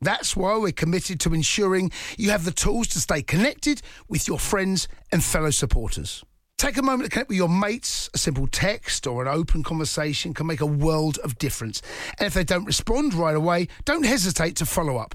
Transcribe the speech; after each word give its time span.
That's 0.00 0.36
why 0.36 0.56
we're 0.56 0.72
committed 0.72 1.18
to 1.20 1.34
ensuring 1.34 1.90
you 2.16 2.30
have 2.30 2.44
the 2.44 2.52
tools 2.52 2.86
to 2.88 3.00
stay 3.00 3.22
connected 3.22 3.82
with 4.08 4.28
your 4.28 4.38
friends 4.38 4.86
and 5.10 5.22
fellow 5.24 5.50
supporters. 5.50 6.24
Take 6.56 6.76
a 6.76 6.82
moment 6.82 7.04
to 7.04 7.10
connect 7.10 7.28
with 7.28 7.38
your 7.38 7.48
mates. 7.48 8.10
A 8.14 8.18
simple 8.18 8.46
text 8.46 9.06
or 9.06 9.22
an 9.22 9.28
open 9.28 9.62
conversation 9.62 10.34
can 10.34 10.46
make 10.46 10.60
a 10.60 10.66
world 10.66 11.18
of 11.18 11.38
difference. 11.38 11.82
And 12.18 12.26
if 12.26 12.34
they 12.34 12.44
don't 12.44 12.64
respond 12.64 13.14
right 13.14 13.36
away, 13.36 13.68
don't 13.84 14.04
hesitate 14.04 14.56
to 14.56 14.66
follow 14.66 14.96
up. 14.96 15.14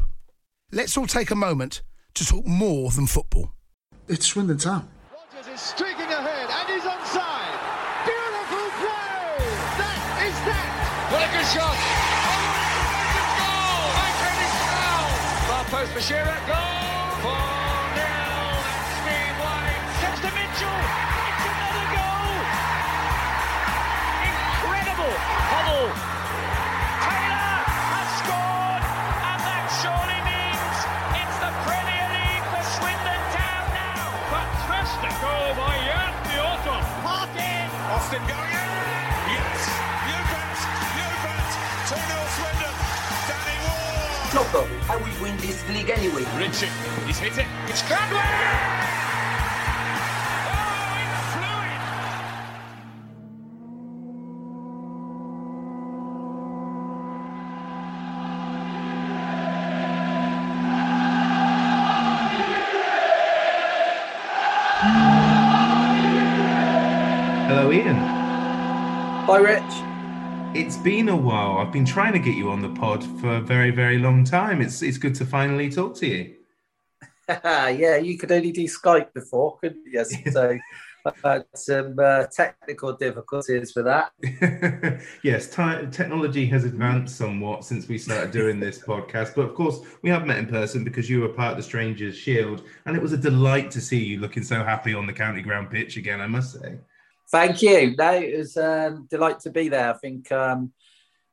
Let's 0.72 0.98
all 0.98 1.08
take 1.08 1.32
a 1.32 1.36
moment 1.36 1.82
to 2.16 2.26
talk 2.26 2.46
more 2.46 2.92
than 2.92 3.08
football. 3.08 3.52
It's 4.08 4.28
Swindon 4.28 4.58
Town. 4.58 4.88
Rogers 5.12 5.54
is 5.54 5.62
streaking 5.62 6.02
ahead 6.02 6.50
and 6.50 6.70
he's 6.70 6.90
onside. 6.90 7.33
For 15.94 16.02
Shearer. 16.02 16.26
Goal! 16.26 16.58
4 17.22 17.30
0. 17.30 17.38
That's 18.02 18.90
Steve 18.98 19.38
White. 19.38 19.86
Steps 20.02 20.22
to 20.26 20.32
Mitchell. 20.34 20.80
It's 21.30 21.46
another 21.54 21.86
goal. 21.94 22.34
Incredible. 24.26 25.14
Hoddle. 25.54 25.94
Taylor 27.06 27.62
has 27.94 28.10
scored. 28.26 28.84
And 29.22 29.40
that 29.46 29.66
surely 29.86 30.20
means 30.34 30.78
it's 31.14 31.38
the 31.46 31.54
Premier 31.62 32.06
League 32.10 32.48
for 32.50 32.64
Swindon 32.74 33.22
Town 33.38 33.66
now. 33.78 34.10
Fantastic 34.34 35.14
goal 35.22 35.54
by 35.62 35.78
Jan 35.78 36.14
Fjørtoft. 36.26 36.90
Parkin. 37.06 37.70
Austin 37.94 38.24
going 38.26 38.53
Ward. 44.36 44.68
I 44.90 44.96
will 44.98 45.22
win 45.22 45.38
this 45.38 45.68
league 45.70 45.90
anyway. 45.90 46.26
Richie, 46.38 46.68
he's 47.06 47.20
hit 47.20 47.38
it. 47.38 47.46
It's 47.68 47.84
Cradley. 47.84 48.20
Hello, 67.48 67.72
Ian. 67.72 67.96
Hi, 69.28 69.38
Rich. 69.38 69.93
It's 70.56 70.78
been 70.78 71.10
a 71.10 71.16
while. 71.16 71.58
I've 71.58 71.72
been 71.72 71.84
trying 71.84 72.14
to 72.14 72.20
get 72.20 72.36
you 72.36 72.52
on 72.52 72.62
the 72.62 72.70
pod 72.70 73.04
for 73.20 73.38
a 73.38 73.42
very, 73.42 73.72
very 73.72 73.98
long 73.98 74.24
time. 74.24 74.62
It's 74.62 74.84
it's 74.84 75.00
good 75.00 75.16
to 75.16 75.26
finally 75.26 75.68
talk 75.68 75.96
to 75.96 76.06
you. 76.06 76.36
yeah, 77.28 77.98
you 77.98 78.20
could 78.20 78.32
only 78.32 78.52
do 78.52 78.66
Skype 78.66 79.14
before, 79.16 79.58
couldn't 79.58 79.84
you? 79.84 79.94
Yes. 79.94 80.14
So 80.32 80.60
I've 81.08 81.22
had 81.24 81.46
some 81.56 81.96
uh, 81.98 82.28
technical 82.28 82.94
difficulties 82.94 83.74
with 83.76 83.86
that. 83.86 84.12
yes, 85.24 85.50
ti 85.50 85.88
technology 85.90 86.46
has 86.46 86.66
advanced 86.66 87.18
somewhat 87.18 87.66
since 87.66 87.88
we 87.88 87.98
started 87.98 88.30
doing 88.30 88.60
this 88.60 88.78
podcast. 88.78 89.34
But 89.36 89.46
of 89.46 89.56
course, 89.56 89.80
we 90.04 90.12
have 90.12 90.28
met 90.28 90.38
in 90.38 90.46
person 90.46 90.84
because 90.84 91.10
you 91.10 91.22
were 91.22 91.30
part 91.30 91.54
of 91.54 91.58
the 91.58 91.64
Strangers 91.64 92.16
Shield, 92.16 92.62
and 92.86 92.96
it 92.96 93.02
was 93.02 93.12
a 93.12 93.18
delight 93.18 93.72
to 93.72 93.82
see 93.82 94.04
you 94.04 94.20
looking 94.20 94.44
so 94.44 94.64
happy 94.64 94.94
on 94.94 95.08
the 95.08 95.14
county 95.14 95.42
ground 95.42 95.72
pitch 95.72 95.98
again. 95.98 96.22
I 96.22 96.28
must 96.28 96.62
say. 96.62 96.78
Thank 97.34 97.64
you. 97.64 97.96
No, 97.98 98.14
it 98.14 98.38
was 98.38 98.58
a 98.58 98.90
um, 98.90 99.08
delight 99.10 99.40
to 99.40 99.50
be 99.50 99.68
there. 99.68 99.92
I 99.92 99.98
think 99.98 100.32
um, 100.32 100.72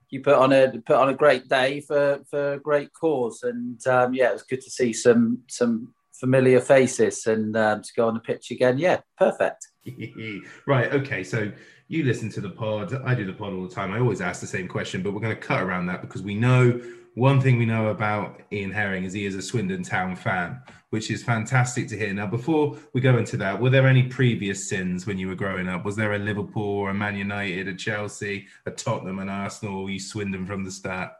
you 0.08 0.22
put 0.22 0.34
on 0.34 0.50
a 0.50 0.72
put 0.86 0.96
on 0.96 1.10
a 1.10 1.14
great 1.14 1.46
day 1.46 1.82
for 1.82 2.20
for 2.30 2.54
a 2.54 2.58
great 2.58 2.90
cause, 2.94 3.42
and 3.42 3.86
um, 3.86 4.14
yeah, 4.14 4.30
it 4.30 4.32
was 4.32 4.42
good 4.44 4.62
to 4.62 4.70
see 4.70 4.94
some 4.94 5.42
some 5.46 5.92
familiar 6.14 6.58
faces 6.58 7.26
and 7.26 7.54
um, 7.54 7.82
to 7.82 7.90
go 7.94 8.08
on 8.08 8.14
the 8.14 8.20
pitch 8.20 8.50
again. 8.50 8.78
Yeah, 8.78 9.00
perfect. 9.18 9.68
right. 10.66 10.90
Okay. 10.90 11.22
So 11.22 11.52
you 11.88 12.04
listen 12.04 12.30
to 12.30 12.40
the 12.40 12.48
pod. 12.48 12.94
I 13.04 13.14
do 13.14 13.26
the 13.26 13.34
pod 13.34 13.52
all 13.52 13.68
the 13.68 13.74
time. 13.74 13.92
I 13.92 14.00
always 14.00 14.22
ask 14.22 14.40
the 14.40 14.46
same 14.46 14.68
question, 14.68 15.02
but 15.02 15.12
we're 15.12 15.20
going 15.20 15.36
to 15.36 15.42
cut 15.42 15.62
around 15.62 15.84
that 15.88 16.00
because 16.00 16.22
we 16.22 16.34
know 16.34 16.80
one 17.20 17.38
thing 17.38 17.58
we 17.58 17.66
know 17.66 17.88
about 17.88 18.40
Ian 18.50 18.70
Herring 18.70 19.04
is 19.04 19.12
he 19.12 19.26
is 19.26 19.34
a 19.34 19.42
Swindon 19.42 19.82
Town 19.82 20.16
fan, 20.16 20.58
which 20.88 21.10
is 21.10 21.22
fantastic 21.22 21.86
to 21.88 21.98
hear. 21.98 22.14
Now, 22.14 22.26
before 22.26 22.78
we 22.94 23.02
go 23.02 23.18
into 23.18 23.36
that, 23.36 23.60
were 23.60 23.68
there 23.68 23.86
any 23.86 24.04
previous 24.04 24.70
sins 24.70 25.06
when 25.06 25.18
you 25.18 25.28
were 25.28 25.34
growing 25.34 25.68
up? 25.68 25.84
Was 25.84 25.96
there 25.96 26.14
a 26.14 26.18
Liverpool 26.18 26.62
or 26.62 26.88
a 26.88 26.94
Man 26.94 27.16
United, 27.16 27.68
a 27.68 27.74
Chelsea, 27.74 28.46
a 28.64 28.70
Tottenham, 28.70 29.18
an 29.18 29.28
Arsenal, 29.28 29.82
or 29.82 29.90
you 29.90 30.00
Swindon 30.00 30.46
from 30.46 30.64
the 30.64 30.70
start? 30.70 31.12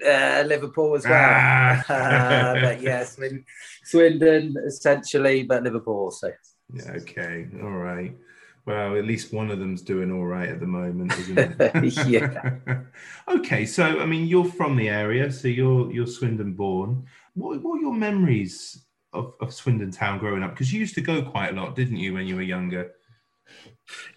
Uh, 0.00 0.44
Liverpool 0.46 0.94
as 0.94 1.04
well. 1.04 1.12
Ah. 1.12 1.92
uh, 1.92 2.54
but 2.62 2.80
yeah, 2.80 3.02
Swindon, 3.02 3.44
Swindon 3.82 4.54
essentially, 4.64 5.42
but 5.42 5.64
Liverpool 5.64 6.04
also. 6.04 6.32
Yeah, 6.72 6.92
okay, 6.98 7.48
all 7.60 7.70
right. 7.70 8.16
Well, 8.68 8.98
at 8.98 9.06
least 9.06 9.32
one 9.32 9.50
of 9.50 9.58
them's 9.58 9.80
doing 9.80 10.12
all 10.12 10.26
right 10.26 10.50
at 10.50 10.60
the 10.60 10.66
moment, 10.66 11.18
isn't 11.18 11.38
it? 11.38 12.06
yeah. 12.06 12.50
okay, 13.28 13.64
so 13.64 13.82
I 13.82 14.04
mean, 14.04 14.26
you're 14.26 14.44
from 14.44 14.76
the 14.76 14.90
area, 14.90 15.32
so 15.32 15.48
you're 15.48 15.90
you're 15.90 16.06
Swindon 16.06 16.52
born. 16.52 17.06
What 17.32 17.62
what 17.62 17.78
are 17.78 17.80
your 17.80 17.94
memories 17.94 18.84
of, 19.14 19.32
of 19.40 19.54
Swindon 19.54 19.90
Town 19.90 20.18
growing 20.18 20.42
up? 20.42 20.50
Because 20.50 20.70
you 20.70 20.80
used 20.80 20.94
to 20.96 21.00
go 21.00 21.22
quite 21.22 21.54
a 21.54 21.56
lot, 21.58 21.76
didn't 21.76 21.96
you, 21.96 22.12
when 22.12 22.26
you 22.26 22.36
were 22.36 22.42
younger? 22.42 22.92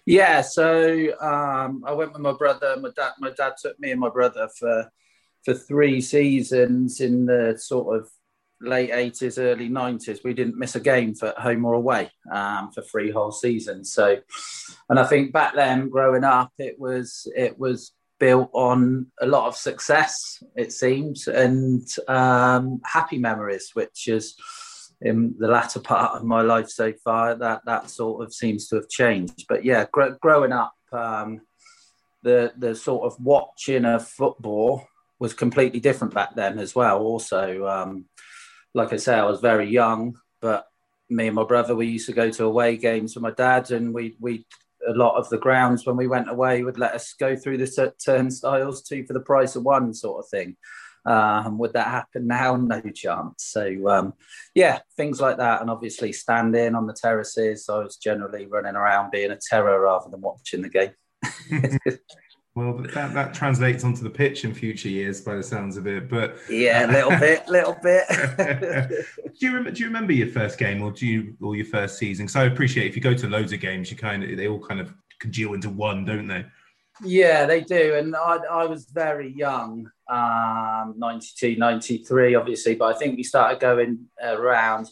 Yeah, 0.04 0.42
so 0.42 1.18
um, 1.18 1.82
I 1.86 1.94
went 1.94 2.12
with 2.12 2.20
my 2.20 2.32
brother. 2.32 2.76
My 2.78 2.90
dad, 2.94 3.12
my 3.20 3.30
dad 3.30 3.54
took 3.58 3.80
me 3.80 3.92
and 3.92 4.00
my 4.00 4.10
brother 4.10 4.50
for 4.58 4.92
for 5.46 5.54
three 5.54 6.02
seasons 6.02 7.00
in 7.00 7.24
the 7.24 7.56
sort 7.58 7.98
of 7.98 8.10
late 8.62 8.90
80s, 8.90 9.38
early 9.38 9.68
90s, 9.68 10.20
we 10.24 10.34
didn't 10.34 10.58
miss 10.58 10.74
a 10.74 10.80
game 10.80 11.14
for 11.14 11.34
home 11.38 11.64
or 11.64 11.74
away 11.74 12.10
um, 12.32 12.70
for 12.72 12.82
three 12.82 13.10
whole 13.10 13.32
seasons. 13.32 13.92
So, 13.92 14.18
and 14.88 14.98
I 14.98 15.04
think 15.04 15.32
back 15.32 15.54
then, 15.54 15.88
growing 15.88 16.24
up, 16.24 16.52
it 16.58 16.78
was 16.78 17.26
it 17.36 17.58
was 17.58 17.92
built 18.18 18.50
on 18.52 19.06
a 19.20 19.26
lot 19.26 19.48
of 19.48 19.56
success, 19.56 20.42
it 20.56 20.72
seems, 20.72 21.26
and 21.28 21.86
um, 22.08 22.80
happy 22.84 23.18
memories, 23.18 23.70
which 23.74 24.08
is 24.08 24.36
in 25.00 25.34
the 25.38 25.48
latter 25.48 25.80
part 25.80 26.16
of 26.16 26.24
my 26.24 26.42
life 26.42 26.68
so 26.68 26.92
far. 27.04 27.34
That 27.34 27.62
that 27.66 27.90
sort 27.90 28.24
of 28.24 28.32
seems 28.32 28.68
to 28.68 28.76
have 28.76 28.88
changed. 28.88 29.46
But 29.48 29.64
yeah, 29.64 29.86
gr- 29.90 30.16
growing 30.20 30.52
up. 30.52 30.74
Um, 30.92 31.40
the, 32.22 32.52
the 32.56 32.74
sort 32.74 33.04
of 33.04 33.20
watching 33.20 33.84
of 33.84 34.06
football 34.06 34.86
was 35.18 35.34
completely 35.34 35.80
different 35.80 36.14
back 36.14 36.34
then 36.34 36.58
as 36.58 36.74
well. 36.74 37.00
Also, 37.00 37.66
um, 37.66 38.06
like 38.74 38.92
I 38.92 38.96
say, 38.96 39.14
I 39.14 39.24
was 39.24 39.40
very 39.40 39.68
young, 39.68 40.18
but 40.40 40.66
me 41.10 41.26
and 41.26 41.36
my 41.36 41.44
brother, 41.44 41.74
we 41.74 41.86
used 41.86 42.06
to 42.06 42.12
go 42.12 42.30
to 42.30 42.44
away 42.44 42.76
games 42.76 43.14
with 43.14 43.22
my 43.22 43.30
dad, 43.30 43.70
and 43.70 43.92
we 43.92 44.16
we 44.20 44.46
a 44.88 44.92
lot 44.92 45.16
of 45.16 45.28
the 45.28 45.38
grounds 45.38 45.86
when 45.86 45.96
we 45.96 46.08
went 46.08 46.30
away 46.30 46.62
would 46.62 46.78
let 46.78 46.94
us 46.94 47.14
go 47.14 47.36
through 47.36 47.58
the 47.58 47.92
turnstiles 48.04 48.82
two 48.82 49.04
for 49.06 49.12
the 49.12 49.20
price 49.20 49.54
of 49.54 49.62
one 49.62 49.94
sort 49.94 50.24
of 50.24 50.28
thing. 50.28 50.56
Um, 51.04 51.58
would 51.58 51.72
that 51.72 51.88
happen 51.88 52.26
now? 52.26 52.56
No 52.56 52.80
chance. 52.80 53.44
So 53.44 53.88
um, 53.88 54.14
yeah, 54.54 54.80
things 54.96 55.20
like 55.20 55.38
that, 55.38 55.60
and 55.60 55.70
obviously 55.70 56.12
standing 56.12 56.74
on 56.74 56.86
the 56.86 56.94
terraces. 56.94 57.68
I 57.68 57.78
was 57.78 57.96
generally 57.96 58.46
running 58.46 58.76
around 58.76 59.10
being 59.10 59.30
a 59.30 59.38
terror 59.38 59.80
rather 59.80 60.08
than 60.10 60.20
watching 60.20 60.62
the 60.62 60.68
game. 60.68 60.92
Well, 62.54 62.74
that, 62.94 63.14
that 63.14 63.32
translates 63.32 63.82
onto 63.82 64.02
the 64.02 64.10
pitch 64.10 64.44
in 64.44 64.52
future 64.52 64.90
years 64.90 65.22
by 65.22 65.36
the 65.36 65.42
sounds 65.42 65.78
of 65.78 65.86
it. 65.86 66.10
But 66.10 66.36
yeah, 66.50 66.84
a 66.84 66.90
little 66.92 67.18
bit, 67.18 67.48
little 67.48 67.76
bit. 67.82 68.04
do 69.38 69.46
you 69.46 69.48
remember? 69.48 69.70
Do 69.70 69.80
you 69.80 69.86
remember 69.86 70.12
your 70.12 70.28
first 70.28 70.58
game, 70.58 70.82
or 70.82 70.90
do 70.90 71.06
you, 71.06 71.34
or 71.40 71.56
your 71.56 71.64
first 71.64 71.96
season? 71.96 72.26
Because 72.26 72.36
I 72.36 72.44
appreciate 72.44 72.88
if 72.88 72.94
you 72.94 73.00
go 73.00 73.14
to 73.14 73.26
loads 73.26 73.52
of 73.52 73.60
games, 73.60 73.90
you 73.90 73.96
kind 73.96 74.22
of 74.22 74.36
they 74.36 74.48
all 74.48 74.60
kind 74.60 74.80
of 74.80 74.92
congeal 75.18 75.54
into 75.54 75.70
one, 75.70 76.04
don't 76.04 76.26
they? 76.26 76.44
Yeah, 77.02 77.46
they 77.46 77.62
do. 77.62 77.94
And 77.94 78.14
I, 78.14 78.36
I 78.50 78.66
was 78.66 78.84
very 78.84 79.32
young, 79.32 79.90
um, 80.08 80.94
92, 80.98 81.56
93, 81.56 82.34
obviously, 82.34 82.74
but 82.74 82.94
I 82.94 82.98
think 82.98 83.16
we 83.16 83.22
started 83.22 83.60
going 83.60 84.08
around 84.22 84.88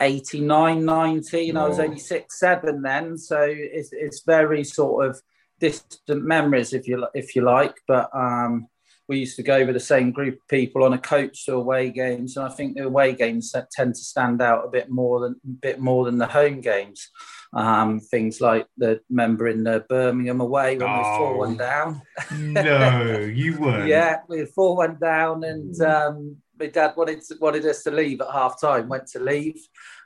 89, 0.00 0.84
90, 0.84 1.48
and 1.48 1.58
I 1.58 1.68
was 1.68 1.80
only 1.80 1.98
six, 1.98 2.38
seven 2.38 2.82
then. 2.82 3.18
So 3.18 3.42
it's, 3.44 3.90
it's 3.92 4.22
very 4.24 4.62
sort 4.62 5.08
of 5.08 5.20
distant 5.60 6.24
memories, 6.24 6.72
if 6.72 6.86
you 6.86 7.06
if 7.14 7.34
you 7.34 7.42
like. 7.42 7.76
But 7.86 8.10
um, 8.14 8.68
we 9.08 9.18
used 9.18 9.36
to 9.36 9.42
go 9.42 9.64
with 9.64 9.74
the 9.74 9.80
same 9.80 10.10
group 10.10 10.34
of 10.34 10.48
people 10.48 10.82
on 10.82 10.92
a 10.92 10.98
coach 10.98 11.46
to 11.46 11.54
away 11.54 11.90
games, 11.90 12.36
and 12.36 12.46
I 12.46 12.50
think 12.50 12.76
the 12.76 12.84
away 12.84 13.12
games 13.12 13.54
tend 13.72 13.94
to 13.94 14.00
stand 14.00 14.42
out 14.42 14.64
a 14.64 14.70
bit 14.70 14.90
more 14.90 15.20
than 15.20 15.40
a 15.44 15.48
bit 15.48 15.80
more 15.80 16.04
than 16.04 16.18
the 16.18 16.26
home 16.26 16.60
games. 16.60 17.08
Um, 17.52 18.00
things 18.00 18.40
like 18.40 18.66
the 18.76 19.00
member 19.08 19.46
in 19.48 19.64
the 19.64 19.84
Birmingham 19.88 20.40
away 20.40 20.76
when 20.76 20.88
oh, 20.88 20.92
we 20.92 20.98
were 20.98 21.18
four 21.18 21.38
one 21.38 21.56
down. 21.56 22.02
no, 22.36 23.20
you 23.20 23.58
weren't. 23.60 23.88
yeah, 23.88 24.18
we 24.28 24.40
were 24.40 24.46
four 24.46 24.76
one 24.76 24.98
down, 25.00 25.44
and 25.44 25.80
um, 25.80 26.36
my 26.58 26.66
dad 26.66 26.94
wanted 26.96 27.22
to, 27.22 27.36
wanted 27.40 27.64
us 27.66 27.82
to 27.84 27.90
leave 27.90 28.20
at 28.20 28.30
half 28.32 28.60
time. 28.60 28.88
Went 28.88 29.06
to 29.08 29.20
leave. 29.20 29.60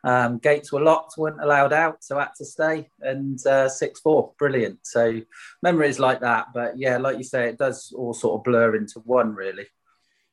Um, 0.05 0.38
gates 0.38 0.73
were 0.73 0.81
locked, 0.81 1.19
weren't 1.19 1.43
allowed 1.43 1.73
out, 1.73 2.02
so 2.02 2.19
had 2.19 2.35
to 2.38 2.44
stay. 2.44 2.88
And 3.00 3.44
uh, 3.47 3.69
six 3.69 4.00
four, 4.00 4.32
brilliant. 4.38 4.79
So 4.82 5.20
memories 5.62 5.99
like 5.99 6.20
that. 6.20 6.49
But 6.55 6.79
yeah, 6.79 6.99
like 6.99 7.19
you 7.19 7.25
say, 7.25 7.49
it 7.49 7.58
does 7.58 7.93
all 7.97 8.14
sort 8.14 8.41
of 8.41 8.44
blur 8.44 8.76
into 8.76 9.00
one, 9.00 9.35
really. 9.35 9.67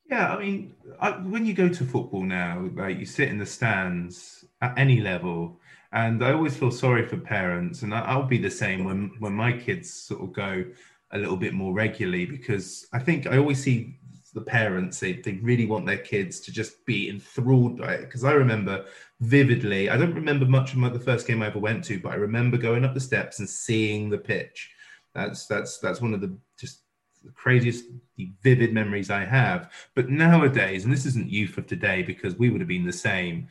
Yeah, 0.10 0.34
I 0.34 0.40
mean, 0.40 0.74
I, 1.02 1.12
when 1.12 1.46
you 1.46 1.54
go 1.54 1.68
to 1.68 1.84
football 1.84 2.24
now, 2.24 2.69
like 2.75 2.98
you 2.98 3.06
sit 3.06 3.28
in 3.28 3.38
the 3.38 3.46
stands 3.46 4.46
at 4.62 4.78
any 4.78 5.02
level, 5.02 5.60
and 5.92 6.24
I 6.24 6.31
always 6.34 6.56
feel 6.56 6.72
sorry 6.72 7.06
for 7.06 7.18
parents, 7.18 7.81
and 7.81 7.94
I'll 7.94 8.24
be 8.24 8.38
the 8.38 8.52
same 8.52 8.86
when 8.86 9.12
when 9.19 9.34
my 9.34 9.52
kids 9.52 9.92
sort 9.92 10.22
of 10.22 10.34
go 10.34 10.64
a 11.12 11.18
little 11.18 11.38
bit 11.38 11.54
more 11.54 11.74
regularly 11.74 12.25
because 12.25 12.88
I 12.94 13.00
think 13.00 13.28
I 13.28 13.38
always 13.38 13.62
see 13.62 13.98
the 14.38 14.42
parents 14.42 15.00
they, 15.00 15.14
they 15.14 15.34
really 15.42 15.66
want 15.66 15.86
their 15.86 15.98
kids 15.98 16.40
to 16.42 16.52
just 16.52 16.86
be 16.86 17.10
enthralled 17.10 17.80
by 17.80 17.94
it 17.94 18.02
because 18.02 18.24
i 18.24 18.31
remember 18.31 18.86
vividly. 19.19 19.90
I 19.90 19.98
don't 19.98 20.14
remember 20.14 20.46
much 20.46 20.72
of 20.72 20.78
my, 20.78 20.90
the 20.90 21.00
first 21.00 21.28
game 21.28 21.42
i 21.42 21.48
ever 21.48 21.60
went 21.60 21.84
to 21.86 22.00
but 22.00 22.12
i 22.12 22.16
remember 22.16 22.58
going 22.58 22.86
up 22.86 22.94
the 22.94 23.00
steps 23.00 23.40
and 23.40 23.50
seeing 23.50 24.10
the 24.10 24.18
pitch. 24.18 24.72
That's 25.14 25.48
that's 25.48 25.80
that's 25.80 26.02
one 26.02 26.14
of 26.14 26.22
the 26.22 26.38
just 26.60 26.81
the 27.24 27.31
craziest 27.31 27.86
the 28.16 28.31
vivid 28.44 28.74
memories 28.74 29.10
i 29.10 29.25
have. 29.25 29.72
But 29.96 30.10
nowadays 30.10 30.84
and 30.84 30.94
this 30.94 31.06
isn't 31.06 31.30
youth 31.30 31.58
of 31.58 31.68
today 31.68 32.04
because 32.04 32.36
we 32.36 32.50
would 32.50 32.62
have 32.62 32.68
been 32.68 32.86
the 32.86 32.94
same 32.94 33.48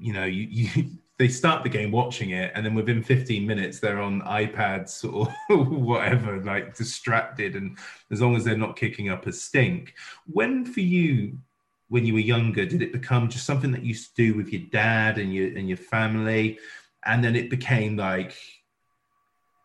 you 0.00 0.12
know 0.12 0.24
you, 0.24 0.46
you 0.50 0.90
they 1.18 1.28
start 1.28 1.62
the 1.62 1.68
game 1.68 1.90
watching 1.90 2.30
it 2.30 2.50
and 2.54 2.64
then 2.64 2.74
within 2.74 3.02
15 3.02 3.46
minutes 3.46 3.78
they're 3.78 4.00
on 4.00 4.22
ipads 4.22 5.04
or 5.12 5.26
whatever 5.66 6.42
like 6.42 6.74
distracted 6.74 7.56
and 7.56 7.76
as 8.10 8.22
long 8.22 8.34
as 8.34 8.42
they're 8.42 8.56
not 8.56 8.74
kicking 8.74 9.10
up 9.10 9.26
a 9.26 9.32
stink. 9.32 9.94
When 10.26 10.64
for 10.64 10.80
you 10.80 11.36
when 11.90 12.06
you 12.06 12.14
were 12.14 12.20
younger 12.20 12.64
did 12.64 12.82
it 12.82 12.92
become 12.92 13.28
just 13.28 13.44
something 13.44 13.72
that 13.72 13.82
you 13.82 13.88
used 13.88 14.16
to 14.16 14.22
do 14.22 14.38
with 14.38 14.52
your 14.52 14.62
dad 14.70 15.18
and 15.18 15.34
your 15.34 15.48
and 15.58 15.68
your 15.68 15.76
family? 15.76 16.58
And 17.04 17.22
then 17.22 17.36
it 17.36 17.50
became 17.50 17.96
like 17.96 18.34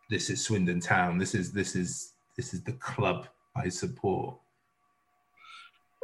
this 0.09 0.29
is 0.29 0.43
swindon 0.43 0.79
town. 0.79 1.17
This 1.17 1.33
is 1.33 1.51
this 1.51 1.75
is 1.75 2.13
this 2.35 2.53
is 2.53 2.63
the 2.63 2.73
club 2.73 3.27
i 3.55 3.69
support. 3.69 4.37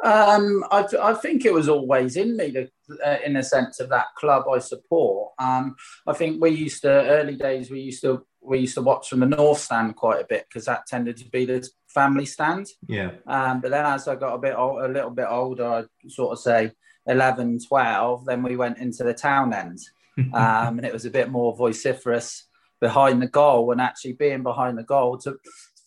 Um, 0.03 0.63
I, 0.71 0.85
I, 0.99 1.13
think 1.13 1.45
it 1.45 1.53
was 1.53 1.69
always 1.69 2.15
in 2.15 2.35
me, 2.35 2.51
to, 2.53 2.67
uh, 3.05 3.17
in 3.23 3.35
a 3.35 3.43
sense 3.43 3.79
of 3.79 3.89
that 3.89 4.07
club 4.15 4.45
I 4.51 4.57
support. 4.57 5.33
Um, 5.37 5.75
I 6.07 6.13
think 6.13 6.41
we 6.41 6.49
used 6.49 6.81
to 6.81 6.89
early 6.89 7.35
days 7.35 7.69
we 7.69 7.81
used 7.81 8.01
to 8.01 8.25
we 8.41 8.59
used 8.59 8.75
to 8.75 8.81
watch 8.81 9.09
from 9.09 9.19
the 9.19 9.25
north 9.25 9.59
stand 9.59 9.95
quite 9.95 10.21
a 10.21 10.27
bit 10.27 10.45
because 10.47 10.65
that 10.65 10.87
tended 10.87 11.17
to 11.17 11.29
be 11.29 11.45
the 11.45 11.67
family 11.87 12.25
stand. 12.25 12.67
Yeah. 12.87 13.11
Um, 13.27 13.61
but 13.61 13.71
then 13.71 13.85
as 13.85 14.07
I 14.07 14.15
got 14.15 14.33
a 14.33 14.39
bit 14.39 14.55
old, 14.55 14.81
a 14.81 14.87
little 14.87 15.11
bit 15.11 15.27
older, 15.29 15.65
I 15.65 15.83
sort 16.09 16.33
of 16.33 16.39
say 16.39 16.71
11, 17.07 17.59
12, 17.67 18.25
then 18.25 18.43
we 18.43 18.55
went 18.55 18.77
into 18.77 19.03
the 19.03 19.13
town 19.13 19.53
end, 19.53 19.79
um, 20.33 20.77
and 20.77 20.85
it 20.85 20.93
was 20.93 21.05
a 21.05 21.11
bit 21.11 21.29
more 21.29 21.55
vociferous 21.55 22.47
behind 22.79 23.21
the 23.21 23.27
goal 23.27 23.71
and 23.71 23.79
actually 23.79 24.13
being 24.13 24.41
behind 24.41 24.77
the 24.77 24.83
goal 24.83 25.17
to 25.19 25.37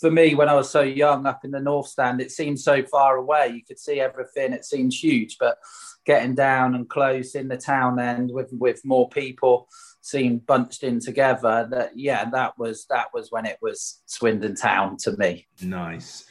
for 0.01 0.11
me, 0.11 0.35
when 0.35 0.51
I 0.51 0.55
was 0.55 0.69
so 0.69 0.83
young 0.83 1.25
up 1.25 1.47
in 1.47 1.51
the 1.51 1.61
North 1.61 1.89
Stand, 1.89 2.21
it 2.21 2.31
seemed 2.31 2.61
so 2.61 2.83
far 2.83 3.17
away. 3.17 3.53
You 3.55 3.63
could 3.67 3.79
see 3.79 4.01
everything. 4.01 4.53
It 4.53 4.65
seemed 4.67 4.93
huge, 4.93 5.39
but 5.39 5.57
getting 6.05 6.35
down 6.35 6.75
and 6.75 6.89
close 6.89 7.35
in 7.35 7.49
the 7.49 7.57
town 7.57 7.99
end 7.99 8.31
with 8.31 8.51
with 8.53 8.85
more 8.85 9.09
people 9.09 9.67
seemed 10.05 10.47
bunched 10.47 10.83
in 10.83 11.01
together. 11.01 11.67
That 11.71 11.93
yeah, 11.97 12.29
that 12.31 12.59
was 12.59 12.87
that 12.91 13.09
was 13.13 13.31
when 13.31 13.47
it 13.47 13.59
was 13.61 14.03
Swindon 14.07 14.55
Town 14.55 14.97
to 14.99 15.17
me. 15.17 15.47
Nice 15.63 16.27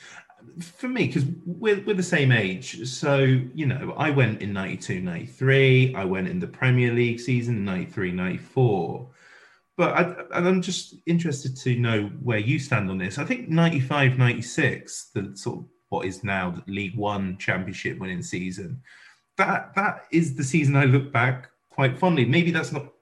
for 0.59 0.89
me 0.89 1.07
because 1.07 1.23
we're, 1.45 1.81
we're 1.85 1.95
the 1.95 2.03
same 2.03 2.29
age 2.29 2.85
so 2.85 3.19
you 3.55 3.65
know 3.65 3.93
i 3.95 4.09
went 4.09 4.41
in 4.41 4.51
92 4.51 4.99
93 4.99 5.95
i 5.95 6.03
went 6.03 6.27
in 6.27 6.37
the 6.37 6.47
premier 6.47 6.91
league 6.91 7.17
season 7.17 7.63
93 7.63 8.11
94 8.11 9.09
but 9.75 9.93
I, 9.93 10.37
and 10.37 10.47
I'm 10.47 10.61
just 10.61 10.95
interested 11.05 11.57
to 11.57 11.75
know 11.75 12.03
where 12.21 12.37
you 12.37 12.59
stand 12.59 12.89
on 12.91 12.99
this. 12.99 13.17
I 13.17 13.25
think 13.25 13.49
95 13.49 14.17
96, 14.17 15.09
the 15.13 15.31
sort 15.35 15.59
of 15.59 15.65
what 15.89 16.05
is 16.05 16.23
now 16.23 16.51
the 16.51 16.71
League 16.71 16.95
One 16.95 17.37
championship 17.37 17.99
winning 17.99 18.21
season, 18.21 18.81
that 19.37 19.73
that 19.75 20.05
is 20.11 20.35
the 20.35 20.43
season 20.43 20.75
I 20.75 20.85
look 20.85 21.11
back 21.11 21.49
quite 21.71 21.97
fondly. 21.97 22.25
Maybe 22.25 22.51
that's 22.51 22.71
not 22.71 22.92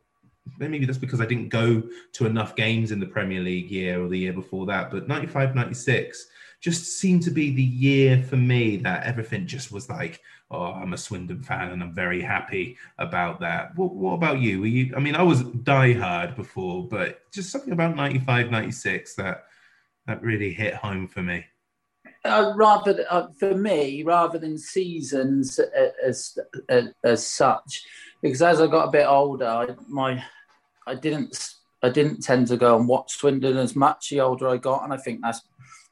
maybe 0.57 0.85
that's 0.85 0.97
because 0.97 1.21
I 1.21 1.25
didn't 1.25 1.49
go 1.49 1.83
to 2.13 2.25
enough 2.25 2.55
games 2.55 2.91
in 2.91 2.99
the 2.99 3.05
Premier 3.05 3.41
League 3.41 3.71
year 3.71 4.03
or 4.03 4.07
the 4.07 4.17
year 4.17 4.33
before 4.33 4.65
that, 4.67 4.91
but 4.91 5.07
95 5.07 5.55
96 5.55 6.27
just 6.61 6.99
seemed 6.99 7.23
to 7.23 7.31
be 7.31 7.51
the 7.51 7.63
year 7.63 8.21
for 8.21 8.37
me 8.37 8.77
that 8.77 9.03
everything 9.03 9.47
just 9.47 9.71
was 9.71 9.89
like, 9.89 10.21
oh, 10.51 10.65
I'm 10.65 10.93
a 10.93 10.97
Swindon 10.97 11.41
fan 11.41 11.71
and 11.71 11.81
I'm 11.81 11.93
very 11.93 12.21
happy 12.21 12.77
about 12.99 13.39
that. 13.39 13.75
What, 13.75 13.95
what 13.95 14.13
about 14.13 14.39
you? 14.39 14.59
Were 14.59 14.67
you? 14.67 14.93
I 14.95 14.99
mean, 14.99 15.15
I 15.15 15.23
was 15.23 15.41
diehard 15.41 16.35
before, 16.35 16.87
but 16.87 17.21
just 17.31 17.49
something 17.49 17.73
about 17.73 17.95
95, 17.95 18.51
96 18.51 19.15
that 19.15 19.45
that 20.07 20.21
really 20.21 20.53
hit 20.53 20.75
home 20.75 21.07
for 21.07 21.23
me. 21.23 21.45
Uh, 22.23 22.53
rather 22.55 23.05
uh, 23.09 23.27
for 23.39 23.55
me, 23.55 24.03
rather 24.03 24.37
than 24.37 24.57
seasons 24.57 25.59
as, 26.05 26.37
as 26.69 26.93
as 27.03 27.25
such, 27.25 27.83
because 28.21 28.41
as 28.41 28.61
I 28.61 28.67
got 28.67 28.87
a 28.87 28.91
bit 28.91 29.05
older, 29.05 29.47
I, 29.47 29.67
my 29.87 30.23
I 30.87 30.95
didn't 30.95 31.55
I 31.83 31.89
didn't 31.89 32.21
tend 32.21 32.47
to 32.47 32.57
go 32.57 32.77
and 32.77 32.87
watch 32.87 33.17
Swindon 33.17 33.57
as 33.57 33.75
much 33.75 34.09
the 34.09 34.21
older 34.21 34.47
I 34.47 34.57
got, 34.57 34.83
and 34.83 34.93
I 34.93 34.97
think 34.97 35.21
that's 35.21 35.41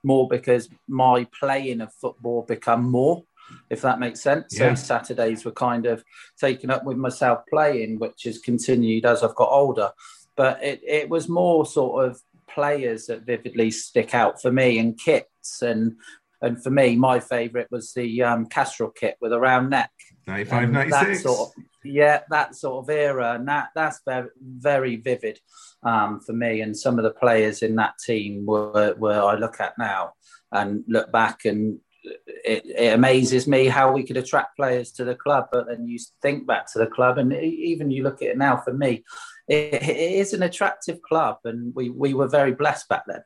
more 0.04 0.28
because 0.28 0.70
my 0.88 1.28
playing 1.38 1.82
of 1.82 1.94
football 1.94 2.44
become 2.44 2.90
more, 2.90 3.24
if 3.70 3.82
that 3.82 4.00
makes 4.00 4.22
sense. 4.22 4.58
Yeah. 4.58 4.76
So 4.76 4.84
Saturdays 4.84 5.44
were 5.44 5.52
kind 5.52 5.86
of 5.86 6.04
taken 6.40 6.70
up 6.70 6.86
with 6.86 6.98
myself 6.98 7.40
playing, 7.50 8.00
which 8.00 8.24
has 8.24 8.40
continued 8.40 9.06
as 9.06 9.24
I've 9.24 9.36
got 9.36 9.50
older. 9.50 9.92
But 10.36 10.64
it, 10.64 10.82
it 10.86 11.10
was 11.10 11.28
more 11.28 11.66
sort 11.66 12.06
of 12.06 12.22
players 12.48 13.08
that 13.08 13.26
vividly 13.26 13.72
stick 13.72 14.16
out 14.16 14.42
for 14.42 14.52
me 14.52 14.80
and 14.80 14.98
kits 14.98 15.62
and 15.62 15.96
and 16.42 16.62
for 16.64 16.72
me 16.72 16.96
my 16.96 17.20
favorite 17.20 17.68
was 17.70 17.94
the 17.94 18.24
um, 18.24 18.48
Castrol 18.48 18.90
kit 18.90 19.18
with 19.22 19.32
a 19.32 19.40
round 19.40 19.70
neck 19.70 19.92
95 20.26 20.72
96 20.72 21.24
sort 21.24 21.40
of, 21.40 21.64
yeah 21.84 22.22
that 22.30 22.56
sort 22.56 22.84
of 22.84 22.90
era 22.90 23.34
and 23.34 23.48
that 23.48 23.70
that's 23.74 24.02
very 24.06 24.30
very 24.40 24.96
vivid 24.98 25.40
um, 25.84 26.20
for 26.20 26.34
me. 26.34 26.62
And 26.62 26.78
some 26.78 26.98
of 26.98 27.04
the 27.04 27.12
players 27.12 27.62
in 27.62 27.76
that 27.76 27.98
team 28.00 28.46
were, 28.46 28.96
were 28.98 29.22
I 29.22 29.36
look 29.36 29.60
at 29.60 29.78
now 29.78 30.14
and 30.52 30.84
look 30.88 31.12
back 31.12 31.46
and 31.46 31.80
it, 32.04 32.64
it, 32.66 32.94
amazes 32.94 33.46
me 33.46 33.66
how 33.66 33.92
we 33.92 34.04
could 34.04 34.18
attract 34.18 34.56
players 34.56 34.92
to 34.94 35.04
the 35.04 35.16
club. 35.16 35.48
But 35.52 35.68
then 35.68 35.86
you 35.86 36.00
think 36.22 36.48
back 36.48 36.72
to 36.72 36.80
the 36.80 36.88
club, 36.88 37.18
and 37.18 37.34
even 37.34 37.92
you 37.92 38.04
look 38.04 38.22
at 38.22 38.30
it 38.30 38.38
now. 38.38 38.56
For 38.56 38.74
me, 38.74 39.04
it, 39.50 39.74
it 39.84 39.98
is 39.98 40.34
an 40.34 40.42
attractive 40.42 41.02
club, 41.02 41.40
and 41.44 41.76
we 41.76 41.90
we 41.90 42.14
were 42.14 42.30
very 42.30 42.54
blessed 42.54 42.88
back 42.88 43.04
then. 43.06 43.22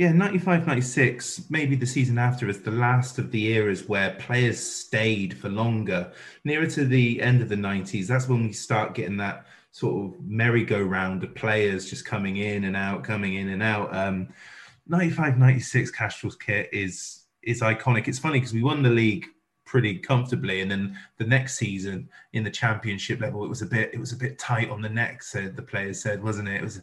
Yeah, 0.00 0.12
95 0.12 0.66
96, 0.66 1.50
maybe 1.50 1.76
the 1.76 1.84
season 1.84 2.16
after, 2.16 2.48
is 2.48 2.62
the 2.62 2.70
last 2.70 3.18
of 3.18 3.30
the 3.30 3.48
eras 3.48 3.86
where 3.86 4.14
players 4.14 4.58
stayed 4.58 5.36
for 5.36 5.50
longer. 5.50 6.10
Nearer 6.42 6.68
to 6.68 6.86
the 6.86 7.20
end 7.20 7.42
of 7.42 7.50
the 7.50 7.54
90s, 7.54 8.06
that's 8.06 8.26
when 8.26 8.44
we 8.44 8.52
start 8.54 8.94
getting 8.94 9.18
that 9.18 9.44
sort 9.72 10.06
of 10.06 10.18
merry-go-round 10.22 11.22
of 11.22 11.34
players 11.34 11.90
just 11.90 12.06
coming 12.06 12.38
in 12.38 12.64
and 12.64 12.76
out, 12.76 13.04
coming 13.04 13.34
in 13.34 13.50
and 13.50 13.62
out. 13.62 13.94
Um, 13.94 14.28
95 14.86 15.36
96 15.36 15.90
Castrol's 15.90 16.34
kit 16.34 16.70
is 16.72 17.26
is 17.42 17.60
iconic. 17.60 18.08
It's 18.08 18.18
funny 18.18 18.40
because 18.40 18.54
we 18.54 18.62
won 18.62 18.82
the 18.82 18.88
league 18.88 19.26
pretty 19.66 19.98
comfortably, 19.98 20.62
and 20.62 20.70
then 20.70 20.96
the 21.18 21.26
next 21.26 21.58
season 21.58 22.08
in 22.32 22.42
the 22.42 22.50
championship 22.50 23.20
level, 23.20 23.44
it 23.44 23.48
was 23.48 23.60
a 23.60 23.66
bit 23.66 23.92
it 23.92 24.00
was 24.00 24.12
a 24.12 24.16
bit 24.16 24.38
tight 24.38 24.70
on 24.70 24.80
the 24.80 24.88
neck. 24.88 25.22
Said 25.22 25.56
the 25.56 25.62
players 25.62 26.02
said, 26.02 26.22
wasn't 26.22 26.48
it? 26.48 26.54
It 26.54 26.62
was 26.62 26.80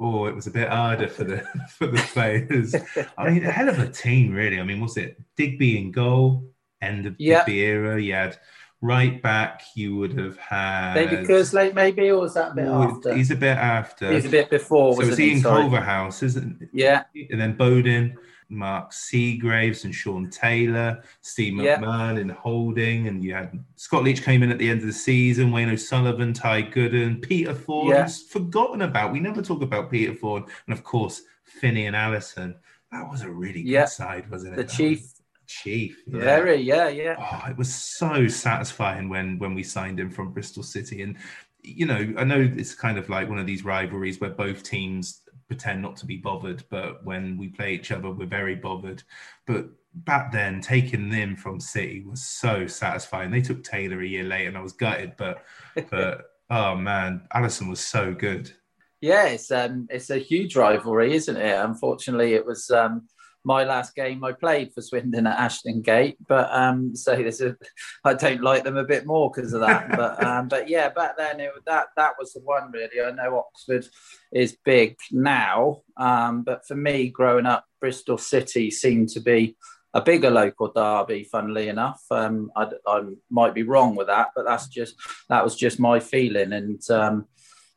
oh, 0.00 0.26
it 0.26 0.34
was 0.34 0.46
a 0.46 0.50
bit 0.50 0.68
harder 0.68 1.08
for 1.08 1.24
the 1.24 1.38
for 1.76 1.86
the 1.86 1.98
players. 2.12 2.74
I 3.18 3.30
mean, 3.30 3.44
a 3.44 3.50
hell 3.50 3.68
of 3.68 3.78
a 3.78 3.88
team, 3.88 4.32
really. 4.32 4.58
I 4.58 4.62
mean, 4.64 4.80
was 4.80 4.96
it 4.96 5.20
Digby 5.36 5.78
in 5.78 5.92
goal? 5.92 6.44
End 6.82 7.06
of 7.06 7.14
Yeah. 7.18 7.44
Digby 7.44 7.58
era. 7.60 8.00
You 8.00 8.14
had 8.14 8.38
right 8.80 9.22
back. 9.22 9.62
You 9.76 9.96
would 9.96 10.18
have 10.18 10.38
had 10.38 10.94
Maybe 10.94 11.16
Kerslake, 11.26 11.74
maybe, 11.74 12.10
or 12.10 12.20
was 12.22 12.34
that 12.34 12.52
a 12.52 12.54
bit 12.54 12.66
Oh, 12.66 12.82
after? 12.84 13.14
He's 13.14 13.30
a 13.30 13.36
bit 13.36 13.56
after. 13.58 14.10
He's 14.10 14.24
a 14.24 14.30
bit 14.30 14.48
before, 14.48 14.94
So 14.94 15.00
wasn't 15.00 15.18
he? 15.18 15.32
in. 15.32 15.42
Culverhouse, 15.42 16.22
isn't? 16.22 16.68
Yeah. 16.72 17.04
And 17.30 17.38
then 17.40 17.56
Bowden, 17.56 18.16
Mark 18.50 18.92
Seagraves, 18.92 19.84
and 19.84 19.94
Shaun 19.94 20.28
Taylor, 20.28 21.02
Steve 21.20 21.54
Yeah. 21.54 21.78
McMahon 21.78 22.18
in 22.20 22.28
holding, 22.28 23.06
and 23.06 23.24
you 23.24 23.32
had 23.34 23.58
Scott 23.76 24.02
Leitch 24.04 24.22
came 24.22 24.42
in 24.42 24.50
at 24.50 24.58
the 24.58 24.68
end 24.68 24.80
of 24.80 24.86
the 24.86 24.92
season, 24.92 25.52
Wayne 25.52 25.70
O'Sullivan, 25.70 26.32
Ty 26.32 26.64
Gooden, 26.64 27.22
Peter 27.22 27.54
Ford, 27.54 27.96
Yeah. 27.96 28.06
forgotten 28.28 28.82
about. 28.82 29.12
We 29.12 29.20
never 29.20 29.40
talk 29.40 29.62
about 29.62 29.90
Peter 29.90 30.14
Ford, 30.14 30.44
and 30.66 30.72
of 30.76 30.82
course 30.84 31.22
Finney 31.44 31.86
and 31.86 31.96
Allison. 31.96 32.56
That 32.92 33.08
was 33.08 33.22
a 33.22 33.30
really 33.30 33.62
good 33.62 33.70
Yeah. 33.70 33.84
side, 33.86 34.28
wasn't 34.30 34.54
it? 34.54 34.56
The 34.56 34.62
That 34.64 34.72
chief. 34.72 35.02
Chief. 35.46 36.00
yeah. 36.06 36.20
Very, 36.20 36.56
yeah, 36.60 36.88
yeah. 36.88 37.16
Oh, 37.18 37.50
it 37.50 37.56
was 37.56 37.74
so 37.74 38.28
satisfying 38.28 39.08
when 39.08 39.38
when 39.38 39.54
we 39.54 39.62
signed 39.64 39.98
him 39.98 40.10
from 40.10 40.32
Bristol 40.32 40.62
City, 40.62 41.02
and 41.02 41.16
you 41.62 41.84
know, 41.86 42.14
I 42.16 42.24
know 42.24 42.40
it's 42.40 42.74
kind 42.74 42.96
of 42.96 43.08
like 43.10 43.28
one 43.28 43.38
of 43.38 43.46
these 43.46 43.64
rivalries 43.64 44.18
where 44.20 44.30
both 44.30 44.62
teams 44.62 45.22
pretend 45.50 45.82
not 45.82 45.96
to 45.96 46.06
be 46.06 46.16
bothered, 46.16 46.62
but 46.70 47.04
when 47.04 47.36
we 47.36 47.48
play 47.48 47.74
each 47.74 47.90
other, 47.90 48.08
we're 48.08 48.24
very 48.24 48.54
bothered. 48.54 49.02
But 49.48 49.66
back 49.92 50.30
then, 50.30 50.60
taking 50.60 51.10
them 51.10 51.34
from 51.34 51.58
City 51.58 52.04
was 52.06 52.22
so 52.22 52.68
satisfying. 52.68 53.32
They 53.32 53.40
took 53.40 53.64
Taylor 53.64 54.00
a 54.00 54.06
year 54.06 54.22
later, 54.22 54.46
and 54.46 54.56
I 54.56 54.62
was 54.62 54.72
gutted, 54.72 55.14
but 55.18 55.44
but 55.90 56.30
oh 56.50 56.76
man, 56.76 57.26
Allison 57.34 57.68
was 57.68 57.80
so 57.80 58.14
good. 58.14 58.52
Yeah, 59.00 59.26
it's 59.26 59.50
um, 59.50 59.88
it's 59.90 60.10
a 60.10 60.18
huge 60.18 60.54
rivalry, 60.54 61.14
isn't 61.14 61.36
it? 61.36 61.58
Unfortunately, 61.58 62.34
it 62.34 62.46
was 62.46 62.70
um, 62.70 63.08
my 63.44 63.64
last 63.64 63.94
game 63.94 64.22
I 64.22 64.32
played 64.32 64.72
for 64.72 64.82
Swindon 64.82 65.26
at 65.26 65.38
Ashton 65.38 65.80
Gate, 65.82 66.16
but 66.26 66.48
um, 66.52 66.94
so 66.94 67.16
there's 67.16 67.40
a, 67.40 67.56
I 68.04 68.14
don't 68.14 68.42
like 68.42 68.64
them 68.64 68.76
a 68.76 68.84
bit 68.84 69.06
more 69.06 69.30
because 69.30 69.52
of 69.52 69.60
that. 69.60 69.90
but 69.90 70.22
um, 70.26 70.48
but 70.48 70.68
yeah, 70.68 70.88
back 70.90 71.16
then 71.16 71.40
it, 71.40 71.52
that 71.66 71.88
that 71.96 72.14
was 72.18 72.32
the 72.32 72.40
one 72.40 72.70
really. 72.72 73.00
I 73.02 73.10
know 73.12 73.38
Oxford 73.38 73.86
is 74.32 74.56
big 74.64 74.96
now, 75.10 75.82
um, 75.96 76.42
but 76.42 76.66
for 76.66 76.74
me, 76.74 77.08
growing 77.08 77.46
up, 77.46 77.64
Bristol 77.80 78.18
City 78.18 78.70
seemed 78.70 79.08
to 79.10 79.20
be 79.20 79.56
a 79.94 80.02
bigger 80.02 80.30
local 80.30 80.70
derby. 80.72 81.24
Funnily 81.24 81.68
enough, 81.68 82.02
um, 82.10 82.50
I, 82.54 82.68
I 82.86 83.02
might 83.30 83.54
be 83.54 83.62
wrong 83.62 83.96
with 83.96 84.08
that, 84.08 84.28
but 84.36 84.44
that's 84.44 84.68
just 84.68 84.96
that 85.28 85.44
was 85.44 85.56
just 85.56 85.80
my 85.80 85.98
feeling, 85.98 86.52
and 86.52 86.80
um, 86.90 87.26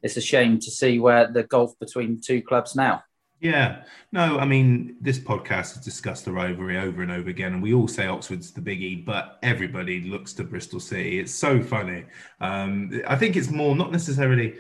it's 0.02 0.18
a 0.18 0.22
shame 0.22 0.60
to 0.60 0.70
see 0.70 1.00
where 1.00 1.32
the 1.32 1.44
gulf 1.44 1.80
between 1.80 2.20
two 2.20 2.42
clubs 2.42 2.76
now. 2.76 3.04
Yeah, 3.44 3.84
no, 4.14 4.40
I 4.40 4.46
mean, 4.46 4.96
this 5.02 5.20
podcast 5.20 5.74
has 5.74 5.84
discussed 5.84 6.24
the 6.24 6.32
rivalry 6.32 6.78
over 6.78 7.02
and 7.02 7.12
over 7.12 7.30
again, 7.30 7.52
and 7.52 7.62
we 7.62 7.74
all 7.74 7.90
say 7.90 8.08
Oxford's 8.08 8.52
the 8.52 8.62
biggie, 8.62 9.04
but 9.04 9.38
everybody 9.44 10.00
looks 10.00 10.32
to 10.36 10.46
Bristol 10.46 10.80
City. 10.80 11.20
It's 11.20 11.34
so 11.34 11.62
funny. 11.62 12.06
Um, 12.40 13.02
I 13.06 13.18
think 13.18 13.36
it's 13.36 13.50
more, 13.50 13.76
not 13.76 13.92
necessarily, 13.92 14.56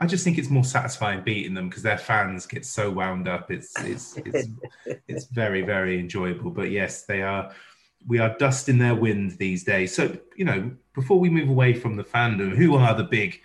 I 0.00 0.06
just 0.06 0.24
think 0.24 0.38
it's 0.38 0.48
more 0.48 0.64
satisfying 0.64 1.22
beating 1.22 1.52
them 1.52 1.68
because 1.68 1.82
their 1.82 1.98
fans 1.98 2.46
get 2.46 2.64
so 2.64 2.90
wound 2.90 3.28
up. 3.28 3.50
It's, 3.50 3.78
it's, 3.80 4.16
it's, 4.24 4.48
it's 5.06 5.26
very, 5.26 5.60
very 5.60 6.00
enjoyable. 6.00 6.52
But 6.52 6.70
yes, 6.70 7.02
they 7.02 7.20
are, 7.20 7.52
we 8.06 8.18
are 8.20 8.38
dusting 8.38 8.78
their 8.78 8.94
wind 8.94 9.32
these 9.32 9.64
days. 9.64 9.94
So, 9.94 10.16
you 10.34 10.46
know, 10.46 10.70
before 10.94 11.20
we 11.20 11.28
move 11.28 11.50
away 11.50 11.74
from 11.74 11.96
the 11.96 12.04
fandom, 12.04 12.56
who 12.56 12.74
are 12.76 12.94
the 12.94 13.04
big 13.04 13.38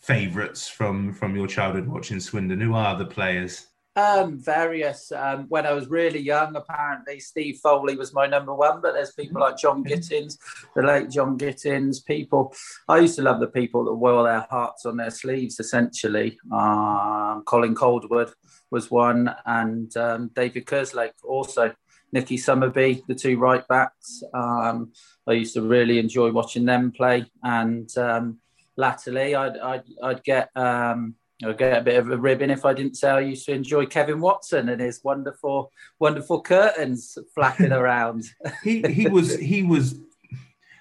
favourites 0.00 0.68
from 0.68 1.12
from 1.12 1.36
your 1.36 1.46
childhood 1.46 1.86
watching 1.86 2.20
Swindon? 2.20 2.60
Who 2.60 2.74
are 2.74 2.96
the 2.96 3.06
players? 3.06 3.66
Um, 3.96 4.38
various. 4.38 5.10
Um, 5.10 5.46
when 5.48 5.66
I 5.66 5.72
was 5.72 5.88
really 5.88 6.20
young, 6.20 6.54
apparently 6.54 7.18
Steve 7.18 7.58
Foley 7.62 7.96
was 7.96 8.14
my 8.14 8.26
number 8.26 8.54
one, 8.54 8.80
but 8.80 8.94
there's 8.94 9.12
people 9.12 9.40
like 9.40 9.58
Jon 9.58 9.82
Gittens, 9.82 10.38
the 10.76 10.82
late 10.82 11.10
Jon 11.10 11.36
Gittens. 11.36 12.00
People, 12.00 12.54
I 12.88 12.98
used 12.98 13.16
to 13.16 13.22
love 13.22 13.40
the 13.40 13.48
people 13.48 13.84
that 13.84 13.94
wore 13.94 14.22
their 14.22 14.46
hearts 14.48 14.86
on 14.86 14.96
their 14.96 15.10
sleeves. 15.10 15.58
Essentially, 15.58 16.38
um, 16.52 17.42
Colin 17.46 17.74
Calderwood 17.74 18.32
was 18.70 18.90
one, 18.90 19.34
and 19.44 19.94
um, 19.96 20.30
David 20.34 20.66
Kerslake 20.66 21.12
also. 21.24 21.74
Nicky 22.12 22.36
Summerbee, 22.36 23.06
the 23.06 23.14
two 23.14 23.38
right 23.38 23.66
backs. 23.68 24.24
Um, 24.34 24.92
I 25.28 25.34
used 25.34 25.54
to 25.54 25.62
really 25.62 26.00
enjoy 26.00 26.32
watching 26.32 26.64
them 26.64 26.90
play, 26.90 27.24
and 27.44 27.88
um, 27.96 28.38
latterly, 28.76 29.34
I'd 29.34 29.58
I'd, 29.58 29.82
I'd 30.02 30.24
get 30.24 30.50
um, 30.56 31.14
I'd 31.44 31.58
get 31.58 31.78
a 31.78 31.84
bit 31.84 31.96
of 31.96 32.10
a 32.10 32.16
ribbon 32.16 32.50
if 32.50 32.64
I 32.64 32.74
didn't 32.74 32.96
say 32.96 33.10
I 33.10 33.20
used 33.20 33.46
to 33.46 33.52
enjoy 33.52 33.86
Kevin 33.86 34.20
Watson 34.20 34.68
and 34.68 34.80
his 34.80 35.00
wonderful 35.02 35.72
wonderful 35.98 36.42
curtains 36.42 37.16
flapping 37.34 37.72
around. 37.80 38.24
He 38.62 38.82
he 38.82 39.08
was 39.08 39.36
he 39.38 39.62
was 39.62 39.96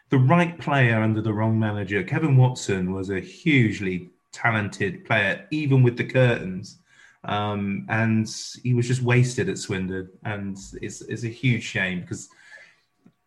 the 0.10 0.18
right 0.18 0.58
player 0.60 1.02
under 1.02 1.22
the 1.22 1.34
wrong 1.34 1.60
manager. 1.60 2.04
Kevin 2.04 2.36
Watson 2.36 2.94
was 2.94 3.10
a 3.10 3.20
hugely 3.20 4.10
talented 4.32 5.06
player, 5.06 5.46
even 5.52 5.84
with 5.84 5.98
the 5.98 6.04
curtains. 6.04 6.78
Um, 7.26 7.86
and 7.90 8.30
he 8.64 8.74
was 8.74 8.88
just 8.88 9.02
wasted 9.02 9.50
at 9.50 9.58
Swindon, 9.58 10.10
and 10.24 10.58
it's 10.82 11.02
it's 11.02 11.24
a 11.24 11.28
huge 11.28 11.64
shame 11.64 12.02
because 12.02 12.30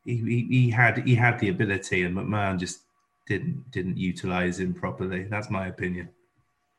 he, 0.04 0.16
he, 0.16 0.46
he 0.48 0.70
had 0.70 1.06
he 1.06 1.14
had 1.14 1.38
the 1.38 1.50
ability, 1.50 2.02
and 2.04 2.16
McMahon 2.16 2.58
just 2.58 2.80
didn't 3.32 3.70
didn't 3.70 3.96
utilize 3.96 4.60
him 4.60 4.72
properly. 4.74 5.24
That's 5.24 5.50
my 5.50 5.66
opinion. 5.68 6.08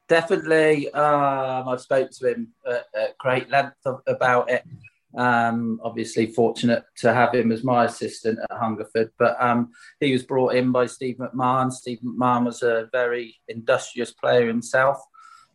Definitely, 0.08 0.92
um, 0.94 1.68
I've 1.70 1.82
spoke 1.82 2.10
to 2.12 2.32
him 2.32 2.50
at, 2.68 2.86
at 2.94 3.18
great 3.18 3.50
length 3.50 3.78
of, 3.86 4.02
about 4.06 4.50
it. 4.50 4.64
Um, 5.16 5.80
obviously, 5.84 6.28
fortunate 6.28 6.84
to 6.98 7.14
have 7.14 7.34
him 7.34 7.52
as 7.52 7.64
my 7.64 7.86
assistant 7.86 8.40
at 8.40 8.58
Hungerford, 8.58 9.12
but 9.18 9.36
um, 9.40 9.72
he 10.00 10.12
was 10.12 10.24
brought 10.24 10.56
in 10.56 10.72
by 10.72 10.86
Steve 10.88 11.18
McMahon. 11.18 11.72
Steve 11.72 12.00
McMahon 12.04 12.46
was 12.46 12.62
a 12.64 12.90
very 12.92 13.36
industrious 13.48 14.12
player 14.12 14.48
himself, 14.48 14.98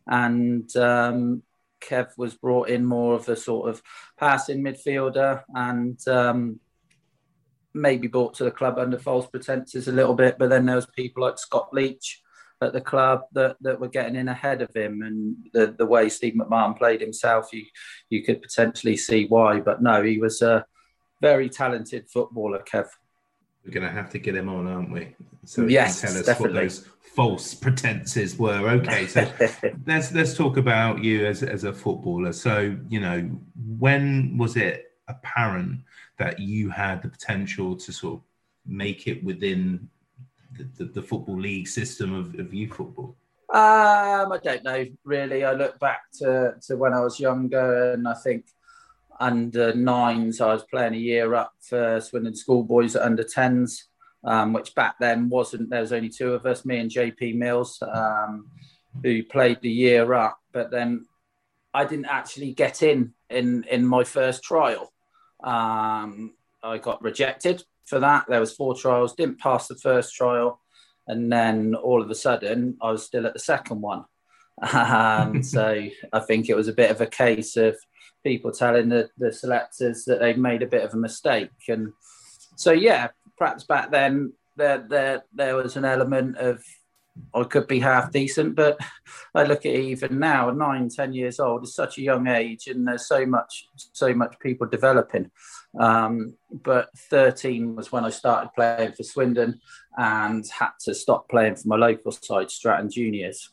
and 0.07 0.75
um, 0.77 1.43
Kev 1.81 2.09
was 2.17 2.35
brought 2.35 2.69
in 2.69 2.85
more 2.85 3.13
of 3.15 3.29
a 3.29 3.35
sort 3.35 3.69
of 3.69 3.81
passing 4.17 4.63
midfielder 4.63 5.43
and 5.53 5.97
um, 6.07 6.59
maybe 7.73 8.07
brought 8.07 8.33
to 8.35 8.43
the 8.43 8.51
club 8.51 8.77
under 8.77 8.97
false 8.97 9.27
pretenses 9.27 9.87
a 9.87 9.91
little 9.91 10.13
bit. 10.15 10.37
But 10.37 10.49
then 10.49 10.65
there 10.65 10.75
was 10.75 10.87
people 10.87 11.23
like 11.23 11.37
Scott 11.37 11.69
Leitch 11.73 12.21
at 12.61 12.73
the 12.73 12.81
club 12.81 13.21
that, 13.33 13.55
that 13.61 13.79
were 13.79 13.87
getting 13.87 14.15
in 14.15 14.27
ahead 14.27 14.61
of 14.61 14.75
him, 14.75 15.01
and 15.01 15.35
the, 15.53 15.67
the 15.77 15.85
way 15.85 16.09
Steve 16.09 16.33
McMahon 16.33 16.77
played 16.77 16.99
himself, 17.01 17.53
you 17.53 17.65
you 18.09 18.23
could 18.23 18.41
potentially 18.41 18.97
see 18.97 19.25
why. 19.27 19.59
But 19.59 19.81
no, 19.81 20.03
he 20.03 20.17
was 20.17 20.41
a 20.41 20.65
very 21.21 21.49
talented 21.49 22.09
footballer, 22.09 22.63
Kev. 22.69 22.87
We're 23.65 23.71
going 23.71 23.85
to 23.87 23.91
have 23.93 24.09
to 24.11 24.19
get 24.19 24.35
him 24.35 24.49
on, 24.49 24.67
aren't 24.67 24.91
we? 24.91 25.15
So 25.45 25.67
he 25.67 25.73
Yes, 25.73 26.01
can 26.01 26.09
tell 26.09 26.19
us 26.19 26.25
definitely. 26.25 26.55
what 26.57 26.61
those 26.63 26.87
false 27.15 27.53
pretenses 27.53 28.37
were. 28.37 28.69
Okay, 28.69 29.07
so 29.07 29.29
let's 29.85 30.11
let's 30.13 30.33
talk 30.35 30.57
about 30.57 31.03
you 31.03 31.25
as 31.25 31.43
as 31.43 31.63
a 31.63 31.73
footballer. 31.73 32.33
So 32.33 32.77
you 32.89 32.99
know, 32.99 33.29
when 33.77 34.37
was 34.37 34.55
it 34.57 34.91
apparent 35.07 35.81
that 36.19 36.39
you 36.39 36.69
had 36.69 37.01
the 37.01 37.09
potential 37.09 37.75
to 37.75 37.91
sort 37.91 38.15
of 38.15 38.21
make 38.65 39.07
it 39.07 39.23
within 39.23 39.89
the, 40.57 40.67
the, 40.77 40.85
the 40.91 41.01
football 41.01 41.39
league 41.39 41.67
system 41.67 42.13
of, 42.13 42.37
of 42.39 42.53
youth 42.53 42.73
football? 42.73 43.15
Um, 43.51 44.31
I 44.31 44.39
don't 44.43 44.63
know 44.63 44.85
really. 45.03 45.43
I 45.43 45.53
look 45.53 45.79
back 45.79 46.01
to, 46.19 46.53
to 46.67 46.77
when 46.77 46.93
I 46.93 46.99
was 46.99 47.19
younger, 47.19 47.93
and 47.93 48.07
I 48.07 48.13
think 48.13 48.45
under 49.19 49.73
nines, 49.73 50.39
I 50.39 50.53
was 50.53 50.63
playing 50.63 50.93
a 50.93 50.97
year 50.97 51.33
up 51.33 51.53
for 51.61 51.99
Swindon 51.99 52.35
schoolboys 52.35 52.95
at 52.95 53.01
under 53.01 53.23
tens, 53.23 53.87
um, 54.23 54.53
which 54.53 54.75
back 54.75 54.95
then 54.99 55.29
wasn't. 55.29 55.71
There 55.71 55.81
was 55.81 55.93
only 55.93 56.09
two 56.09 56.33
of 56.33 56.45
us, 56.45 56.63
me 56.63 56.77
and 56.77 56.91
JP 56.91 57.35
Mills, 57.35 57.81
um, 57.81 58.51
who 59.01 59.23
played 59.23 59.61
the 59.61 59.71
year 59.71 60.13
up. 60.13 60.39
But 60.51 60.69
then 60.69 61.07
I 61.73 61.85
didn't 61.85 62.05
actually 62.05 62.53
get 62.53 62.83
in 62.83 63.13
in 63.31 63.63
in 63.63 63.85
my 63.85 64.03
first 64.03 64.43
trial. 64.43 64.93
Um, 65.43 66.33
I 66.63 66.77
got 66.77 67.01
rejected 67.01 67.63
for 67.85 67.99
that. 67.99 68.25
There 68.27 68.39
was 68.39 68.55
four 68.55 68.75
trials, 68.75 69.15
didn't 69.15 69.39
pass 69.39 69.67
the 69.67 69.75
first 69.75 70.15
trial, 70.15 70.61
and 71.07 71.31
then 71.31 71.75
all 71.75 72.01
of 72.01 72.09
a 72.09 72.15
sudden 72.15 72.77
I 72.81 72.91
was 72.91 73.05
still 73.05 73.25
at 73.25 73.33
the 73.33 73.39
second 73.39 73.81
one. 73.81 74.05
Um, 74.73 75.41
so 75.43 75.87
I 76.13 76.19
think 76.19 76.49
it 76.49 76.55
was 76.55 76.67
a 76.67 76.73
bit 76.73 76.91
of 76.91 77.01
a 77.01 77.07
case 77.07 77.57
of 77.57 77.77
people 78.23 78.51
telling 78.51 78.89
the, 78.89 79.09
the 79.17 79.31
selectors 79.31 80.05
that 80.05 80.19
they'd 80.19 80.37
made 80.37 80.61
a 80.61 80.67
bit 80.67 80.83
of 80.83 80.93
a 80.93 80.97
mistake, 80.97 81.49
and 81.67 81.93
so 82.55 82.71
yeah, 82.71 83.09
perhaps 83.37 83.63
back 83.63 83.91
then 83.91 84.33
there 84.57 84.85
there 84.89 85.23
there 85.33 85.55
was 85.55 85.77
an 85.77 85.85
element 85.85 86.37
of 86.37 86.61
I 87.33 87.43
could 87.43 87.67
be 87.67 87.79
half 87.79 88.11
decent, 88.11 88.55
but 88.55 88.77
I 89.35 89.43
look 89.43 89.65
at 89.65 89.73
it 89.73 89.83
even 89.85 90.19
now, 90.19 90.49
nine, 90.49 90.89
ten 90.89 91.13
years 91.13 91.39
old, 91.39 91.63
is 91.63 91.75
such 91.75 91.97
a 91.97 92.01
young 92.01 92.27
age, 92.27 92.67
and 92.67 92.87
there's 92.87 93.07
so 93.07 93.25
much, 93.25 93.67
so 93.75 94.13
much 94.13 94.39
people 94.39 94.67
developing. 94.67 95.31
Um, 95.79 96.35
but 96.51 96.89
13 96.97 97.75
was 97.75 97.91
when 97.91 98.05
I 98.05 98.09
started 98.09 98.51
playing 98.55 98.93
for 98.93 99.03
Swindon 99.03 99.59
and 99.97 100.45
had 100.47 100.71
to 100.85 100.95
stop 100.95 101.29
playing 101.29 101.55
for 101.55 101.67
my 101.67 101.75
local 101.75 102.11
side, 102.11 102.49
Stratton 102.49 102.89
Juniors. 102.89 103.49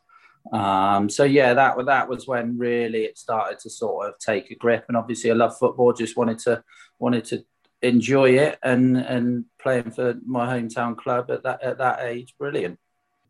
Um, 0.52 1.10
so 1.10 1.24
yeah, 1.24 1.54
that 1.54 1.76
that 1.86 2.08
was 2.08 2.26
when 2.26 2.56
really 2.56 3.04
it 3.04 3.18
started 3.18 3.58
to 3.60 3.70
sort 3.70 4.08
of 4.08 4.18
take 4.18 4.50
a 4.50 4.54
grip. 4.54 4.84
And 4.88 4.96
obviously, 4.96 5.30
I 5.30 5.34
love 5.34 5.58
football. 5.58 5.92
Just 5.92 6.16
wanted 6.16 6.38
to 6.40 6.62
wanted 6.98 7.24
to 7.26 7.44
enjoy 7.82 8.30
it 8.30 8.58
and 8.62 8.96
and 8.96 9.44
playing 9.60 9.90
for 9.90 10.14
my 10.24 10.46
hometown 10.46 10.96
club 10.96 11.30
at 11.30 11.42
that 11.42 11.62
at 11.62 11.78
that 11.78 12.00
age, 12.02 12.34
brilliant. 12.38 12.78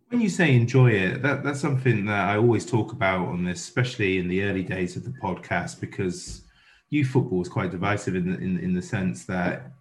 When 0.08 0.20
you 0.20 0.28
say 0.28 0.54
enjoy 0.54 0.92
it, 0.92 1.22
that, 1.22 1.42
that's 1.42 1.60
something 1.60 2.04
that 2.06 2.28
I 2.28 2.36
always 2.36 2.64
talk 2.64 2.92
about 2.92 3.26
on 3.26 3.44
this, 3.44 3.60
especially 3.60 4.18
in 4.18 4.28
the 4.28 4.44
early 4.44 4.62
days 4.62 4.96
of 4.96 5.04
the 5.04 5.10
podcast, 5.10 5.80
because 5.80 6.42
youth 6.90 7.08
football 7.08 7.42
is 7.42 7.48
quite 7.48 7.72
divisive 7.72 8.14
in 8.14 8.30
the, 8.30 8.38
in, 8.38 8.58
in 8.60 8.72
the 8.72 8.82
sense 8.82 9.24
that 9.24 9.72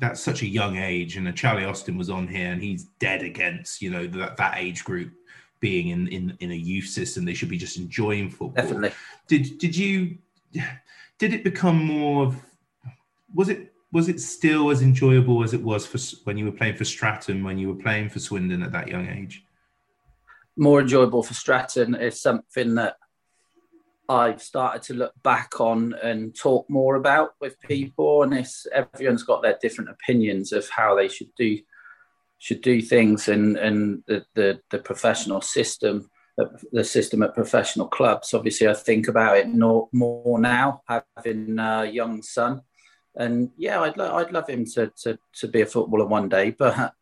that's 0.00 0.20
such 0.20 0.42
a 0.42 0.46
young 0.46 0.78
age. 0.78 1.16
And 1.16 1.36
Charlie 1.36 1.66
Austin 1.66 1.98
was 1.98 2.08
on 2.08 2.26
here, 2.26 2.50
and 2.50 2.62
he's 2.62 2.84
dead 2.98 3.22
against 3.22 3.82
you 3.82 3.90
know 3.90 4.06
that 4.06 4.36
that 4.38 4.56
age 4.56 4.84
group 4.84 5.12
being 5.60 5.88
in 5.88 6.08
in 6.08 6.36
in 6.40 6.50
a 6.50 6.56
youth 6.56 6.86
system. 6.86 7.24
They 7.24 7.34
should 7.34 7.50
be 7.50 7.58
just 7.58 7.76
enjoying 7.76 8.30
football. 8.30 8.62
Definitely. 8.62 8.92
Did 9.28 9.58
did 9.58 9.76
you 9.76 10.16
did 11.18 11.34
it 11.34 11.44
become 11.44 11.84
more 11.84 12.24
of 12.24 12.36
was 13.34 13.50
it 13.50 13.72
was 13.92 14.08
it 14.08 14.20
still 14.20 14.70
as 14.70 14.82
enjoyable 14.82 15.42
as 15.44 15.52
it 15.52 15.62
was 15.62 15.86
for 15.86 15.98
when 16.24 16.38
you 16.38 16.46
were 16.46 16.52
playing 16.52 16.76
for 16.76 16.84
Stratton 16.84 17.44
when 17.44 17.58
you 17.58 17.68
were 17.68 17.82
playing 17.82 18.08
for 18.08 18.18
Swindon 18.18 18.62
at 18.62 18.72
that 18.72 18.88
young 18.88 19.06
age? 19.06 19.44
More 20.60 20.82
enjoyable 20.82 21.22
for 21.22 21.34
Stratton 21.34 21.94
is 21.94 22.20
something 22.20 22.74
that 22.74 22.96
I've 24.10 24.42
started 24.42 24.82
to 24.82 24.94
look 24.94 25.14
back 25.22 25.58
on 25.58 25.94
and 26.02 26.36
talk 26.36 26.68
more 26.68 26.96
about 26.96 27.30
with 27.40 27.58
people, 27.60 28.22
and 28.22 28.34
it's 28.34 28.66
everyone's 28.72 29.22
got 29.22 29.40
their 29.40 29.58
different 29.62 29.88
opinions 29.88 30.52
of 30.52 30.68
how 30.68 30.94
they 30.94 31.08
should 31.08 31.34
do 31.34 31.58
should 32.38 32.60
do 32.60 32.82
things, 32.82 33.28
and 33.28 33.56
and 33.56 34.02
the 34.06 34.26
the, 34.34 34.60
the 34.70 34.78
professional 34.78 35.40
system, 35.40 36.10
the 36.72 36.84
system 36.84 37.22
at 37.22 37.34
professional 37.34 37.88
clubs. 37.88 38.34
Obviously, 38.34 38.68
I 38.68 38.74
think 38.74 39.08
about 39.08 39.38
it 39.38 39.48
more, 39.48 40.38
now, 40.38 40.82
having 41.16 41.58
a 41.58 41.86
young 41.86 42.22
son 42.22 42.60
and 43.16 43.50
yeah, 43.56 43.80
I'd 43.80 43.96
lo- 43.96 44.16
I'd 44.16 44.32
love 44.32 44.48
him 44.48 44.64
to, 44.74 44.92
to 45.02 45.18
to 45.40 45.48
be 45.48 45.62
a 45.62 45.66
footballer 45.66 46.06
one 46.06 46.28
day, 46.28 46.50
but 46.50 46.92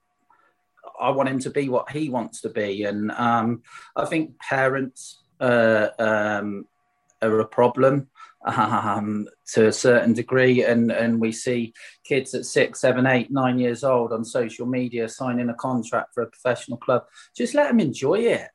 I 1.01 1.11
want 1.11 1.29
him 1.29 1.39
to 1.41 1.51
be 1.51 1.69
what 1.69 1.91
he 1.91 2.09
wants 2.09 2.41
to 2.43 2.49
be, 2.49 2.85
and 2.85 3.11
um, 3.13 3.63
I 3.97 4.05
think 4.05 4.39
parents 4.39 5.23
uh, 5.41 5.89
um, 5.99 6.67
are 7.23 7.41
a 7.41 7.47
problem 7.47 8.09
um, 8.45 9.27
to 9.53 9.69
a 9.69 9.73
certain 9.73 10.13
degree, 10.13 10.65
and 10.65 10.91
and 10.91 11.21
we 11.21 11.33
see 11.33 11.73
kids 12.05 12.35
at 12.35 12.45
six, 12.45 12.81
seven, 12.81 13.07
eight, 13.07 13.31
nine 13.31 13.59
years 13.59 13.85
old 13.85 14.13
on 14.13 14.25
social 14.25 14.67
media 14.67 15.09
signing 15.09 15.49
a 15.49 15.55
contract 15.55 16.15
for 16.15 16.23
a 16.23 16.31
professional 16.31 16.79
club. 16.79 17.05
Just 17.37 17.55
let 17.55 17.69
them 17.69 17.81
enjoy 17.81 18.21
it. 18.21 18.49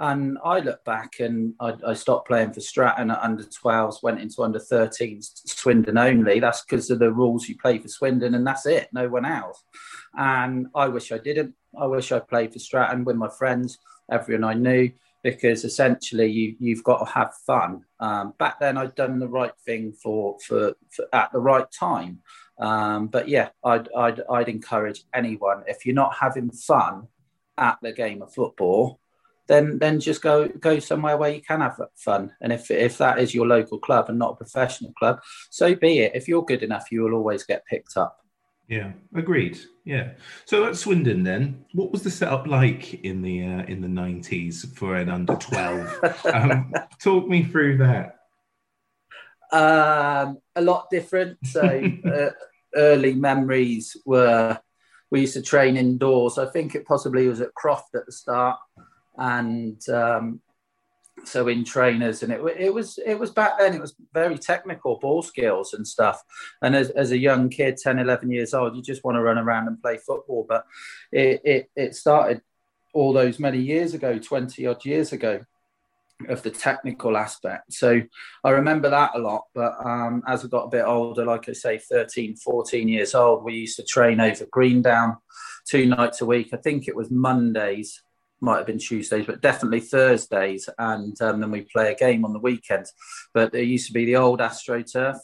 And 0.00 0.38
I 0.44 0.60
look 0.60 0.84
back 0.84 1.18
and 1.18 1.54
I, 1.60 1.74
I 1.86 1.94
stopped 1.94 2.28
playing 2.28 2.52
for 2.52 2.60
Stratton 2.60 3.10
at 3.10 3.22
under 3.22 3.42
12s, 3.42 4.02
went 4.02 4.20
into 4.20 4.42
under 4.42 4.60
13s, 4.60 5.48
Swindon 5.48 5.98
only. 5.98 6.38
That's 6.38 6.62
because 6.62 6.90
of 6.90 7.00
the 7.00 7.12
rules 7.12 7.48
you 7.48 7.58
play 7.58 7.78
for 7.78 7.88
Swindon, 7.88 8.34
and 8.34 8.46
that's 8.46 8.64
it, 8.66 8.88
no 8.92 9.08
one 9.08 9.24
else. 9.24 9.62
And 10.16 10.68
I 10.74 10.88
wish 10.88 11.10
I 11.10 11.18
didn't. 11.18 11.54
I 11.78 11.86
wish 11.86 12.12
I 12.12 12.20
played 12.20 12.52
for 12.52 12.60
Stratton 12.60 13.04
with 13.04 13.16
my 13.16 13.28
friends, 13.28 13.78
everyone 14.10 14.44
I 14.44 14.54
knew, 14.54 14.92
because 15.22 15.64
essentially 15.64 16.30
you, 16.30 16.56
you've 16.60 16.84
got 16.84 16.98
to 16.98 17.12
have 17.12 17.34
fun. 17.46 17.84
Um, 17.98 18.34
back 18.38 18.60
then, 18.60 18.78
I'd 18.78 18.94
done 18.94 19.18
the 19.18 19.28
right 19.28 19.52
thing 19.66 19.92
for, 19.92 20.38
for, 20.46 20.74
for 20.90 21.06
at 21.12 21.32
the 21.32 21.40
right 21.40 21.70
time. 21.72 22.20
Um, 22.60 23.08
but 23.08 23.28
yeah, 23.28 23.48
I'd, 23.64 23.88
I'd, 23.96 24.20
I'd 24.30 24.48
encourage 24.48 25.04
anyone 25.12 25.64
if 25.66 25.84
you're 25.84 25.94
not 25.94 26.16
having 26.20 26.50
fun 26.50 27.08
at 27.56 27.78
the 27.82 27.92
game 27.92 28.22
of 28.22 28.32
football, 28.32 29.00
then 29.48 29.78
then 29.78 29.98
just 29.98 30.22
go 30.22 30.46
go 30.46 30.78
somewhere 30.78 31.16
where 31.16 31.32
you 31.32 31.40
can 31.40 31.60
have 31.60 31.80
fun. 31.96 32.32
And 32.40 32.52
if 32.52 32.70
if 32.70 32.98
that 32.98 33.18
is 33.18 33.34
your 33.34 33.46
local 33.46 33.78
club 33.78 34.08
and 34.08 34.18
not 34.18 34.32
a 34.32 34.36
professional 34.36 34.92
club, 34.92 35.20
so 35.50 35.74
be 35.74 36.00
it. 36.00 36.12
If 36.14 36.28
you're 36.28 36.44
good 36.44 36.62
enough, 36.62 36.92
you 36.92 37.02
will 37.02 37.14
always 37.14 37.42
get 37.44 37.66
picked 37.66 37.96
up. 37.96 38.18
Yeah, 38.68 38.92
agreed. 39.14 39.58
Yeah. 39.84 40.10
So 40.44 40.66
at 40.66 40.76
Swindon, 40.76 41.24
then, 41.24 41.64
what 41.72 41.90
was 41.90 42.02
the 42.02 42.10
setup 42.10 42.46
like 42.46 43.02
in 43.02 43.22
the 43.22 43.42
uh, 43.42 43.62
in 43.64 43.80
the 43.80 43.88
nineties 43.88 44.66
for 44.76 44.96
an 44.96 45.08
under 45.08 45.36
twelve? 45.36 45.90
um, 46.32 46.72
talk 47.00 47.26
me 47.26 47.44
through 47.44 47.78
that. 47.78 48.16
Um, 49.50 50.38
a 50.54 50.60
lot 50.60 50.90
different. 50.90 51.38
So 51.46 51.62
uh, 52.04 52.30
early 52.74 53.14
memories 53.14 53.96
were 54.04 54.60
we 55.10 55.22
used 55.22 55.34
to 55.34 55.42
train 55.42 55.78
indoors. 55.78 56.36
I 56.36 56.44
think 56.44 56.74
it 56.74 56.84
possibly 56.84 57.26
was 57.26 57.40
at 57.40 57.54
Croft 57.54 57.94
at 57.94 58.04
the 58.04 58.12
start 58.12 58.58
and 59.18 59.86
um, 59.88 60.40
so 61.24 61.48
in 61.48 61.64
trainers 61.64 62.22
and 62.22 62.32
it, 62.32 62.40
it 62.58 62.72
was 62.72 62.98
it 63.04 63.18
was 63.18 63.30
back 63.30 63.58
then 63.58 63.74
it 63.74 63.80
was 63.80 63.94
very 64.12 64.38
technical 64.38 64.98
ball 64.98 65.22
skills 65.22 65.74
and 65.74 65.86
stuff. 65.86 66.22
And 66.62 66.76
as, 66.76 66.90
as 66.90 67.10
a 67.10 67.18
young 67.18 67.48
kid 67.48 67.76
10 67.76 67.98
11 67.98 68.30
years 68.30 68.54
old 68.54 68.76
you 68.76 68.82
just 68.82 69.04
want 69.04 69.16
to 69.16 69.22
run 69.22 69.38
around 69.38 69.66
and 69.66 69.80
play 69.80 69.98
football. 69.98 70.46
But 70.48 70.64
it, 71.12 71.40
it, 71.44 71.70
it 71.76 71.94
started 71.94 72.40
all 72.94 73.12
those 73.12 73.38
many 73.38 73.58
years 73.58 73.94
ago 73.94 74.18
20 74.18 74.66
odd 74.66 74.84
years 74.84 75.12
ago 75.12 75.40
of 76.28 76.42
the 76.42 76.50
technical 76.50 77.16
aspect. 77.16 77.72
So 77.72 78.00
i 78.44 78.50
remember 78.50 78.90
that 78.90 79.12
a 79.14 79.18
lot 79.18 79.44
but 79.54 79.74
um, 79.84 80.22
as 80.26 80.44
i 80.44 80.48
got 80.48 80.64
a 80.64 80.70
bit 80.70 80.84
older 80.84 81.24
like 81.24 81.48
i 81.48 81.52
say 81.52 81.78
13 81.78 82.36
14 82.36 82.88
years 82.88 83.14
old 83.14 83.44
we 83.44 83.54
used 83.54 83.76
to 83.76 83.84
train 83.84 84.20
over 84.20 84.44
greendown 84.46 85.18
two 85.68 85.86
nights 85.86 86.20
a 86.20 86.26
week. 86.26 86.48
I 86.52 86.56
think 86.56 86.88
it 86.88 86.96
was 86.96 87.10
mondays 87.10 88.02
might 88.40 88.58
have 88.58 88.66
been 88.66 88.78
Tuesdays, 88.78 89.26
but 89.26 89.40
definitely 89.40 89.80
Thursdays, 89.80 90.68
and 90.78 91.20
um, 91.20 91.40
then 91.40 91.50
we 91.50 91.62
play 91.62 91.92
a 91.92 91.96
game 91.96 92.24
on 92.24 92.32
the 92.32 92.38
weekend. 92.38 92.86
But 93.34 93.52
there 93.52 93.62
used 93.62 93.86
to 93.88 93.92
be 93.92 94.04
the 94.04 94.16
old 94.16 94.40
AstroTurf, 94.40 95.18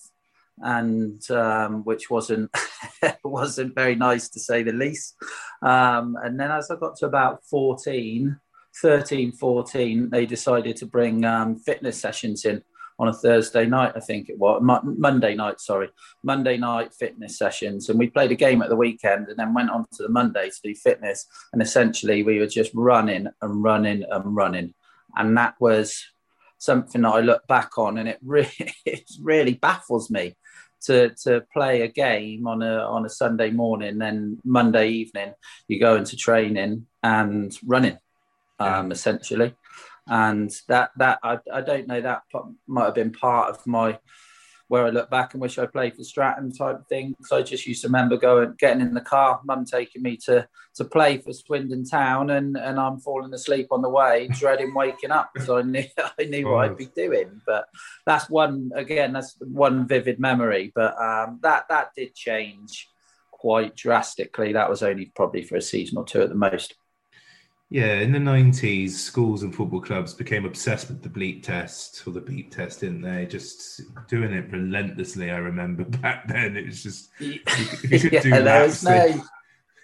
and 0.59 1.31
um, 1.31 1.85
which 1.85 2.11
wasn't 2.11 2.51
wasn't 3.25 3.75
very 3.75 3.95
nice 3.95 4.29
to 4.31 4.41
say 4.41 4.63
the 4.63 4.73
least. 4.73 5.17
Um, 5.63 6.17
and 6.23 6.39
then 6.39 6.51
as 6.51 6.71
I 6.71 6.77
got 6.77 6.97
to 6.97 7.07
about 7.07 7.45
14, 7.45 8.39
13, 8.81 9.33
14, 9.33 10.11
they 10.11 10.27
decided 10.27 10.77
to 10.77 10.87
bring 10.87 11.25
um, 11.25 11.57
fitness 11.57 12.01
sessions 12.01 12.45
in 12.45 12.63
on 12.99 13.09
a 13.09 13.13
Thursday 13.13 13.67
night, 13.67 13.93
I 13.97 14.01
think 14.01 14.29
it 14.29 14.39
was. 14.39 14.63
Monday 14.63 15.35
night. 15.35 15.61
Sorry, 15.61 15.89
Monday 16.23 16.57
night 16.57 16.95
fitness 16.95 17.37
sessions, 17.39 17.89
and 17.89 17.99
we 17.99 18.09
played 18.09 18.31
a 18.31 18.37
game 18.37 18.63
at 18.63 18.69
the 18.69 18.77
weekend, 18.77 19.29
and 19.29 19.39
then 19.39 19.55
went 19.55 19.71
on 19.71 19.85
to 19.95 20.03
the 20.03 20.09
Monday 20.09 20.49
to 20.49 20.61
do 20.63 20.75
fitness. 20.75 21.27
And 21.53 21.61
essentially, 21.61 22.23
we 22.23 22.39
were 22.39 22.47
just 22.47 22.73
running 22.75 23.29
and 23.43 23.63
running 23.63 24.05
and 24.09 24.37
running, 24.37 24.75
and 25.17 25.37
that 25.37 25.55
was 25.61 26.05
something 26.59 27.03
that 27.03 27.15
I 27.15 27.21
look 27.21 27.47
back 27.47 27.79
on, 27.79 27.99
and 27.99 28.09
it 28.09 28.19
really, 28.23 28.53
it 28.87 29.11
really 29.21 29.55
baffles 29.55 30.11
me 30.11 30.37
to 30.83 31.11
to 31.25 31.45
play 31.53 31.83
a 31.83 31.89
game 31.89 32.47
on 32.47 32.63
a 32.63 32.79
on 32.79 33.05
a 33.05 33.11
Sunday 33.11 33.51
morning, 33.51 33.99
then 33.99 34.39
Monday 34.45 34.89
evening 34.89 35.33
you 35.67 35.81
go 35.81 35.97
into 35.97 36.17
training 36.17 36.87
and 37.03 37.59
running, 37.67 37.99
um, 38.61 38.93
essentially 38.93 39.55
and 40.07 40.51
that 40.69 40.91
that 40.97 41.19
I, 41.23 41.39
I 41.53 41.61
don't 41.61 41.87
know 41.87 42.01
that 42.01 42.23
might 42.67 42.85
have 42.85 42.95
been 42.95 43.13
part 43.13 43.51
of 43.51 43.67
my 43.67 43.99
where 44.69 44.87
I 44.87 44.91
look 44.91 45.11
back 45.11 45.35
and 45.35 45.43
wish 45.43 45.59
I 45.59 45.67
played 45.67 45.95
for 45.95 46.05
Stratton 46.05 46.51
type 46.51 46.81
of 46.81 46.87
thing. 46.89 47.11
Because 47.11 47.33
I 47.33 47.43
just 47.43 47.67
used 47.67 47.83
to 47.83 47.89
remember 47.89 48.17
going, 48.17 48.55
getting 48.59 48.81
in 48.81 48.95
the 48.95 49.01
car, 49.01 49.41
mum 49.45 49.65
taking 49.65 50.03
me 50.03 50.17
to 50.25 50.49
to 50.77 50.85
play 50.85 51.19
for 51.19 51.33
Swindon 51.33 51.85
Town, 51.85 52.31
and 52.31 52.57
and 52.57 52.81
I'm 52.81 52.99
falling 52.99 53.33
asleep 53.35 53.69
on 53.71 53.83
the 53.83 53.89
way, 53.89 54.29
dreading 54.33 54.75
waking 54.75 55.11
up 55.11 55.31
because 55.33 55.51
I 55.51 55.63
knew 55.63 55.85
I 56.19 56.25
knew 56.25 56.49
what 56.49 56.71
I'd 56.71 56.77
be 56.77 56.87
doing. 56.87 57.41
But 57.47 57.67
that's 58.07 58.29
one 58.29 58.71
again, 58.75 59.13
that's 59.13 59.37
one 59.41 59.87
vivid 59.87 60.19
memory. 60.19 60.73
But 60.75 61.01
um, 61.01 61.39
that 61.43 61.67
that 61.69 61.91
did 61.97 62.15
change 62.15 62.89
quite 63.31 63.77
drastically. 63.77 64.55
That 64.55 64.71
was 64.71 64.83
only 64.83 65.13
probably 65.15 65.43
for 65.43 65.57
a 65.57 65.63
season 65.63 65.99
or 65.99 66.05
two 66.05 66.23
at 66.23 66.31
the 66.31 66.35
most. 66.35 66.75
Yeah, 67.71 68.01
in 68.01 68.13
the 68.13 68.19
90s, 68.19 68.91
schools 68.91 69.43
and 69.43 69.55
football 69.55 69.81
clubs 69.81 70.15
became 70.15 70.45
obsessed 70.45 70.89
with 70.89 71.03
the 71.03 71.09
bleep 71.09 71.43
test 71.43 72.07
or 72.07 72.13
the 72.13 72.21
beep 72.21 72.55
test, 72.55 72.81
didn't 72.81 73.03
they? 73.03 73.27
Just 73.27 73.81
doing 74.07 74.33
it 74.33 74.53
relentlessly. 74.53 75.31
I 75.31 75.39
remember 75.39 75.85
back 76.01 76.29
then, 76.29 76.57
it 76.57 76.67
was 76.67 76.83
just, 76.83 77.11
you, 77.19 77.41
you 77.89 77.99
could 77.99 78.13
yeah, 78.13 78.21
do 78.21 78.31
no... 78.31 79.25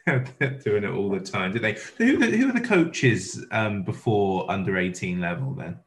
doing 0.64 0.85
it 0.85 0.90
all 0.90 1.11
the 1.11 1.21
time, 1.21 1.53
did 1.53 1.62
they? 1.62 1.77
Who, 1.99 2.16
who 2.16 2.47
were 2.47 2.53
the 2.53 2.66
coaches 2.66 3.45
um, 3.51 3.83
before 3.83 4.51
under 4.51 4.79
18 4.79 5.21
level 5.21 5.55
then? 5.55 5.79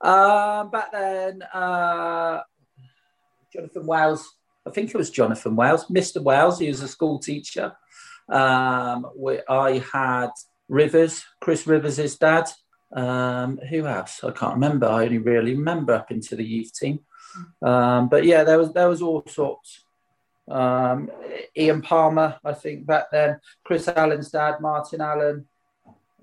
Uh, 0.00 0.64
back 0.64 0.92
then, 0.92 1.42
uh, 1.42 2.40
Jonathan 3.52 3.86
Wales. 3.86 4.34
I 4.66 4.70
think 4.70 4.90
it 4.90 4.96
was 4.96 5.10
Jonathan 5.10 5.56
Wales, 5.56 5.86
Mr. 5.86 6.22
Wales. 6.22 6.58
He 6.58 6.68
was 6.68 6.82
a 6.82 6.88
school 6.88 7.18
teacher. 7.18 7.72
Um, 8.28 9.06
we, 9.16 9.40
I 9.48 9.82
had 9.92 10.30
Rivers, 10.68 11.24
Chris 11.40 11.66
Rivers' 11.66 12.16
dad. 12.16 12.48
Um, 12.92 13.58
who 13.68 13.86
else? 13.86 14.24
I 14.24 14.30
can't 14.30 14.54
remember. 14.54 14.86
I 14.86 15.04
only 15.04 15.18
really 15.18 15.54
remember 15.54 15.94
up 15.94 16.10
into 16.10 16.36
the 16.36 16.44
youth 16.44 16.72
team. 16.72 17.00
Um, 17.62 18.08
but 18.08 18.24
yeah, 18.24 18.44
there 18.44 18.58
was 18.58 18.72
there 18.72 18.88
was 18.88 19.02
all 19.02 19.24
sorts. 19.26 19.84
Um, 20.50 21.10
Ian 21.56 21.82
Palmer, 21.82 22.38
I 22.44 22.54
think 22.54 22.86
back 22.86 23.10
then. 23.10 23.38
Chris 23.64 23.88
Allen's 23.88 24.30
dad, 24.30 24.60
Martin 24.60 25.00
Allen. 25.00 25.46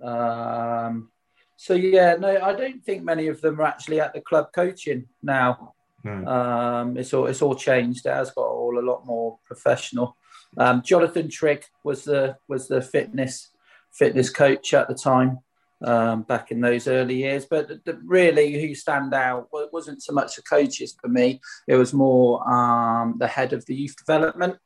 Um, 0.01 1.12
so 1.55 1.73
yeah, 1.73 2.15
no, 2.15 2.41
I 2.41 2.53
don't 2.53 2.84
think 2.84 3.03
many 3.03 3.27
of 3.27 3.41
them 3.41 3.60
are 3.62 3.65
actually 3.65 3.99
at 3.99 4.13
the 4.13 4.21
club 4.21 4.47
coaching 4.53 5.08
now. 5.21 5.73
No. 6.03 6.25
Um, 6.27 6.97
it's 6.97 7.13
all 7.13 7.27
it's 7.27 7.41
all 7.41 7.55
changed. 7.55 8.05
It 8.05 8.13
has 8.13 8.31
got 8.31 8.45
all 8.45 8.79
a 8.79 8.86
lot 8.86 9.05
more 9.05 9.39
professional. 9.45 10.17
Um, 10.58 10.81
Jonathan 10.84 11.29
Trigg 11.29 11.65
was 11.84 12.03
the 12.03 12.38
was 12.47 12.67
the 12.67 12.81
fitness 12.81 13.51
fitness 13.97 14.29
coach 14.29 14.73
at 14.73 14.88
the 14.88 14.95
time 14.95 15.39
um, 15.84 16.23
back 16.23 16.51
in 16.51 16.62
those 16.62 16.88
early 16.88 17.15
years. 17.15 17.45
But 17.45 17.67
the, 17.67 17.81
the, 17.86 17.99
really, 18.05 18.62
who 18.62 18.75
stand 18.75 19.13
out 19.13 19.49
it 19.53 19.73
wasn't 19.73 20.03
so 20.03 20.13
much 20.13 20.36
the 20.36 20.41
coaches 20.41 20.95
for 20.99 21.08
me. 21.08 21.41
It 21.67 21.75
was 21.75 21.93
more 21.93 22.47
um, 22.49 23.15
the 23.19 23.27
head 23.27 23.53
of 23.53 23.65
the 23.65 23.75
youth 23.75 23.95
development. 23.97 24.58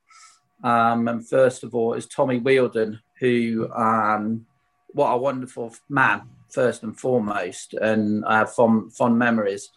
Um, 0.64 1.08
and 1.08 1.28
first 1.28 1.64
of 1.64 1.74
all, 1.74 1.94
is 1.94 2.06
Tommy 2.06 2.40
Wheeldon, 2.40 3.00
who 3.20 3.70
um, 3.74 4.46
what 4.90 5.12
a 5.12 5.18
wonderful 5.18 5.74
man 5.88 6.24
first 6.50 6.84
and 6.84 7.00
foremost, 7.00 7.74
and 7.76 8.26
I 8.26 8.40
have 8.40 8.54
fond 8.54 8.94
fond 8.94 9.18
memories 9.18 9.70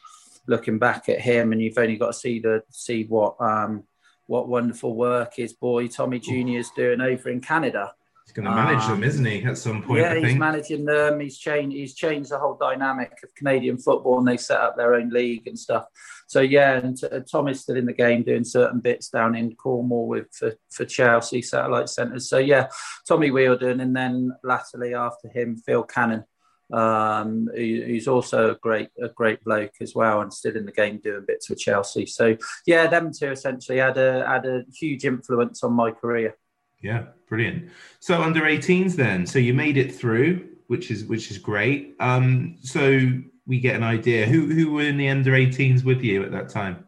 looking 0.49 0.79
back 0.79 1.09
at 1.09 1.21
him. 1.21 1.53
And 1.53 1.63
you've 1.63 1.79
only 1.79 1.97
got 1.97 2.09
to 2.09 2.13
see 2.19 2.41
the 2.41 2.63
see 2.71 3.05
what 3.05 3.37
um, 3.41 3.85
what 4.27 4.49
wonderful 4.49 4.97
work 4.97 5.35
his 5.37 5.53
boy 5.53 5.87
Tommy 5.87 6.19
Junior 6.19 6.59
is 6.59 6.71
doing 6.75 7.01
over 7.01 7.29
in 7.29 7.41
Canada. 7.41 7.93
He's 8.27 8.33
going 8.33 8.47
to 8.47 8.55
manage 8.55 8.87
them, 8.87 9.03
isn't 9.03 9.25
he? 9.25 9.45
At 9.45 9.59
some 9.59 9.83
point, 9.83 10.01
Yeah, 10.01 10.15
he's 10.15 10.37
managing 10.37 10.85
them. 10.85 11.21
He's 11.21 11.39
changed. 11.39 11.77
He's 11.77 11.95
changed 11.95 12.31
the 12.31 12.39
whole 12.39 12.57
dynamic 12.57 13.19
of 13.25 13.35
Canadian 13.35 13.79
football, 13.79 14.19
and 14.19 14.29
they 14.29 14.37
set 14.37 14.61
up 14.61 14.77
their 14.77 14.95
own 14.95 15.11
league 15.11 15.47
and 15.49 15.59
stuff. 15.59 15.87
So 16.29 16.41
yeah, 16.41 16.79
and 16.79 16.99
uh, 17.05 17.21
Tom 17.31 17.49
is 17.49 17.61
still 17.61 17.77
in 17.77 17.85
the 17.85 17.93
game 17.93 18.23
doing 18.23 18.45
certain 18.45 18.81
bits 18.81 19.09
down 19.09 19.35
in 19.35 19.55
Cornwall 19.57 20.07
with 20.07 20.33
for, 20.33 20.55
for 20.71 20.85
Chelsea 20.85 21.43
satellite 21.43 21.89
centres. 21.89 22.29
So 22.29 22.39
yeah, 22.39 22.69
Tommy 23.07 23.31
Wheeldon, 23.31 23.81
and 23.81 23.95
then 23.95 24.33
latterly 24.43 24.95
after 24.95 25.29
him, 25.29 25.57
Phil 25.57 25.83
Cannon, 25.83 26.25
um, 26.73 27.51
who, 27.55 27.83
who's 27.87 28.09
also 28.09 28.53
a 28.53 28.55
great 28.55 28.89
a 29.03 29.09
great 29.09 29.45
bloke 29.45 29.75
as 29.81 29.95
well, 29.95 30.23
and 30.23 30.33
still 30.33 30.57
in 30.57 30.65
the 30.65 30.73
game 30.73 31.01
doing 31.03 31.25
bits 31.27 31.49
for 31.49 31.55
Chelsea. 31.55 32.07
So 32.07 32.37
yeah, 32.67 32.87
them 32.87 33.11
two 33.13 33.33
essentially 33.33 33.79
had 33.79 33.99
a 33.99 34.27
had 34.27 34.47
a 34.47 34.65
huge 34.75 35.05
influence 35.05 35.63
on 35.65 35.73
my 35.75 35.91
career. 35.91 36.37
Yeah, 36.83 37.05
brilliant. 37.29 37.71
So 38.01 38.21
under 38.21 38.43
18s 38.43 38.97
then. 38.97 39.27
So 39.27 39.39
you 39.39 39.55
made 39.55 39.77
it 39.77 39.95
through, 39.95 40.49
which 40.67 40.91
is 40.91 41.05
which 41.05 41.31
is 41.31 41.39
great. 41.39 41.95
Um, 42.01 42.57
so 42.61 43.01
we 43.47 43.61
get 43.61 43.77
an 43.77 43.85
idea. 43.85 44.27
Who 44.27 44.47
who 44.47 44.73
were 44.73 44.83
in 44.83 44.97
the 44.97 45.09
under 45.09 45.33
18s 45.33 45.85
with 45.85 46.03
you 46.03 46.25
at 46.25 46.33
that 46.33 46.49
time? 46.49 46.85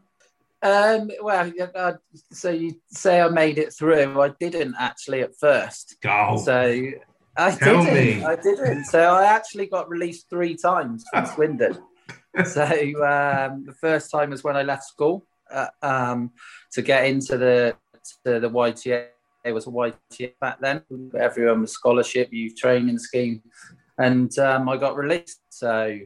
Um, 0.63 1.11
well, 1.21 1.53
uh, 1.75 1.93
so 2.33 2.51
you 2.51 2.81
say 2.89 3.21
I 3.21 3.29
made 3.29 3.59
it 3.59 3.73
through. 3.73 4.21
I 4.21 4.31
didn't 4.41 4.75
actually 4.79 5.21
at 5.21 5.37
first. 5.39 5.97
Go. 6.03 6.41
So 6.43 6.91
I 7.37 7.51
didn't. 7.55 7.95
me. 7.95 8.25
I 8.25 8.37
didn't. 8.37 8.85
So 8.87 8.99
I 8.99 9.27
actually 9.27 9.67
got 9.67 9.89
released 9.89 10.31
three 10.31 10.57
times 10.57 11.05
from 11.13 11.27
Swindon. 11.27 11.79
so 12.45 12.65
um, 12.65 13.65
the 13.67 13.75
first 13.81 14.11
time 14.11 14.31
was 14.31 14.43
when 14.43 14.57
I 14.57 14.63
left 14.63 14.85
school 14.85 15.27
uh, 15.51 15.69
um, 15.83 16.33
to 16.73 16.83
get 16.83 17.05
into 17.07 17.37
the 17.37 17.77
to 18.25 18.41
the 18.41 18.51
YTA. 18.51 19.09
It 19.45 19.53
was 19.53 19.67
a 19.67 19.71
YTA 19.71 20.33
back 20.41 20.59
then. 20.61 20.83
Everyone 21.19 21.63
was 21.63 21.73
scholarship, 21.73 22.33
youth 22.33 22.57
training 22.57 22.99
scheme, 22.99 23.43
and 23.99 24.37
um, 24.39 24.69
I 24.69 24.77
got 24.77 24.97
released. 24.97 25.41
So 25.51 25.99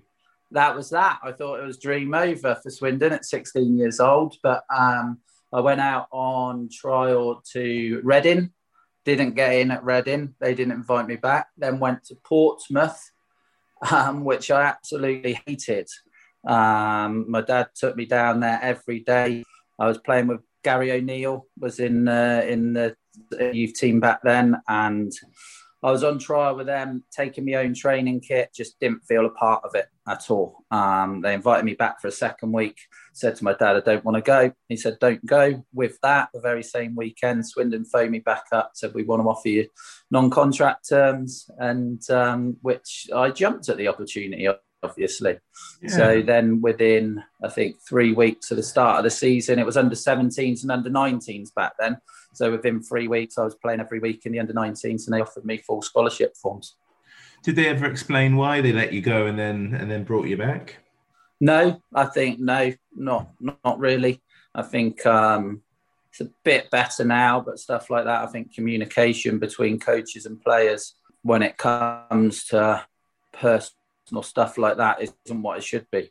that 0.50 0.74
was 0.74 0.90
that. 0.90 1.20
I 1.22 1.32
thought 1.32 1.60
it 1.60 1.66
was 1.66 1.78
dream 1.78 2.14
over 2.14 2.56
for 2.56 2.70
Swindon 2.70 3.12
at 3.12 3.24
16 3.24 3.78
years 3.78 4.00
old, 4.00 4.36
but 4.42 4.64
um, 4.74 5.18
I 5.52 5.60
went 5.60 5.80
out 5.80 6.08
on 6.10 6.68
trial 6.72 7.42
to 7.52 8.00
Reading. 8.02 8.50
Didn't 9.04 9.34
get 9.34 9.54
in 9.54 9.70
at 9.70 9.84
Reading. 9.84 10.34
They 10.40 10.54
didn't 10.54 10.72
invite 10.72 11.06
me 11.06 11.16
back. 11.16 11.46
Then 11.56 11.78
went 11.78 12.04
to 12.04 12.16
Portsmouth, 12.16 13.00
um, 13.90 14.24
which 14.24 14.50
I 14.50 14.62
absolutely 14.62 15.40
hated. 15.46 15.88
Um, 16.46 17.30
my 17.30 17.40
dad 17.42 17.68
took 17.74 17.96
me 17.96 18.04
down 18.04 18.40
there 18.40 18.58
every 18.62 19.00
day. 19.00 19.44
I 19.78 19.86
was 19.86 19.98
playing 19.98 20.26
with 20.26 20.40
Gary 20.68 20.92
O'Neill, 20.92 21.46
was 21.58 21.80
in 21.80 22.08
uh, 22.08 22.44
in 22.46 22.74
the 22.74 22.94
youth 23.54 23.72
team 23.72 24.00
back 24.00 24.20
then, 24.22 24.60
and 24.68 25.10
I 25.82 25.90
was 25.90 26.04
on 26.04 26.18
trial 26.18 26.56
with 26.56 26.66
them, 26.66 27.04
taking 27.10 27.46
my 27.46 27.54
own 27.54 27.72
training 27.72 28.20
kit. 28.20 28.50
Just 28.54 28.78
didn't 28.78 29.06
feel 29.08 29.24
a 29.24 29.30
part 29.30 29.64
of 29.64 29.74
it 29.74 29.86
at 30.06 30.30
all. 30.30 30.66
Um, 30.70 31.22
they 31.22 31.32
invited 31.32 31.64
me 31.64 31.72
back 31.72 32.02
for 32.02 32.08
a 32.08 32.12
second 32.12 32.52
week. 32.52 32.76
Said 33.14 33.36
to 33.36 33.44
my 33.44 33.54
dad, 33.54 33.76
"I 33.76 33.80
don't 33.80 34.04
want 34.04 34.16
to 34.16 34.20
go." 34.20 34.52
He 34.68 34.76
said, 34.76 34.98
"Don't 35.00 35.24
go." 35.24 35.64
With 35.72 35.98
that, 36.02 36.28
the 36.34 36.40
very 36.40 36.62
same 36.62 36.94
weekend, 36.94 37.46
Swindon 37.46 37.86
phoned 37.86 38.10
me 38.10 38.18
back 38.18 38.44
up, 38.52 38.72
said, 38.74 38.92
"We 38.92 39.04
want 39.04 39.22
to 39.22 39.28
offer 39.28 39.48
you 39.48 39.70
non-contract 40.10 40.86
terms," 40.86 41.50
and 41.58 42.02
um, 42.10 42.58
which 42.60 43.08
I 43.14 43.30
jumped 43.30 43.70
at 43.70 43.78
the 43.78 43.88
opportunity 43.88 44.46
obviously. 44.82 45.38
Yeah. 45.82 45.88
So 45.90 46.22
then 46.22 46.60
within, 46.60 47.22
I 47.42 47.48
think, 47.48 47.76
three 47.80 48.12
weeks 48.12 48.50
of 48.50 48.56
the 48.56 48.62
start 48.62 48.98
of 48.98 49.04
the 49.04 49.10
season, 49.10 49.58
it 49.58 49.66
was 49.66 49.76
under 49.76 49.94
17s 49.94 50.62
and 50.62 50.70
under 50.70 50.90
19s 50.90 51.54
back 51.54 51.72
then. 51.78 51.98
So 52.34 52.50
within 52.50 52.82
three 52.82 53.08
weeks, 53.08 53.38
I 53.38 53.44
was 53.44 53.54
playing 53.56 53.80
every 53.80 53.98
week 53.98 54.26
in 54.26 54.32
the 54.32 54.40
under 54.40 54.52
19s 54.52 55.06
and 55.06 55.14
they 55.14 55.20
offered 55.20 55.44
me 55.44 55.58
full 55.58 55.82
scholarship 55.82 56.36
forms. 56.36 56.76
Did 57.42 57.56
they 57.56 57.68
ever 57.68 57.86
explain 57.86 58.36
why 58.36 58.60
they 58.60 58.72
let 58.72 58.92
you 58.92 59.00
go 59.00 59.26
and 59.26 59.38
then 59.38 59.76
and 59.78 59.90
then 59.90 60.04
brought 60.04 60.26
you 60.26 60.36
back? 60.36 60.78
No, 61.40 61.80
I 61.94 62.06
think, 62.06 62.40
no, 62.40 62.72
not, 62.94 63.30
not 63.40 63.78
really. 63.78 64.20
I 64.54 64.62
think 64.62 65.06
um, 65.06 65.62
it's 66.10 66.20
a 66.20 66.30
bit 66.42 66.68
better 66.70 67.04
now, 67.04 67.40
but 67.40 67.60
stuff 67.60 67.90
like 67.90 68.04
that, 68.04 68.24
I 68.24 68.26
think 68.26 68.54
communication 68.54 69.38
between 69.38 69.78
coaches 69.78 70.26
and 70.26 70.42
players 70.42 70.94
when 71.22 71.42
it 71.42 71.56
comes 71.56 72.44
to 72.46 72.84
personal 73.32 73.77
stuff 74.22 74.58
like 74.58 74.76
that 74.76 75.00
isn't 75.02 75.42
what 75.42 75.58
it 75.58 75.64
should 75.64 75.86
be. 75.90 76.10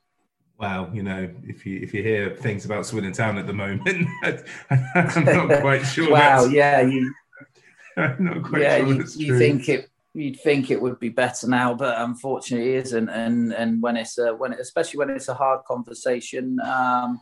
Wow, 0.60 0.90
you 0.92 1.04
know, 1.04 1.30
if 1.44 1.66
you 1.66 1.80
if 1.82 1.94
you 1.94 2.02
hear 2.02 2.32
things 2.32 2.66
about 2.66 2.86
Swindon 2.86 3.14
Town 3.14 3.38
at 3.38 3.46
the 3.46 3.54
moment, 3.54 4.08
I'm 4.70 5.26
not 5.26 5.62
quite 5.62 5.84
sure. 5.84 6.12
wow, 6.12 6.46
yeah, 6.46 6.82
you 6.82 7.14
I'm 7.98 8.24
not 8.24 8.44
quite 8.44 8.62
yeah, 8.64 8.78
sure 8.78 8.88
you, 8.88 9.06
you 9.16 9.38
think 9.38 9.70
it 9.70 9.90
you'd 10.18 10.40
think 10.40 10.72
it 10.72 10.82
would 10.82 11.00
be 11.00 11.10
better 11.10 11.48
now, 11.48 11.76
but 11.76 12.00
unfortunately 12.02 12.76
it 12.76 12.88
isn't. 12.88 13.10
And 13.10 13.54
and 13.54 13.82
when 13.82 13.98
it's 13.98 14.18
a, 14.18 14.34
when 14.36 14.54
it, 14.54 14.60
especially 14.60 14.98
when 14.98 15.12
it's 15.12 15.28
a 15.28 15.34
hard 15.34 15.64
conversation, 15.66 16.58
um, 16.66 17.22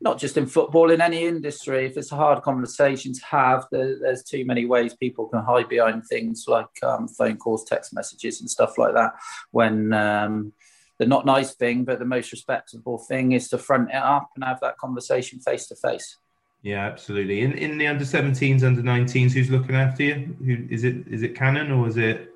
not 0.00 0.18
just 0.18 0.36
in 0.36 0.46
football, 0.46 0.90
in 0.90 1.00
any 1.00 1.24
industry, 1.24 1.84
if 1.84 1.96
it's 1.96 2.12
a 2.12 2.16
hard 2.16 2.42
conversation 2.42 3.12
to 3.12 3.24
have, 3.26 3.66
there, 3.70 3.98
there's 4.00 4.22
too 4.22 4.44
many 4.46 4.64
ways 4.64 4.94
people 4.94 5.26
can 5.26 5.42
hide 5.42 5.68
behind 5.68 6.06
things 6.06 6.46
like 6.48 6.82
um, 6.82 7.06
phone 7.06 7.36
calls, 7.36 7.64
text 7.64 7.92
messages, 7.92 8.40
and 8.40 8.48
stuff 8.48 8.78
like 8.78 8.94
that. 8.94 9.12
When 9.50 9.92
um, 9.92 10.52
the 10.98 11.06
not 11.06 11.26
nice 11.26 11.54
thing, 11.54 11.84
but 11.84 11.98
the 11.98 12.06
most 12.06 12.32
respectable 12.32 12.98
thing 12.98 13.32
is 13.32 13.48
to 13.50 13.58
front 13.58 13.90
it 13.90 13.96
up 13.96 14.30
and 14.34 14.44
have 14.44 14.60
that 14.60 14.78
conversation 14.78 15.38
face 15.38 15.66
to 15.66 15.76
face. 15.76 16.16
Yeah, 16.62 16.86
absolutely. 16.86 17.40
In 17.40 17.52
in 17.52 17.78
the 17.78 17.86
under 17.86 18.04
17s, 18.04 18.62
under 18.62 18.82
19s, 18.82 19.32
who's 19.32 19.50
looking 19.50 19.74
after 19.74 20.02
you? 20.02 20.36
Who 20.44 20.66
is 20.70 20.84
it? 20.84 21.06
Is 21.08 21.22
it 21.22 21.34
Cannon 21.34 21.70
or 21.70 21.88
is 21.88 21.96
it 21.96 22.32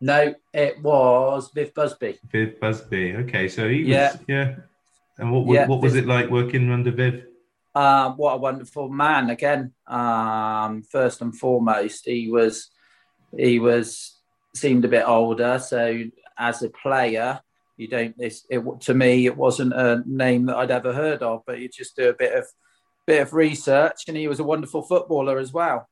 No, 0.00 0.34
it 0.52 0.80
was 0.82 1.50
Viv 1.52 1.74
Busby. 1.74 2.18
Viv 2.30 2.60
Busby? 2.60 3.16
Okay, 3.16 3.48
so 3.48 3.68
he 3.68 3.82
was 3.82 4.18
Yeah. 4.28 4.56
And 5.18 5.32
what 5.32 5.44
what, 5.44 5.54
Yeah, 5.54 5.66
what 5.66 5.80
was 5.80 5.96
it 5.96 6.06
like 6.06 6.30
working 6.30 6.70
under 6.70 6.90
Viv? 6.90 7.24
Um, 7.74 8.16
what 8.16 8.34
a 8.34 8.38
wonderful 8.38 8.88
man! 8.88 9.30
Again, 9.30 9.72
um, 9.86 10.82
first 10.82 11.20
and 11.20 11.36
foremost, 11.36 12.06
he 12.06 12.30
was 12.30 12.70
he 13.36 13.58
was 13.58 14.18
seemed 14.54 14.84
a 14.84 14.88
bit 14.88 15.06
older. 15.06 15.58
So 15.58 16.04
as 16.38 16.62
a 16.62 16.70
player, 16.70 17.40
you 17.76 17.88
don't. 17.88 18.16
This 18.16 18.46
it, 18.48 18.62
to 18.82 18.94
me, 18.94 19.26
it 19.26 19.36
wasn't 19.36 19.72
a 19.72 20.02
name 20.06 20.46
that 20.46 20.56
I'd 20.56 20.70
ever 20.70 20.92
heard 20.92 21.22
of. 21.22 21.42
But 21.46 21.58
you 21.58 21.68
just 21.68 21.96
do 21.96 22.08
a 22.08 22.14
bit 22.14 22.34
of 22.34 22.46
bit 23.06 23.22
of 23.22 23.32
research, 23.32 24.04
and 24.08 24.16
he 24.16 24.28
was 24.28 24.40
a 24.40 24.44
wonderful 24.44 24.82
footballer 24.82 25.38
as 25.38 25.52
well. 25.52 25.88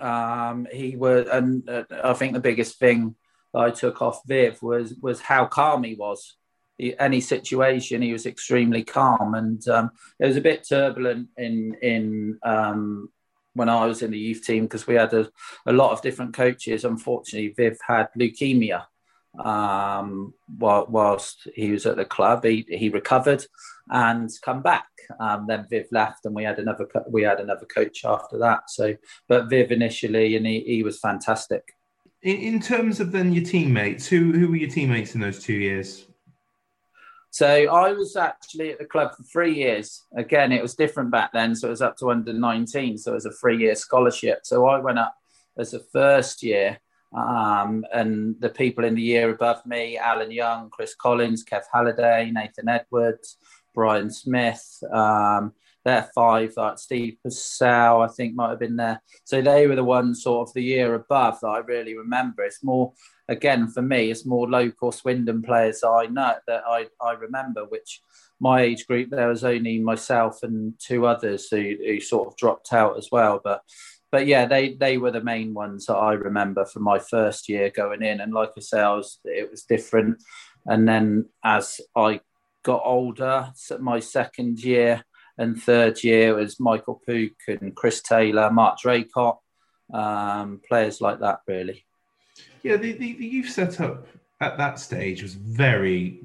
Um, 0.00 0.66
he 0.72 0.96
was, 0.96 1.26
and 1.30 1.68
uh, 1.68 1.84
I 2.02 2.12
think 2.14 2.32
the 2.32 2.40
biggest 2.40 2.78
thing 2.78 3.14
that 3.52 3.60
I 3.60 3.70
took 3.70 4.00
off 4.02 4.22
Viv 4.26 4.62
was 4.62 4.94
was 5.00 5.20
how 5.20 5.46
calm 5.46 5.84
he 5.84 5.94
was. 5.94 6.37
Any 6.98 7.20
situation, 7.20 8.02
he 8.02 8.12
was 8.12 8.26
extremely 8.26 8.84
calm, 8.84 9.34
and 9.34 9.66
um, 9.68 9.90
it 10.20 10.26
was 10.26 10.36
a 10.36 10.40
bit 10.40 10.66
turbulent 10.68 11.28
in 11.36 11.74
in 11.82 12.38
um, 12.44 13.10
when 13.54 13.68
I 13.68 13.84
was 13.86 14.02
in 14.02 14.12
the 14.12 14.18
youth 14.18 14.44
team 14.44 14.64
because 14.64 14.86
we 14.86 14.94
had 14.94 15.12
a, 15.12 15.28
a 15.66 15.72
lot 15.72 15.92
of 15.92 16.02
different 16.02 16.34
coaches. 16.34 16.84
Unfortunately, 16.84 17.52
Viv 17.56 17.78
had 17.86 18.08
leukemia 18.18 18.84
um, 19.38 20.34
while, 20.58 20.86
whilst 20.88 21.48
he 21.54 21.72
was 21.72 21.86
at 21.86 21.96
the 21.96 22.04
club. 22.04 22.44
He, 22.44 22.64
he 22.68 22.88
recovered 22.88 23.44
and 23.90 24.30
come 24.42 24.62
back. 24.62 24.86
Um, 25.20 25.46
then 25.48 25.66
Viv 25.70 25.86
left, 25.90 26.26
and 26.26 26.34
we 26.34 26.44
had 26.44 26.58
another 26.58 26.86
we 27.10 27.22
had 27.22 27.40
another 27.40 27.66
coach 27.66 28.04
after 28.04 28.38
that. 28.38 28.70
So, 28.70 28.94
but 29.26 29.48
Viv 29.48 29.72
initially, 29.72 30.36
and 30.36 30.46
he, 30.46 30.60
he 30.60 30.82
was 30.82 30.98
fantastic. 30.98 31.72
In, 32.22 32.36
in 32.36 32.60
terms 32.60 33.00
of 33.00 33.12
then 33.12 33.32
your 33.32 33.44
teammates, 33.44 34.06
who 34.06 34.32
who 34.32 34.48
were 34.48 34.56
your 34.56 34.70
teammates 34.70 35.14
in 35.14 35.20
those 35.20 35.42
two 35.42 35.54
years? 35.54 36.07
So 37.38 37.46
I 37.46 37.92
was 37.92 38.16
actually 38.16 38.72
at 38.72 38.80
the 38.80 38.84
club 38.84 39.14
for 39.14 39.22
three 39.22 39.54
years. 39.54 40.02
Again, 40.16 40.50
it 40.50 40.60
was 40.60 40.74
different 40.74 41.12
back 41.12 41.32
then, 41.32 41.54
so 41.54 41.68
it 41.68 41.70
was 41.70 41.82
up 41.82 41.96
to 41.98 42.10
under 42.10 42.32
19. 42.32 42.98
So 42.98 43.12
it 43.12 43.14
was 43.14 43.26
a 43.26 43.30
three-year 43.30 43.76
scholarship. 43.76 44.40
So 44.42 44.66
I 44.66 44.80
went 44.80 44.98
up 44.98 45.14
as 45.56 45.72
a 45.72 45.78
first 45.78 46.42
year 46.42 46.80
Um, 47.16 47.84
and 47.92 48.34
the 48.40 48.50
people 48.50 48.84
in 48.84 48.96
the 48.96 49.08
year 49.14 49.30
above 49.30 49.64
me, 49.64 49.96
Alan 49.96 50.32
Young, 50.32 50.68
Chris 50.68 50.96
Collins, 50.96 51.44
Kev 51.44 51.62
Halliday, 51.72 52.30
Nathan 52.32 52.68
Edwards, 52.68 53.38
Brian 53.72 54.10
Smith, 54.10 54.82
um, 54.92 55.52
they're 55.88 56.10
five. 56.14 56.52
Like 56.56 56.78
Steve 56.78 57.16
Purcell, 57.24 58.02
I 58.02 58.08
think 58.08 58.34
might 58.34 58.50
have 58.50 58.58
been 58.58 58.76
there. 58.76 59.00
So 59.24 59.40
they 59.40 59.66
were 59.66 59.74
the 59.74 59.84
ones 59.84 60.22
sort 60.22 60.46
of 60.46 60.54
the 60.54 60.62
year 60.62 60.94
above 60.94 61.40
that 61.40 61.48
I 61.48 61.58
really 61.58 61.96
remember. 61.96 62.42
It's 62.42 62.62
more 62.62 62.92
again 63.28 63.68
for 63.68 63.82
me, 63.82 64.10
it's 64.10 64.26
more 64.26 64.48
local 64.48 64.92
Swindon 64.92 65.42
players 65.42 65.82
I 65.82 66.06
know 66.06 66.34
that 66.46 66.62
I, 66.66 66.88
I 67.00 67.12
remember, 67.12 67.64
which 67.64 68.02
my 68.40 68.60
age 68.62 68.86
group 68.86 69.10
there 69.10 69.28
was 69.28 69.44
only 69.44 69.80
myself 69.80 70.42
and 70.42 70.74
two 70.78 71.06
others 71.06 71.48
who, 71.50 71.74
who 71.84 72.00
sort 72.00 72.28
of 72.28 72.36
dropped 72.36 72.72
out 72.72 72.98
as 72.98 73.08
well. 73.10 73.40
But 73.42 73.62
but 74.12 74.26
yeah, 74.26 74.44
they 74.44 74.74
they 74.74 74.98
were 74.98 75.10
the 75.10 75.22
main 75.22 75.54
ones 75.54 75.86
that 75.86 75.96
I 75.96 76.12
remember 76.12 76.66
from 76.66 76.82
my 76.82 76.98
first 76.98 77.48
year 77.48 77.70
going 77.70 78.02
in. 78.02 78.20
And 78.20 78.32
like 78.34 78.50
I 78.56 78.60
say, 78.60 78.80
I 78.80 78.94
was 78.94 79.20
it 79.24 79.50
was 79.50 79.64
different. 79.64 80.22
And 80.66 80.86
then 80.86 81.30
as 81.42 81.80
I 81.96 82.20
got 82.62 82.82
older, 82.84 83.52
my 83.80 84.00
second 84.00 84.62
year 84.62 85.02
and 85.38 85.60
third 85.62 86.02
year 86.02 86.34
was 86.34 86.60
Michael 86.60 87.00
Pook 87.06 87.32
and 87.46 87.74
Chris 87.74 88.02
Taylor, 88.02 88.50
Mark 88.50 88.78
Draycott, 88.84 89.38
um, 89.92 90.60
players 90.68 91.00
like 91.00 91.20
that, 91.20 91.40
really. 91.46 91.84
Yeah, 92.62 92.76
the, 92.76 92.92
the, 92.92 93.14
the 93.14 93.26
youth 93.26 93.50
setup 93.50 94.06
at 94.40 94.58
that 94.58 94.78
stage 94.78 95.22
was 95.22 95.34
very 95.34 96.20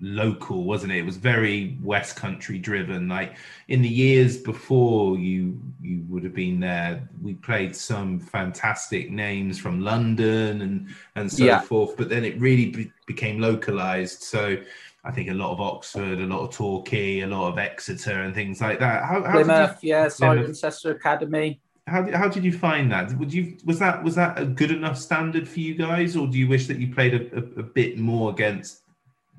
local, 0.00 0.64
wasn't 0.64 0.92
it? 0.92 0.98
It 0.98 1.06
was 1.06 1.16
very 1.16 1.78
West 1.82 2.16
Country 2.16 2.58
driven. 2.58 3.08
Like 3.08 3.36
in 3.68 3.82
the 3.82 3.88
years 3.88 4.36
before 4.36 5.16
you 5.18 5.60
you 5.80 6.04
would 6.08 6.24
have 6.24 6.34
been 6.34 6.60
there, 6.60 7.08
we 7.22 7.34
played 7.34 7.74
some 7.74 8.20
fantastic 8.20 9.10
names 9.10 9.58
from 9.58 9.80
London 9.80 10.62
and 10.62 10.88
and 11.16 11.32
so 11.32 11.44
yeah. 11.44 11.60
forth. 11.60 11.96
But 11.96 12.08
then 12.08 12.24
it 12.24 12.38
really 12.40 12.70
be, 12.70 12.92
became 13.06 13.40
localized. 13.40 14.22
So 14.22 14.58
I 15.04 15.10
think 15.10 15.28
a 15.28 15.34
lot 15.34 15.52
of 15.52 15.60
Oxford, 15.60 16.18
a 16.18 16.26
lot 16.26 16.40
of 16.40 16.54
Torquay, 16.54 17.20
a 17.20 17.26
lot 17.26 17.52
of 17.52 17.58
Exeter, 17.58 18.22
and 18.22 18.34
things 18.34 18.60
like 18.60 18.78
that. 18.78 19.04
How, 19.04 19.22
how 19.22 19.32
Plymouth, 19.32 19.78
you, 19.82 19.90
yeah, 19.90 20.06
Cirencester 20.06 20.92
Academy. 20.92 21.60
How 21.86 22.00
did, 22.00 22.14
how 22.14 22.28
did 22.28 22.42
you 22.42 22.52
find 22.52 22.90
that? 22.90 23.12
Would 23.18 23.32
you 23.32 23.58
was 23.66 23.78
that 23.80 24.02
was 24.02 24.14
that 24.14 24.38
a 24.38 24.46
good 24.46 24.70
enough 24.70 24.96
standard 24.96 25.46
for 25.46 25.60
you 25.60 25.74
guys, 25.74 26.16
or 26.16 26.26
do 26.26 26.38
you 26.38 26.48
wish 26.48 26.66
that 26.68 26.78
you 26.78 26.94
played 26.94 27.12
a, 27.12 27.36
a, 27.36 27.60
a 27.60 27.62
bit 27.62 27.98
more 27.98 28.30
against 28.30 28.80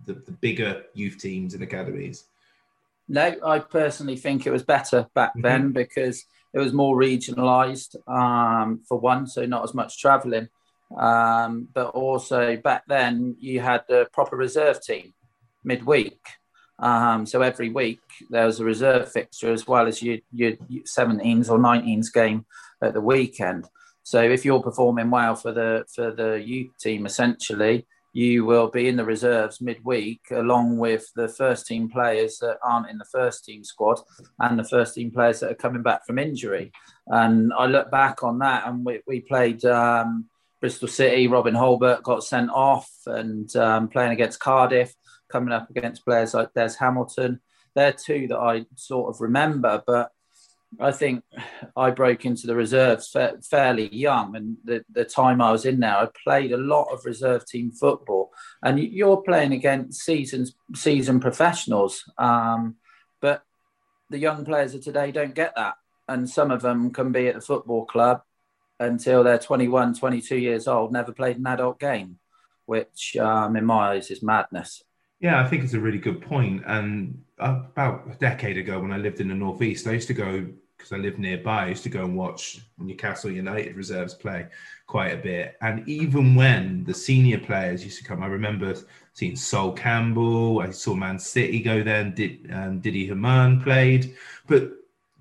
the, 0.05 0.13
the 0.13 0.31
bigger 0.31 0.83
youth 0.93 1.17
teams 1.17 1.55
and 1.55 1.63
academies? 1.63 2.25
No, 3.07 3.35
I 3.43 3.59
personally 3.59 4.17
think 4.17 4.45
it 4.45 4.51
was 4.51 4.63
better 4.63 5.07
back 5.15 5.31
mm-hmm. 5.31 5.41
then 5.41 5.71
because 5.71 6.25
it 6.53 6.59
was 6.59 6.73
more 6.73 6.95
regionalised 6.95 7.95
um, 8.07 8.81
for 8.87 8.99
one, 8.99 9.25
so 9.25 9.47
not 9.47 9.63
as 9.63 9.73
much 9.73 9.99
travelling. 9.99 10.49
Um, 10.95 11.67
but 11.73 11.87
also 11.87 12.55
back 12.57 12.83
then 12.87 13.35
you 13.39 13.59
had 13.59 13.83
the 13.89 14.07
proper 14.13 14.35
reserve 14.35 14.83
team 14.83 15.14
midweek. 15.65 16.19
Um, 16.77 17.25
so 17.25 17.41
every 17.41 17.69
week 17.69 17.99
there 18.29 18.45
was 18.45 18.59
a 18.59 18.65
reserve 18.65 19.11
fixture 19.11 19.51
as 19.51 19.65
well 19.65 19.87
as 19.87 20.01
your, 20.01 20.17
your 20.33 20.53
17s 20.71 21.49
or 21.49 21.57
19s 21.57 22.11
game 22.13 22.45
at 22.81 22.93
the 22.93 23.01
weekend. 23.01 23.67
So 24.03 24.21
if 24.21 24.45
you're 24.45 24.61
performing 24.61 25.09
well 25.09 25.35
for 25.35 25.51
the 25.51 25.85
for 25.93 26.11
the 26.11 26.33
youth 26.35 26.77
team, 26.79 27.05
essentially, 27.05 27.87
you 28.13 28.45
will 28.45 28.69
be 28.69 28.87
in 28.87 28.95
the 28.95 29.03
reserves 29.03 29.59
midweek 29.59 30.21
along 30.31 30.77
with 30.77 31.05
the 31.15 31.27
first 31.27 31.65
team 31.65 31.89
players 31.89 32.37
that 32.37 32.57
aren't 32.63 32.89
in 32.89 32.97
the 32.97 33.11
first 33.11 33.43
team 33.43 33.63
squad 33.63 33.99
and 34.39 34.57
the 34.57 34.63
first 34.63 34.95
team 34.95 35.11
players 35.11 35.41
that 35.41 35.51
are 35.51 35.55
coming 35.55 35.81
back 35.81 36.05
from 36.05 36.17
injury. 36.17 36.71
And 37.07 37.51
I 37.51 37.65
look 37.65 37.91
back 37.91 38.23
on 38.23 38.39
that 38.39 38.67
and 38.67 38.85
we, 38.85 39.01
we 39.05 39.19
played 39.19 39.65
um, 39.65 40.29
Bristol 40.61 40.87
City, 40.87 41.27
Robin 41.27 41.55
Hulbert 41.55 42.03
got 42.03 42.23
sent 42.23 42.49
off 42.51 42.89
and 43.05 43.53
um, 43.57 43.89
playing 43.89 44.13
against 44.13 44.39
Cardiff, 44.39 44.95
coming 45.35 45.51
up 45.51 45.69
against 45.69 46.05
players 46.05 46.33
like 46.33 46.53
Des 46.53 46.75
Hamilton. 46.79 47.41
They're 47.75 47.91
two 47.91 48.25
that 48.29 48.37
I 48.37 48.65
sort 48.75 49.13
of 49.13 49.19
remember, 49.19 49.83
but 49.85 50.11
I 50.79 50.93
think 50.93 51.25
I 51.75 51.91
broke 51.91 52.23
into 52.23 52.47
the 52.47 52.55
reserves 52.55 53.09
fa- 53.09 53.39
fairly 53.43 53.93
young, 53.93 54.37
and 54.37 54.55
the, 54.63 54.85
the 54.89 55.03
time 55.03 55.41
I 55.41 55.51
was 55.51 55.65
in 55.65 55.81
there, 55.81 55.97
I 55.97 56.07
played 56.23 56.53
a 56.53 56.57
lot 56.57 56.85
of 56.85 57.03
reserve 57.03 57.45
team 57.45 57.69
football. 57.73 58.31
And 58.63 58.79
you're 58.79 59.21
playing 59.23 59.51
against 59.51 60.05
seasons, 60.05 60.55
season 60.73 61.19
professionals, 61.19 62.09
um, 62.17 62.75
but 63.19 63.43
the 64.09 64.19
young 64.19 64.45
players 64.45 64.73
of 64.73 64.85
today 64.85 65.11
don't 65.11 65.35
get 65.35 65.53
that, 65.57 65.75
and 66.07 66.29
some 66.29 66.49
of 66.49 66.61
them 66.61 66.91
can 66.91 67.11
be 67.11 67.27
at 67.27 67.35
the 67.35 67.41
football 67.41 67.85
club 67.85 68.21
until 68.79 69.21
they're 69.21 69.37
21, 69.37 69.95
22 69.95 70.37
years 70.37 70.65
old, 70.65 70.93
never 70.93 71.11
played 71.11 71.37
an 71.37 71.47
adult 71.47 71.77
game, 71.77 72.19
which 72.67 73.17
um, 73.17 73.57
in 73.57 73.65
my 73.65 73.91
eyes 73.91 74.09
is 74.11 74.23
madness. 74.23 74.81
Yeah, 75.19 75.41
I 75.41 75.47
think 75.47 75.63
it's 75.63 75.73
a 75.73 75.79
really 75.79 75.97
good 75.97 76.21
point. 76.21 76.63
And 76.65 77.23
about 77.39 78.07
a 78.09 78.15
decade 78.15 78.57
ago, 78.57 78.79
when 78.79 78.91
I 78.91 78.97
lived 78.97 79.21
in 79.21 79.29
the 79.29 79.35
northeast, 79.35 79.87
I 79.87 79.91
used 79.91 80.07
to 80.07 80.13
go 80.13 80.47
because 80.77 80.91
I 80.91 80.97
live 80.97 81.17
nearby. 81.17 81.65
I 81.65 81.69
used 81.69 81.83
to 81.83 81.89
go 81.89 82.03
and 82.03 82.15
watch 82.15 82.59
Newcastle 82.77 83.31
United 83.31 83.75
reserves 83.75 84.13
play 84.13 84.47
quite 84.87 85.13
a 85.13 85.17
bit. 85.17 85.57
And 85.61 85.87
even 85.87 86.35
when 86.35 86.83
the 86.83 86.93
senior 86.93 87.39
players 87.39 87.83
used 87.83 87.97
to 87.99 88.03
come, 88.03 88.21
I 88.21 88.27
remember 88.27 88.75
seeing 89.13 89.35
Sol 89.35 89.71
Campbell. 89.71 90.59
I 90.59 90.69
saw 90.71 90.93
Man 90.93 91.17
City 91.17 91.61
go 91.61 91.81
there, 91.81 92.01
and 92.01 92.13
did 92.13 92.49
um, 92.51 92.79
Didi 92.79 93.07
Hamann 93.07 93.61
played, 93.61 94.15
but 94.47 94.71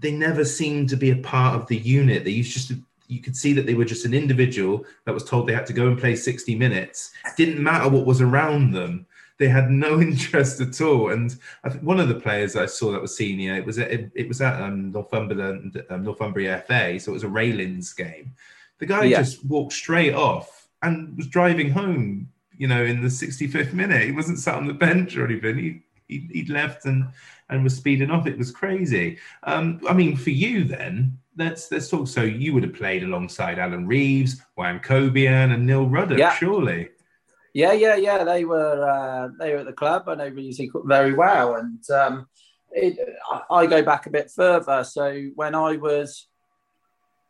they 0.00 0.11
never 0.11 0.44
seemed 0.44 0.88
to 0.90 0.96
be 0.96 1.12
a 1.12 1.16
part 1.16 1.54
of 1.54 1.66
the 1.68 1.78
unit. 1.78 2.24
They 2.24 2.30
used 2.30 2.52
just 2.52 2.68
to 2.68 2.78
you 3.07 3.20
could 3.20 3.37
see 3.37 3.52
that 3.52 3.66
they 3.66 3.74
were 3.74 3.85
just 3.85 4.07
an 4.07 4.14
individual 4.14 4.85
that 5.04 5.12
was 5.12 5.24
told 5.24 5.46
they 5.46 5.52
had 5.52 5.66
to 5.66 5.74
go 5.74 5.88
and 5.88 5.98
play 5.98 6.16
60 6.16 6.54
minutes. 6.54 7.12
It 7.26 7.37
didn't 7.37 7.62
matter 7.62 7.88
what 7.88 8.07
was 8.07 8.22
around 8.22 8.72
them 8.72 9.07
they 9.38 9.49
had 9.49 9.70
no 9.70 10.01
interest 10.01 10.61
at 10.61 10.81
all. 10.81 11.11
And 11.11 11.37
I 11.62 11.70
think 11.70 11.83
one 11.83 12.01
of 12.01 12.09
the 12.09 12.20
players 12.20 12.57
I 12.57 12.66
saw 12.66 12.92
that 12.92 13.03
was 13.03 13.16
senior, 13.16 13.57
it 13.57 13.66
was 13.66 13.79
at, 13.79 13.90
it, 13.90 14.11
it 14.14 14.29
was 14.29 14.40
at 14.40 14.61
um, 14.61 14.92
Northumberland, 14.92 15.83
um, 15.90 16.05
Northumbria 16.05 16.64
FA, 16.66 16.99
so 16.99 17.11
it 17.11 17.14
was 17.14 17.25
a 17.25 17.29
Railings 17.29 17.92
game. 17.92 18.35
The 18.79 18.87
guy 18.87 19.05
yeah. 19.05 19.18
just 19.18 19.44
walked 19.44 19.73
straight 19.73 20.14
off 20.14 20.68
and 20.83 21.16
was 21.16 21.27
driving 21.27 21.70
home. 21.70 22.29
You 22.57 22.68
know, 22.68 22.85
in 22.85 23.03
the 23.03 23.09
65th 23.09 23.73
minute, 23.73 24.03
he 24.03 24.12
wasn't 24.12 24.38
sat 24.38 24.55
on 24.55 24.66
the 24.66 24.75
bench 24.75 25.16
or 25.16 25.25
anything. 25.25 25.59
He 25.59 25.83
he 26.07 26.29
he'd 26.33 26.49
left 26.49 26.85
and 26.85 27.09
and 27.49 27.64
was 27.64 27.77
speeding 27.77 28.11
off. 28.11 28.27
It 28.27 28.38
was 28.38 28.51
crazy. 28.51 29.18
Um, 29.42 29.81
I 29.88 29.92
mean, 29.92 30.16
for 30.16 30.31
you 30.31 30.64
then, 30.64 31.18
let's 31.37 31.70
let's 31.70 31.88
talk. 31.88 32.09
So 32.09 32.23
you 32.23 32.55
would 32.55 32.62
have 32.62 32.75
played 32.75 33.03
alongside 33.03 33.59
Alan 33.59 33.87
Reeves, 33.87 34.40
Wham 34.55 34.81
Cobian, 34.81 35.53
and 35.53 35.66
Neil 35.66 35.87
Ruddock, 35.87 36.18
yeah. 36.18 36.35
surely. 36.35 36.90
Yeah, 37.55 37.73
yeah, 37.73 37.95
yeah. 37.95 38.25
They 38.25 38.45
were 38.45 38.85
uh, 38.85 39.29
they 39.38 39.53
were 39.53 39.61
at 39.61 39.67
the 39.67 39.73
club. 39.73 40.09
And 40.09 40.19
know 40.19 40.31
Reezy 40.31 40.71
very 40.85 41.14
well, 41.14 41.55
and 41.55 41.88
um, 41.90 42.27
it, 42.73 42.99
I 43.51 43.67
go 43.67 43.83
back 43.83 44.07
a 44.07 44.11
bit 44.11 44.31
further. 44.35 44.83
So 44.83 45.29
when 45.37 45.55
I 45.55 45.77
was 45.77 46.27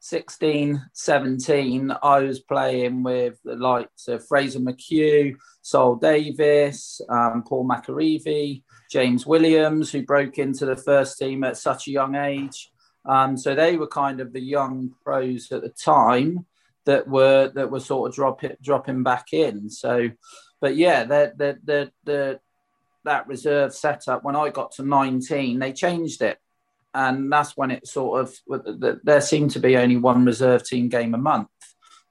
16, 0.00 0.82
17, 0.94 1.94
I 2.02 2.18
was 2.20 2.40
playing 2.40 3.02
with 3.02 3.38
the 3.44 3.56
likes 3.56 4.08
of 4.08 4.26
Frazer 4.26 4.60
McHugh, 4.60 5.36
Sol 5.60 5.96
Davis, 5.96 7.02
um, 7.10 7.44
Paul 7.46 7.68
McAreavey, 7.68 8.62
James 8.90 9.26
Williams, 9.26 9.92
who 9.92 10.02
broke 10.02 10.38
into 10.38 10.64
the 10.64 10.76
first 10.76 11.18
team 11.18 11.44
at 11.44 11.58
such 11.58 11.86
a 11.86 11.90
young 11.90 12.14
age. 12.14 12.70
Um, 13.06 13.36
so 13.36 13.54
they 13.54 13.76
were 13.76 13.86
kind 13.86 14.20
of 14.20 14.32
the 14.32 14.40
young 14.40 14.92
pros 15.04 15.52
at 15.52 15.60
the 15.60 15.68
time 15.68 16.46
that 16.86 17.08
were 17.08 17.50
that 17.54 17.70
were 17.70 17.80
sort 17.80 18.10
of 18.10 18.14
dropping 18.14 18.56
dropping 18.62 19.02
back 19.02 19.32
in. 19.32 19.70
So, 19.70 20.10
but 20.60 20.76
yeah, 20.76 21.04
the 21.04 21.32
the 21.36 21.58
the, 21.64 21.92
the 22.04 22.40
that 23.04 23.28
reserve 23.28 23.74
setup 23.74 24.24
when 24.24 24.36
I 24.36 24.50
got 24.50 24.72
to 24.72 24.82
19, 24.82 25.58
they 25.58 25.72
changed 25.72 26.22
it. 26.22 26.38
And 26.92 27.30
that's 27.30 27.56
when 27.56 27.70
it 27.70 27.86
sort 27.86 28.20
of, 28.20 29.00
there 29.02 29.20
seemed 29.20 29.50
to 29.52 29.60
be 29.60 29.76
only 29.76 29.96
one 29.96 30.24
reserve 30.24 30.64
team 30.64 30.88
game 30.88 31.14
a 31.14 31.18
month. 31.18 31.48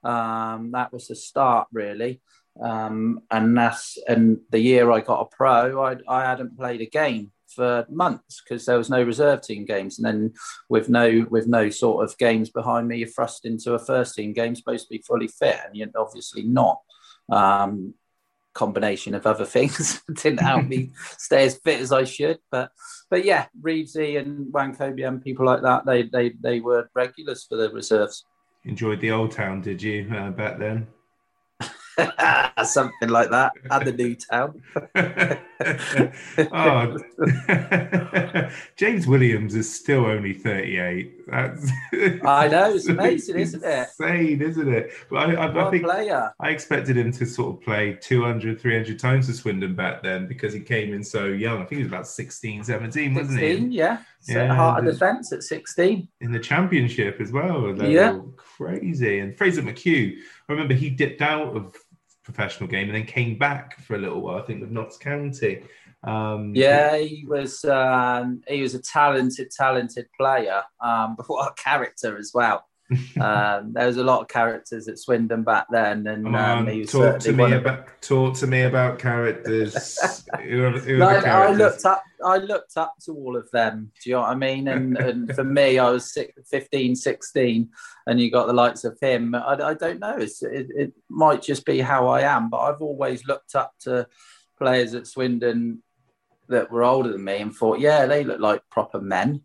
Um, 0.02 0.72
that 0.72 0.92
was 0.92 1.08
the 1.08 1.16
start, 1.16 1.68
really. 1.72 2.20
Um, 2.62 3.20
and 3.30 3.56
that's, 3.56 3.98
and 4.06 4.40
the 4.50 4.60
year 4.60 4.90
I 4.90 5.00
got 5.00 5.22
a 5.22 5.36
pro, 5.36 5.82
I, 5.82 5.96
I 6.06 6.24
hadn't 6.24 6.56
played 6.56 6.82
a 6.82 6.86
game 6.86 7.32
for 7.54 7.86
months 7.88 8.42
because 8.42 8.66
there 8.66 8.78
was 8.78 8.90
no 8.90 9.02
reserve 9.02 9.42
team 9.42 9.64
games, 9.64 9.98
and 9.98 10.06
then 10.06 10.34
with 10.68 10.88
no 10.88 11.26
with 11.30 11.46
no 11.46 11.70
sort 11.70 12.04
of 12.04 12.16
games 12.18 12.50
behind 12.50 12.88
me, 12.88 12.98
you're 12.98 13.08
thrust 13.08 13.46
into 13.46 13.74
a 13.74 13.78
first 13.78 14.14
team 14.14 14.32
game 14.32 14.54
supposed 14.54 14.84
to 14.84 14.90
be 14.90 15.02
fully 15.06 15.28
fit, 15.28 15.60
and 15.64 15.76
you're 15.76 15.88
obviously 15.96 16.42
not. 16.42 16.80
Um, 17.30 17.94
combination 18.54 19.16
of 19.16 19.26
other 19.26 19.44
things 19.56 20.00
didn't 20.14 20.38
help 20.38 20.64
me 20.66 20.92
stay 21.18 21.44
as 21.44 21.58
fit 21.58 21.80
as 21.80 21.92
I 21.92 22.04
should, 22.04 22.38
but 22.50 22.70
but 23.10 23.24
yeah, 23.24 23.46
Reevesy 23.60 24.18
and 24.18 24.52
Wankobi 24.52 25.06
and 25.06 25.22
people 25.22 25.46
like 25.46 25.62
that, 25.62 25.84
they 25.86 26.04
they 26.04 26.30
they 26.40 26.60
were 26.60 26.88
regulars 26.94 27.44
for 27.44 27.56
the 27.56 27.70
reserves. 27.70 28.24
Enjoyed 28.64 29.00
the 29.00 29.10
old 29.10 29.30
town, 29.30 29.60
did 29.60 29.82
you 29.82 30.10
uh, 30.14 30.30
back 30.30 30.58
then? 30.58 30.86
Something 32.64 33.08
like 33.08 33.30
that. 33.30 33.52
And 33.70 33.86
the 33.86 33.92
new 33.92 34.16
town. 34.16 34.62
oh. 36.52 36.96
James 38.76 39.06
Williams 39.06 39.54
is 39.54 39.72
still 39.74 40.06
only 40.06 40.32
38. 40.32 41.26
That's 41.30 41.70
I 42.24 42.48
know, 42.48 42.74
it's 42.74 42.88
amazing, 42.88 43.38
isn't 43.38 43.64
it? 43.64 43.88
Insane, 44.00 44.42
isn't 44.42 44.72
it? 44.72 44.92
But 45.10 45.16
I, 45.16 45.34
I, 45.34 45.66
I 45.66 45.70
think 45.70 45.84
player. 45.84 46.32
I 46.40 46.50
expected 46.50 46.96
him 46.96 47.12
to 47.12 47.26
sort 47.26 47.56
of 47.56 47.62
play 47.62 47.98
200, 48.00 48.60
300 48.60 48.98
times 48.98 49.26
for 49.26 49.32
Swindon 49.32 49.74
back 49.74 50.02
then 50.02 50.26
because 50.26 50.52
he 50.52 50.60
came 50.60 50.92
in 50.92 51.02
so 51.02 51.26
young. 51.26 51.62
I 51.62 51.64
think 51.64 51.78
he 51.78 51.84
was 51.84 51.92
about 51.92 52.06
16, 52.06 52.64
17, 52.64 53.14
wasn't 53.14 53.38
16, 53.38 53.70
he? 53.70 53.76
yeah. 53.78 53.98
So 54.20 54.32
Yeah, 54.32 54.54
heart 54.54 54.86
of 54.86 54.92
defence 54.92 55.32
at 55.32 55.42
16. 55.42 56.08
in 56.20 56.32
the 56.32 56.38
championship 56.38 57.20
as 57.20 57.30
well. 57.30 57.74
Yeah. 57.76 58.20
crazy. 58.36 59.18
And 59.18 59.36
Frazer 59.36 59.62
McHugh, 59.62 60.16
I 60.48 60.52
remember 60.52 60.72
he 60.74 60.88
dipped 60.88 61.20
out 61.20 61.54
of 61.54 61.76
professional 62.24 62.68
game 62.68 62.88
and 62.88 62.96
then 62.96 63.06
came 63.06 63.38
back 63.38 63.78
for 63.80 63.94
a 63.94 63.98
little 63.98 64.20
while. 64.20 64.38
I 64.38 64.42
think 64.42 64.60
with 64.60 64.70
Notts 64.70 64.96
County. 64.96 65.62
Um, 66.02 66.54
Yeah, 66.54 66.96
he 66.96 67.24
was 67.26 67.64
um, 67.64 68.42
he 68.48 68.62
was 68.62 68.74
a 68.74 68.82
talented, 68.82 69.50
talented 69.50 70.06
player, 70.18 70.62
um, 70.80 71.14
but 71.16 71.26
what 71.28 71.52
a 71.52 71.62
character 71.62 72.18
as 72.18 72.32
well. 72.34 72.66
um, 73.20 73.72
there 73.72 73.86
was 73.86 73.96
a 73.96 74.04
lot 74.04 74.20
of 74.20 74.28
characters 74.28 74.88
at 74.88 74.98
Swindon 74.98 75.42
back 75.42 75.66
then, 75.70 76.06
and 76.06 76.26
um, 76.26 76.68
on, 76.68 76.84
talk 76.84 77.18
to 77.20 77.32
me 77.32 77.52
about 77.52 77.88
talk 78.02 78.34
to 78.36 78.46
me 78.46 78.62
about 78.62 78.98
characters. 78.98 79.98
who 80.42 80.64
are, 80.64 80.70
who 80.72 80.98
the 80.98 81.04
I 81.04 81.52
looked 81.52 81.84
up. 81.86 82.02
I 82.22 82.38
looked 82.38 82.76
up 82.76 82.94
to 83.04 83.12
all 83.12 83.36
of 83.36 83.50
them. 83.52 83.90
Do 84.02 84.10
you 84.10 84.16
know 84.16 84.22
what 84.22 84.30
I 84.30 84.34
mean? 84.34 84.68
And, 84.68 84.96
and 84.98 85.34
for 85.34 85.44
me, 85.44 85.78
I 85.78 85.90
was 85.90 86.12
six, 86.12 86.32
15, 86.50 86.94
16, 86.96 87.70
and 88.06 88.20
you 88.20 88.30
got 88.30 88.46
the 88.46 88.52
likes 88.52 88.84
of 88.84 88.98
him. 89.00 89.34
I, 89.34 89.54
I 89.54 89.74
don't 89.74 90.00
know. 90.00 90.16
It's, 90.16 90.42
it, 90.42 90.68
it 90.74 90.92
might 91.08 91.42
just 91.42 91.64
be 91.64 91.80
how 91.80 92.08
I 92.08 92.22
am, 92.22 92.50
but 92.50 92.58
I've 92.58 92.82
always 92.82 93.26
looked 93.26 93.54
up 93.54 93.72
to 93.80 94.06
players 94.58 94.94
at 94.94 95.06
Swindon 95.06 95.82
that 96.48 96.70
were 96.70 96.84
older 96.84 97.12
than 97.12 97.24
me 97.24 97.38
and 97.38 97.54
thought, 97.54 97.80
yeah, 97.80 98.06
they 98.06 98.24
look 98.24 98.40
like 98.40 98.62
proper 98.70 99.00
men. 99.00 99.42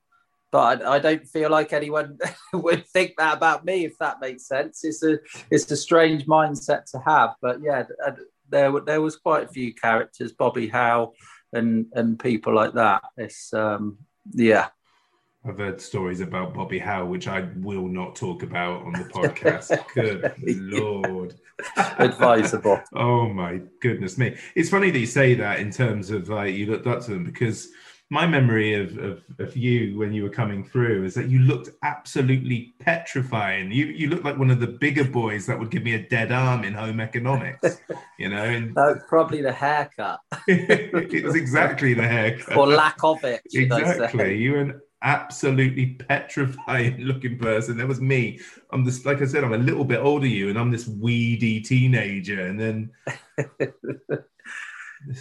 But 0.51 0.83
I, 0.83 0.95
I 0.95 0.99
don't 0.99 1.27
feel 1.27 1.49
like 1.49 1.73
anyone 1.73 2.17
would 2.53 2.87
think 2.87 3.13
that 3.17 3.37
about 3.37 3.65
me, 3.65 3.85
if 3.85 3.97
that 3.99 4.19
makes 4.21 4.47
sense. 4.47 4.83
It's 4.83 5.03
a 5.03 5.19
it's 5.51 5.69
a 5.71 5.77
strange 5.77 6.25
mindset 6.25 6.85
to 6.91 6.99
have. 7.05 7.35
But 7.41 7.61
yeah, 7.61 7.83
there 8.49 8.71
were- 8.71 8.81
there 8.81 9.01
was 9.01 9.15
quite 9.15 9.43
a 9.45 9.47
few 9.53 9.73
characters, 9.73 10.31
Bobby 10.33 10.67
Howe 10.67 11.13
and 11.53 11.87
and 11.93 12.19
people 12.19 12.53
like 12.53 12.73
that. 12.73 13.03
It's 13.17 13.53
um 13.53 13.97
yeah. 14.31 14.67
I've 15.45 15.57
heard 15.57 15.79
stories 15.79 16.19
about 16.19 16.53
Bobby 16.53 16.79
Howe, 16.79 17.05
which 17.05 17.27
I 17.29 17.47
will 17.55 17.87
not 17.87 18.15
talk 18.15 18.43
about 18.43 18.81
on 18.81 18.91
the 18.93 19.05
podcast. 19.13 19.71
Good 19.93 20.33
lord. 20.43 21.35
Advisable. 21.77 22.81
oh 22.95 23.29
my 23.29 23.61
goodness 23.81 24.17
me. 24.17 24.35
It's 24.55 24.69
funny 24.69 24.91
that 24.91 24.99
you 24.99 25.05
say 25.05 25.35
that 25.35 25.59
in 25.59 25.71
terms 25.71 26.09
of 26.11 26.29
like 26.29 26.53
you 26.55 26.65
looked 26.67 26.87
up 26.87 27.01
to 27.05 27.11
them 27.11 27.23
because 27.23 27.69
my 28.11 28.25
memory 28.25 28.73
of, 28.73 28.97
of, 28.97 29.23
of 29.37 29.55
you 29.55 29.97
when 29.97 30.11
you 30.11 30.23
were 30.23 30.29
coming 30.29 30.63
through 30.63 31.03
is 31.03 31.13
that 31.13 31.29
you 31.29 31.39
looked 31.39 31.69
absolutely 31.83 32.73
petrifying. 32.79 33.71
You 33.71 33.85
you 33.85 34.09
looked 34.09 34.25
like 34.25 34.37
one 34.37 34.49
of 34.49 34.59
the 34.59 34.67
bigger 34.67 35.03
boys 35.03 35.45
that 35.45 35.59
would 35.59 35.69
give 35.69 35.83
me 35.83 35.93
a 35.93 36.01
dead 36.01 36.31
arm 36.31 36.63
in 36.63 36.73
home 36.73 36.99
economics, 36.99 37.81
you 38.17 38.29
know, 38.29 38.43
and 38.43 38.75
probably 39.07 39.41
the 39.41 39.51
haircut 39.51 40.19
it 40.47 41.23
was 41.23 41.35
exactly 41.35 41.93
the 41.93 42.07
haircut. 42.07 42.57
or 42.57 42.67
lack 42.67 43.03
of 43.03 43.23
it. 43.23 43.41
Exactly. 43.53 44.37
You 44.37 44.53
were 44.53 44.61
an 44.61 44.81
absolutely 45.01 45.85
petrifying 46.07 46.97
looking 46.99 47.37
person. 47.37 47.77
That 47.77 47.87
was 47.87 48.01
me. 48.01 48.39
I'm 48.71 48.85
just 48.85 49.05
like 49.05 49.21
I 49.21 49.25
said, 49.25 49.43
I'm 49.43 49.53
a 49.53 49.57
little 49.57 49.85
bit 49.85 49.99
older 49.99 50.25
than 50.25 50.31
you, 50.31 50.49
and 50.49 50.57
I'm 50.57 50.71
this 50.71 50.87
weedy 50.87 51.61
teenager. 51.61 52.41
And 52.41 52.59
then 52.59 52.91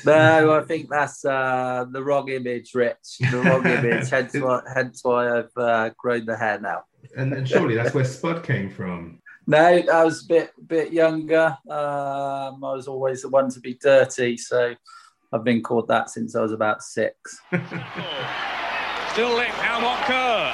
No, 0.05 0.53
I 0.59 0.63
think 0.67 0.89
that's 0.91 1.25
uh, 1.25 1.87
the 1.91 2.03
wrong 2.03 2.29
image, 2.29 2.75
Rich. 2.75 3.19
The 3.31 3.39
wrong 3.39 3.67
image. 3.67 4.11
hence 4.11 4.35
why, 4.35 4.63
hence 4.75 5.01
why 5.03 5.39
I've 5.39 5.57
uh, 5.57 5.91
grown 5.97 6.27
the 6.27 6.37
hair 6.37 6.61
now. 6.61 6.85
and 7.17 7.33
then 7.33 7.45
surely 7.45 7.75
that's 7.75 7.95
where 7.95 8.05
Spud 8.05 8.43
came 8.43 8.71
from. 8.71 9.21
No, 9.47 9.59
I 9.59 10.05
was 10.05 10.25
a 10.25 10.29
bit 10.29 10.51
bit 10.67 10.93
younger. 10.93 11.57
Um, 11.71 12.63
I 12.63 12.73
was 12.75 12.87
always 12.87 13.23
the 13.23 13.31
one 13.31 13.49
to 13.51 13.61
be 13.61 13.75
dirty, 13.75 14.37
so 14.37 14.75
I've 15.33 15.45
been 15.45 15.63
called 15.63 15.89
that 15.89 16.11
since 16.11 16.37
I 16.37 16.43
was 16.43 16.53
about 16.53 16.83
six. 16.83 17.41
Still 19.13 19.35
linked, 19.35 19.59
Almont 19.65 20.03
Kerr. 20.05 20.53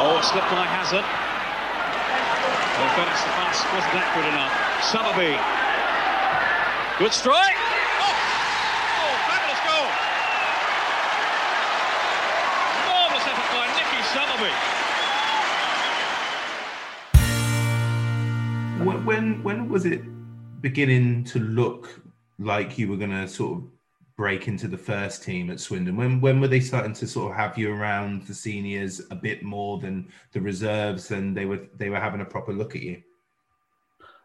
Oh, 0.00 0.18
it 0.18 0.24
slipped 0.24 0.50
by 0.50 0.66
Hazard. 0.68 1.04
Well, 2.78 2.94
Felix 2.94 3.18
the 3.24 3.30
pass 3.34 3.58
wasn't 3.74 3.94
that 3.98 4.08
good 4.14 4.28
enough. 4.30 4.54
Summerbee. 4.92 5.57
Good 6.98 7.12
strike. 7.12 7.54
Oh, 8.00 8.10
oh 8.98 9.14
fabulous 9.28 9.60
goal. 9.68 9.86
Marvellous 12.88 13.26
effort 13.28 13.50
by 13.54 13.66
Nicky 13.78 14.02
Summerbee. 14.10 14.56
When 18.84 18.98
when, 19.06 19.42
when 19.44 19.68
was 19.68 19.86
it 19.86 20.02
beginning 20.60 21.22
to 21.26 21.38
look 21.38 22.00
like 22.40 22.76
you 22.78 22.88
were 22.88 22.96
going 22.96 23.12
to 23.12 23.28
sort 23.28 23.58
of 23.58 23.64
break 24.16 24.48
into 24.48 24.66
the 24.66 24.76
first 24.76 25.22
team 25.22 25.50
at 25.50 25.60
Swindon? 25.60 25.96
When 25.96 26.20
when 26.20 26.40
were 26.40 26.48
they 26.48 26.58
starting 26.58 26.94
to 26.94 27.06
sort 27.06 27.30
of 27.30 27.36
have 27.36 27.56
you 27.56 27.72
around 27.72 28.26
the 28.26 28.34
seniors 28.34 29.02
a 29.12 29.14
bit 29.14 29.44
more 29.44 29.78
than 29.78 30.08
the 30.32 30.40
reserves, 30.40 31.12
and 31.12 31.36
they 31.36 31.44
were 31.44 31.60
they 31.76 31.90
were 31.90 32.00
having 32.00 32.22
a 32.22 32.24
proper 32.24 32.52
look 32.52 32.74
at 32.74 32.82
you? 32.82 33.00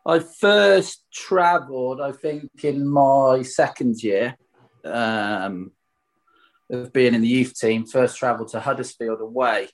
I 0.06 0.20
first 0.20 1.06
travelled, 1.13 2.02
I 2.02 2.12
think, 2.12 2.63
in 2.63 2.88
my 2.88 3.42
second 3.42 4.04
year 4.04 4.36
um, 4.84 5.72
of 6.70 6.92
being 6.92 7.13
in 7.13 7.22
the 7.22 7.28
youth 7.28 7.58
team. 7.58 7.86
First 7.86 8.18
travelled 8.18 8.50
to 8.50 8.60
Huddersfield 8.60 9.22
away. 9.22 9.70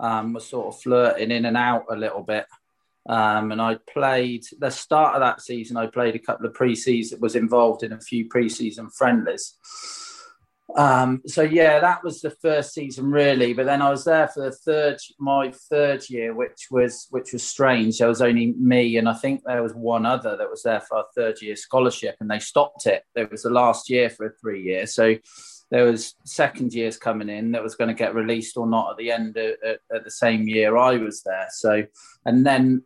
Um, 0.00 0.32
was 0.32 0.46
sort 0.46 0.68
of 0.68 0.80
flirting 0.80 1.32
in 1.32 1.44
and 1.44 1.56
out 1.56 1.86
a 1.90 1.96
little 1.96 2.22
bit. 2.22 2.46
Um, 3.08 3.52
and 3.52 3.60
I 3.60 3.78
played 3.92 4.44
the 4.58 4.70
start 4.70 5.14
of 5.14 5.20
that 5.20 5.40
season. 5.40 5.76
I 5.76 5.86
played 5.86 6.14
a 6.14 6.20
couple 6.20 6.46
of 6.46 6.54
pre-season, 6.54 7.20
was 7.20 7.36
involved 7.36 7.82
in 7.82 7.92
a 7.92 8.00
few 8.00 8.28
pre-season 8.28 8.90
friendlies. 8.90 9.54
Um, 10.76 11.22
so 11.26 11.42
yeah, 11.42 11.80
that 11.80 12.04
was 12.04 12.20
the 12.20 12.30
first 12.30 12.74
season 12.74 13.10
really. 13.10 13.54
But 13.54 13.66
then 13.66 13.80
I 13.80 13.90
was 13.90 14.04
there 14.04 14.28
for 14.28 14.44
the 14.44 14.52
third, 14.52 14.98
my 15.18 15.52
third 15.70 16.08
year, 16.10 16.34
which 16.34 16.68
was 16.70 17.06
which 17.10 17.32
was 17.32 17.42
strange. 17.42 17.98
There 17.98 18.08
was 18.08 18.22
only 18.22 18.52
me, 18.52 18.98
and 18.98 19.08
I 19.08 19.14
think 19.14 19.42
there 19.44 19.62
was 19.62 19.74
one 19.74 20.04
other 20.04 20.36
that 20.36 20.50
was 20.50 20.62
there 20.62 20.80
for 20.80 20.98
our 20.98 21.06
third 21.16 21.40
year 21.40 21.56
scholarship, 21.56 22.16
and 22.20 22.30
they 22.30 22.38
stopped 22.38 22.86
it. 22.86 23.04
It 23.14 23.30
was 23.30 23.42
the 23.42 23.50
last 23.50 23.88
year 23.88 24.10
for 24.10 24.26
a 24.26 24.32
three 24.40 24.62
year, 24.62 24.86
so 24.86 25.16
there 25.70 25.84
was 25.84 26.14
second 26.24 26.72
years 26.72 26.96
coming 26.96 27.28
in 27.28 27.52
that 27.52 27.62
was 27.62 27.74
going 27.74 27.88
to 27.88 27.94
get 27.94 28.14
released 28.14 28.56
or 28.56 28.66
not 28.66 28.92
at 28.92 28.96
the 28.96 29.10
end 29.10 29.36
of, 29.36 29.54
at, 29.66 29.80
at 29.94 30.04
the 30.04 30.10
same 30.10 30.48
year 30.48 30.76
I 30.76 30.96
was 30.96 31.22
there. 31.22 31.48
So, 31.50 31.84
and 32.24 32.46
then 32.46 32.84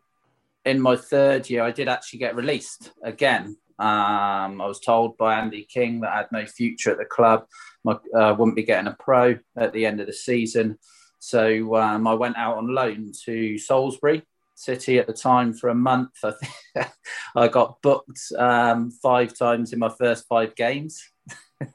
in 0.64 0.81
my 0.81 0.97
third 0.97 1.49
year, 1.49 1.62
I 1.62 1.71
did 1.71 1.88
actually 1.88 2.21
get 2.21 2.37
released 2.37 2.92
again. 3.03 3.57
Um, 3.79 4.61
I 4.61 4.66
was 4.66 4.81
told 4.81 5.16
by 5.16 5.38
Andy 5.38 5.64
King 5.64 6.01
that 6.01 6.12
I 6.12 6.16
had 6.18 6.33
no 6.33 6.47
future 6.47 6.90
at 6.90 6.99
the 6.99 7.05
club. 7.05 7.47
I 7.87 7.92
uh, 8.16 8.35
wouldn't 8.35 8.57
be 8.57 8.62
getting 8.62 8.87
a 8.87 8.97
pro 8.99 9.38
at 9.57 9.73
the 9.73 9.87
end 9.87 10.01
of 10.01 10.07
the 10.07 10.12
season. 10.12 10.79
So 11.18 11.77
um, 11.77 12.07
I 12.07 12.14
went 12.14 12.37
out 12.37 12.57
on 12.57 12.75
loan 12.75 13.12
to 13.25 13.59
Salisbury 13.59 14.23
City 14.55 14.99
at 14.99 15.07
the 15.07 15.12
time 15.12 15.53
for 15.53 15.68
a 15.68 15.75
month. 15.75 16.11
I, 16.25 16.33
I 17.37 17.49
got 17.49 17.81
booked 17.83 18.21
um, 18.38 18.90
five 18.90 19.37
times 19.37 19.73
in 19.73 19.79
my 19.79 19.88
first 19.88 20.27
five 20.29 20.55
games. 20.55 21.03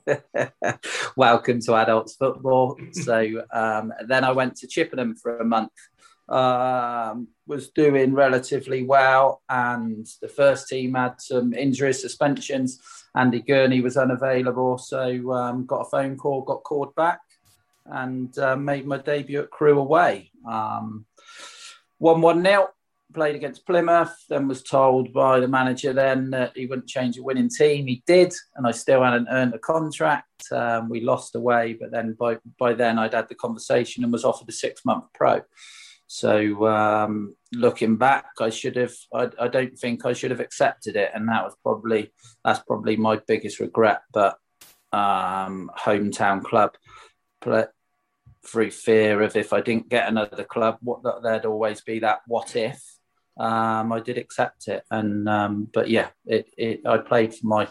Welcome 1.16 1.62
to 1.62 1.76
adults 1.76 2.16
football. 2.16 2.78
So 2.92 3.44
um, 3.54 3.94
then 4.08 4.24
I 4.24 4.32
went 4.32 4.56
to 4.58 4.68
Chippenham 4.68 5.16
for 5.16 5.40
a 5.40 5.46
month 5.46 5.72
um, 6.30 7.28
was 7.46 7.70
doing 7.70 8.14
relatively 8.14 8.84
well, 8.84 9.42
and 9.50 10.06
the 10.22 10.28
first 10.28 10.68
team 10.68 10.96
had 10.96 11.22
some 11.22 11.54
injuries, 11.54 12.02
suspensions. 12.02 12.80
Andy 13.16 13.42
Gurney 13.42 13.82
was 13.82 13.98
unavailable, 13.98 14.78
so 14.78 15.32
um, 15.32 15.66
got 15.66 15.82
a 15.82 15.90
phone 15.90 16.18
call, 16.18 16.42
got 16.42 16.64
called 16.64 16.94
back, 16.96 17.22
and 17.86 18.38
uh, 18.38 18.56
made 18.56 18.86
my 18.86 18.98
debut 18.98 19.42
at 19.42 19.52
Crewe 19.52 19.80
away. 19.80 20.32
Um, 20.48 21.06
one 21.98 22.22
one 22.22 22.42
nil. 22.42 22.70
Played 23.14 23.36
against 23.36 23.66
Plymouth, 23.66 24.14
then 24.28 24.50
was 24.50 24.62
told 24.62 25.14
by 25.14 25.40
the 25.40 25.48
manager 25.48 25.94
then 25.94 26.30
that 26.32 26.52
he 26.58 26.66
wouldn't 26.66 26.90
change 26.90 27.18
a 27.18 27.24
winning 27.24 27.50
team. 27.50 27.88
He 27.88 28.04
did, 28.06 28.34
and 28.58 28.68
I 28.68 28.72
still 28.72 29.02
hadn't 29.02 29.30
earned 29.32 29.54
a 29.54 29.60
contract. 29.60 30.44
Um, 30.52 30.90
we 30.90 31.00
lost 31.00 31.34
away, 31.34 31.78
but 31.80 31.90
then 31.90 32.18
by 32.20 32.38
by 32.60 32.74
then 32.74 33.00
I'd 33.00 33.14
had 33.14 33.30
the 33.30 33.36
conversation 33.36 34.04
and 34.04 34.12
was 34.12 34.26
offered 34.26 34.50
a 34.50 34.52
six 34.52 34.84
month 34.84 35.06
pro. 35.14 35.42
So 36.08 36.66
um, 36.68 37.36
looking 37.54 37.98
back, 37.98 38.28
I 38.40 38.50
should 38.50 38.78
have. 38.78 38.94
I, 39.14 39.30
I, 39.40 39.48
don't 39.50 39.78
think 39.78 40.06
I 40.06 40.14
should 40.14 40.32
have 40.32 40.40
accepted 40.40 40.96
it, 40.96 41.12
and 41.14 41.28
that 41.28 41.44
was 41.44 41.54
probably 41.62 42.14
that's 42.46 42.60
probably 42.60 42.96
my 42.96 43.20
biggest 43.28 43.60
regret. 43.60 44.02
But 44.14 44.38
um, 44.94 45.70
hometown 45.78 46.44
club, 46.44 46.76
through 48.46 48.72
fear 48.72 49.22
of 49.22 49.36
if 49.36 49.52
I 49.52 49.62
didn't 49.62 49.90
get 49.90 50.08
another 50.08 50.44
club, 50.44 50.78
what 50.82 51.02
there'd 51.22 51.46
always 51.46 51.82
be 51.82 52.00
that 52.00 52.22
what 52.28 52.56
if. 52.56 52.82
um, 53.40 53.92
I 53.92 54.00
did 54.00 54.18
accept 54.18 54.68
it. 54.68 54.84
And 54.90 55.28
um, 55.30 55.68
but 55.74 55.90
yeah, 55.90 56.10
it, 56.26 56.48
it 56.58 56.82
I 56.86 56.98
played 56.98 57.34
for 57.36 57.48
my 57.48 57.68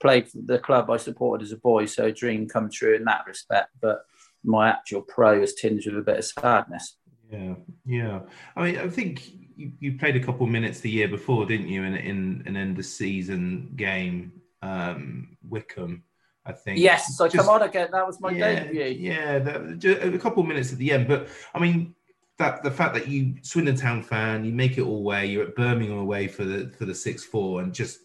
played 0.00 0.28
for 0.28 0.38
the 0.44 0.58
club 0.58 0.90
I 0.90 0.96
supported 0.96 1.44
as 1.44 1.52
a 1.52 1.56
boy, 1.56 1.86
so 1.86 2.06
a 2.06 2.12
dream 2.12 2.48
come 2.48 2.70
true 2.70 2.94
in 2.94 3.04
that 3.04 3.24
respect. 3.26 3.70
But 3.80 4.00
my 4.44 4.68
actual 4.68 5.02
pro 5.02 5.42
is 5.42 5.54
tinged 5.54 5.84
with 5.86 5.98
a 5.98 6.02
bit 6.02 6.18
of 6.18 6.24
sadness. 6.24 6.96
Yeah, 7.30 7.54
yeah. 7.84 8.20
I 8.54 8.62
mean, 8.62 8.78
I 8.78 8.88
think 8.88 9.30
you, 9.56 9.72
you 9.80 9.98
played 9.98 10.16
a 10.16 10.20
couple 10.20 10.46
minutes 10.46 10.80
the 10.80 10.90
year 10.90 11.08
before, 11.08 11.46
didn't 11.46 11.68
you? 11.68 11.82
In 11.82 11.94
in 11.94 12.42
an 12.46 12.56
end 12.56 12.78
of 12.78 12.84
season 12.84 13.72
game, 13.76 14.32
um, 14.62 15.36
Wycombe. 15.48 16.02
I 16.44 16.52
think. 16.52 16.78
Yes, 16.78 17.20
I 17.20 17.28
come 17.28 17.48
on 17.48 17.62
again. 17.62 17.88
That 17.90 18.06
was 18.06 18.20
my 18.20 18.30
yeah, 18.30 18.64
debut. 18.64 18.84
Yeah, 18.84 19.38
that, 19.40 20.14
a 20.14 20.18
couple 20.18 20.42
of 20.42 20.48
minutes 20.48 20.72
at 20.72 20.78
the 20.78 20.92
end. 20.92 21.08
But 21.08 21.28
I 21.52 21.58
mean, 21.58 21.94
that 22.38 22.62
the 22.62 22.70
fact 22.70 22.94
that 22.94 23.08
you 23.08 23.34
Swindon 23.42 23.76
Town 23.76 24.02
fan, 24.02 24.44
you 24.44 24.52
make 24.52 24.78
it 24.78 24.82
all 24.82 25.02
way. 25.02 25.26
You're 25.26 25.48
at 25.48 25.56
Birmingham 25.56 25.98
away 25.98 26.28
for 26.28 26.44
the 26.44 26.72
for 26.78 26.84
the 26.84 26.94
six 26.94 27.24
four, 27.24 27.62
and 27.62 27.74
just 27.74 27.98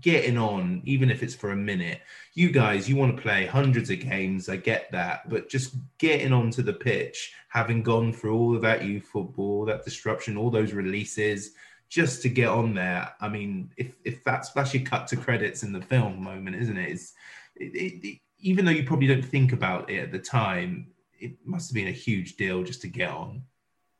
getting 0.00 0.38
on, 0.38 0.82
even 0.84 1.10
if 1.10 1.22
it's 1.22 1.34
for 1.34 1.50
a 1.50 1.56
minute. 1.56 2.00
You 2.34 2.50
guys, 2.50 2.88
you 2.88 2.96
want 2.96 3.16
to 3.16 3.22
play 3.22 3.46
hundreds 3.46 3.90
of 3.90 4.00
games. 4.00 4.48
I 4.48 4.56
get 4.56 4.90
that, 4.92 5.28
but 5.28 5.48
just 5.48 5.76
getting 5.98 6.32
onto 6.32 6.62
the 6.62 6.72
pitch, 6.72 7.32
having 7.48 7.82
gone 7.82 8.12
through 8.12 8.36
all 8.36 8.56
of 8.56 8.62
that 8.62 8.84
youth 8.84 9.04
football, 9.04 9.64
that 9.66 9.84
disruption, 9.84 10.36
all 10.36 10.50
those 10.50 10.72
releases, 10.72 11.52
just 11.88 12.22
to 12.22 12.28
get 12.28 12.48
on 12.48 12.74
there. 12.74 13.12
I 13.20 13.28
mean, 13.28 13.70
if 13.76 13.94
if 14.04 14.24
that's 14.24 14.50
that's 14.50 14.74
your 14.74 14.84
cut 14.84 15.06
to 15.08 15.16
credits 15.16 15.62
in 15.62 15.72
the 15.72 15.82
film 15.82 16.22
moment, 16.22 16.56
isn't 16.56 16.76
it? 16.76 16.90
It's, 16.90 17.12
it, 17.56 17.74
it, 17.74 18.06
it 18.06 18.18
even 18.40 18.64
though 18.64 18.72
you 18.72 18.84
probably 18.84 19.06
don't 19.06 19.24
think 19.24 19.52
about 19.52 19.90
it 19.90 19.98
at 20.00 20.12
the 20.12 20.18
time, 20.18 20.88
it 21.18 21.36
must 21.44 21.70
have 21.70 21.74
been 21.74 21.88
a 21.88 21.92
huge 21.92 22.36
deal 22.36 22.62
just 22.62 22.82
to 22.82 22.88
get 22.88 23.10
on. 23.10 23.42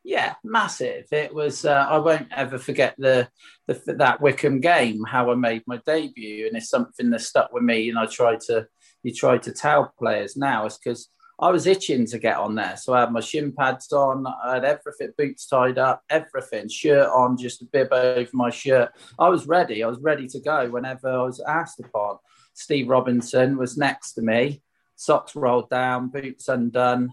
Yeah, 0.06 0.34
massive. 0.44 1.06
It 1.12 1.34
was. 1.34 1.64
Uh, 1.64 1.86
I 1.88 1.96
won't 1.96 2.28
ever 2.30 2.58
forget 2.58 2.94
the, 2.98 3.26
the 3.66 3.94
that 3.96 4.20
Wycombe 4.20 4.60
game. 4.60 5.02
How 5.02 5.32
I 5.32 5.34
made 5.34 5.62
my 5.66 5.80
debut, 5.86 6.46
and 6.46 6.56
it's 6.56 6.68
something 6.68 7.08
that 7.10 7.22
stuck 7.22 7.52
with 7.52 7.62
me. 7.62 7.88
And 7.88 7.98
I 7.98 8.04
try 8.04 8.36
to 8.48 8.66
you 9.02 9.14
try 9.14 9.38
to 9.38 9.52
tell 9.52 9.94
players 9.98 10.36
now 10.36 10.66
is 10.66 10.76
because 10.76 11.08
I 11.40 11.50
was 11.50 11.66
itching 11.66 12.06
to 12.06 12.18
get 12.18 12.36
on 12.36 12.54
there. 12.54 12.76
So 12.76 12.92
I 12.94 13.00
had 13.00 13.12
my 13.12 13.20
shin 13.20 13.52
pads 13.52 13.92
on, 13.92 14.24
I 14.26 14.54
had 14.54 14.64
everything, 14.64 15.12
boots 15.18 15.46
tied 15.46 15.78
up, 15.78 16.02
everything, 16.08 16.68
shirt 16.68 17.08
on, 17.08 17.36
just 17.36 17.62
a 17.62 17.64
bib 17.66 17.92
over 17.92 18.30
my 18.32 18.50
shirt. 18.50 18.92
I 19.18 19.28
was 19.28 19.46
ready. 19.46 19.82
I 19.82 19.88
was 19.88 19.98
ready 19.98 20.28
to 20.28 20.40
go 20.40 20.70
whenever 20.70 21.08
I 21.08 21.22
was 21.22 21.40
asked 21.40 21.80
upon. 21.80 22.18
Steve 22.54 22.88
Robinson 22.88 23.56
was 23.56 23.76
next 23.76 24.12
to 24.12 24.22
me, 24.22 24.62
socks 24.94 25.34
rolled 25.34 25.70
down, 25.70 26.08
boots 26.08 26.48
undone. 26.48 27.12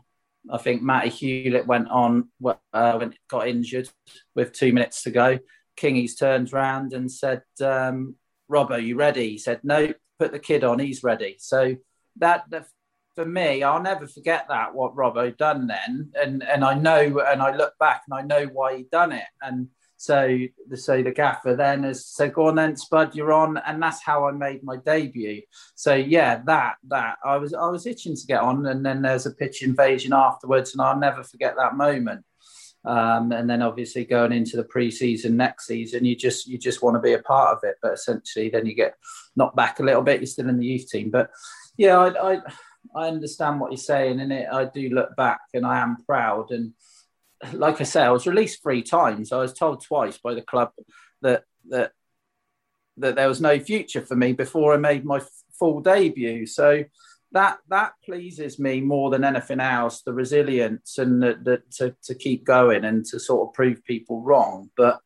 I 0.50 0.58
think 0.58 0.82
Matty 0.82 1.10
Hewlett 1.10 1.68
went 1.68 1.90
on, 1.90 2.30
uh, 2.74 2.98
when 2.98 3.14
got 3.30 3.48
injured 3.48 3.90
with 4.36 4.54
two 4.54 4.74
minutes 4.74 5.04
to 5.04 5.12
go. 5.12 5.40
Kingies 5.78 6.18
turned 6.18 6.52
round 6.52 6.94
and 6.94 7.12
said, 7.12 7.44
um, 7.64 8.16
Robbo, 8.50 8.84
you 8.84 8.96
ready? 8.96 9.30
He 9.30 9.38
said, 9.38 9.62
no, 9.64 9.94
put 10.20 10.32
the 10.32 10.40
kid 10.40 10.64
on, 10.64 10.80
he's 10.80 11.04
ready. 11.04 11.38
So 11.40 11.76
that, 12.18 12.44
that 12.50 12.68
for 13.16 13.26
me, 13.26 13.64
I'll 13.64 13.82
never 13.82 14.08
forget 14.08 14.48
that, 14.50 14.74
what 14.74 14.96
Robbo 14.96 15.36
done 15.36 15.68
then. 15.68 16.12
And, 16.16 16.44
and 16.44 16.64
I 16.64 16.74
know, 16.74 17.20
and 17.20 17.42
I 17.42 17.56
look 17.56 17.74
back 17.80 18.04
and 18.10 18.18
I 18.18 18.22
know 18.24 18.48
why 18.48 18.78
he 18.78 18.84
done 18.92 19.12
it. 19.12 19.28
And 19.42 19.68
so 20.02 20.36
so 20.74 21.04
the 21.04 21.12
gaffer 21.12 21.56
then 21.56 21.84
has 21.84 22.08
said, 22.08 22.34
"Go 22.34 22.48
on 22.48 22.56
then, 22.56 22.76
Spud, 22.76 23.14
you're 23.14 23.32
on," 23.32 23.58
and 23.58 23.80
that's 23.80 24.02
how 24.02 24.28
I 24.28 24.32
made 24.32 24.64
my 24.64 24.78
debut. 24.78 25.44
So 25.76 25.94
yeah, 25.94 26.42
that 26.48 26.78
that 26.88 27.18
I 27.24 27.38
was 27.38 27.54
I 27.54 27.70
was 27.70 27.86
itching 27.86 28.16
to 28.16 28.26
get 28.26 28.42
on, 28.42 28.66
and 28.66 28.84
then 28.84 29.04
there's 29.04 29.28
a 29.28 29.32
pitch 29.32 29.62
invasion 29.62 30.12
afterwards, 30.12 30.74
and 30.74 30.82
I'll 30.82 30.98
never 30.98 31.22
forget 31.22 31.54
that 31.56 31.76
moment. 31.76 32.26
Um, 32.84 33.32
and 33.32 33.48
then 33.48 33.62
obviously 33.62 34.04
going 34.04 34.32
into 34.32 34.58
the 34.58 34.64
pre-season 34.64 35.38
next 35.38 35.68
season, 35.68 36.04
you 36.04 36.16
just 36.16 36.48
you 36.48 36.58
just 36.58 36.82
want 36.82 36.96
to 36.96 37.00
be 37.00 37.14
a 37.14 37.20
part 37.20 37.56
of 37.56 37.64
it, 37.64 37.76
but 37.80 37.94
essentially 37.94 38.50
then 38.50 38.66
you 38.66 38.74
get 38.74 38.96
knocked 39.36 39.56
back 39.56 39.80
a 39.80 39.84
little 39.84 40.02
bit. 40.02 40.20
You're 40.20 40.26
still 40.26 40.50
in 40.50 40.58
the 40.58 40.66
youth 40.66 40.90
team, 40.90 41.12
but 41.12 41.30
yeah, 41.78 42.00
I 42.00 42.32
I, 42.32 42.42
I 42.96 43.08
understand 43.08 43.60
what 43.60 43.72
you're 43.72 43.78
saying, 43.78 44.20
and 44.20 44.34
it 44.34 44.48
I 44.52 44.66
do 44.66 44.90
look 44.90 45.16
back, 45.16 45.42
and 45.54 45.64
I 45.64 45.80
am 45.80 45.98
proud. 46.08 46.50
And 46.50 46.74
like 47.54 47.82
I 47.82 47.84
say, 47.84 48.02
I 48.02 48.12
was 48.12 48.28
released 48.28 48.62
three 48.62 48.84
times. 48.84 49.32
I 49.32 49.38
was 49.38 49.54
told 49.54 49.84
twice 49.84 50.18
by 50.18 50.34
the 50.34 50.42
club 50.42 50.72
that 51.22 51.44
that 51.70 51.92
that 52.98 53.16
there 53.16 53.28
was 53.28 53.42
no 53.42 53.60
future 53.60 54.02
for 54.02 54.16
me 54.16 54.34
before 54.34 54.74
I 54.74 54.78
made 54.78 55.06
my 55.06 55.22
full 55.58 55.82
debut. 55.82 56.46
So 56.46 56.84
that 57.32 57.60
that 57.70 57.94
pleases 58.04 58.60
me 58.60 58.82
more 58.82 59.10
than 59.10 59.24
anything 59.24 59.60
else. 59.60 60.02
The 60.02 60.14
resilience 60.14 60.98
and 60.98 61.22
the, 61.22 61.40
the, 61.42 61.62
to 61.78 61.96
to 62.04 62.16
keep 62.16 62.46
going 62.46 62.86
and 62.86 63.06
to 63.06 63.20
sort 63.20 63.48
of 63.48 63.54
prove 63.54 63.84
people 63.84 64.22
wrong. 64.22 64.70
But 64.76 65.00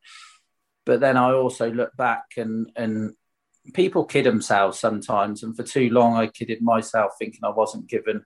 but 0.86 1.00
then 1.00 1.18
I 1.18 1.34
also 1.34 1.72
look 1.72 1.96
back 1.96 2.26
and 2.38 2.72
and 2.76 3.14
people 3.74 4.06
kid 4.06 4.26
themselves 4.26 4.80
sometimes. 4.80 5.44
And 5.44 5.56
for 5.56 5.64
too 5.64 5.90
long, 5.90 6.16
I 6.16 6.28
kidded 6.28 6.62
myself 6.62 7.14
thinking 7.18 7.42
I 7.44 7.50
wasn't 7.50 7.88
given 7.88 8.24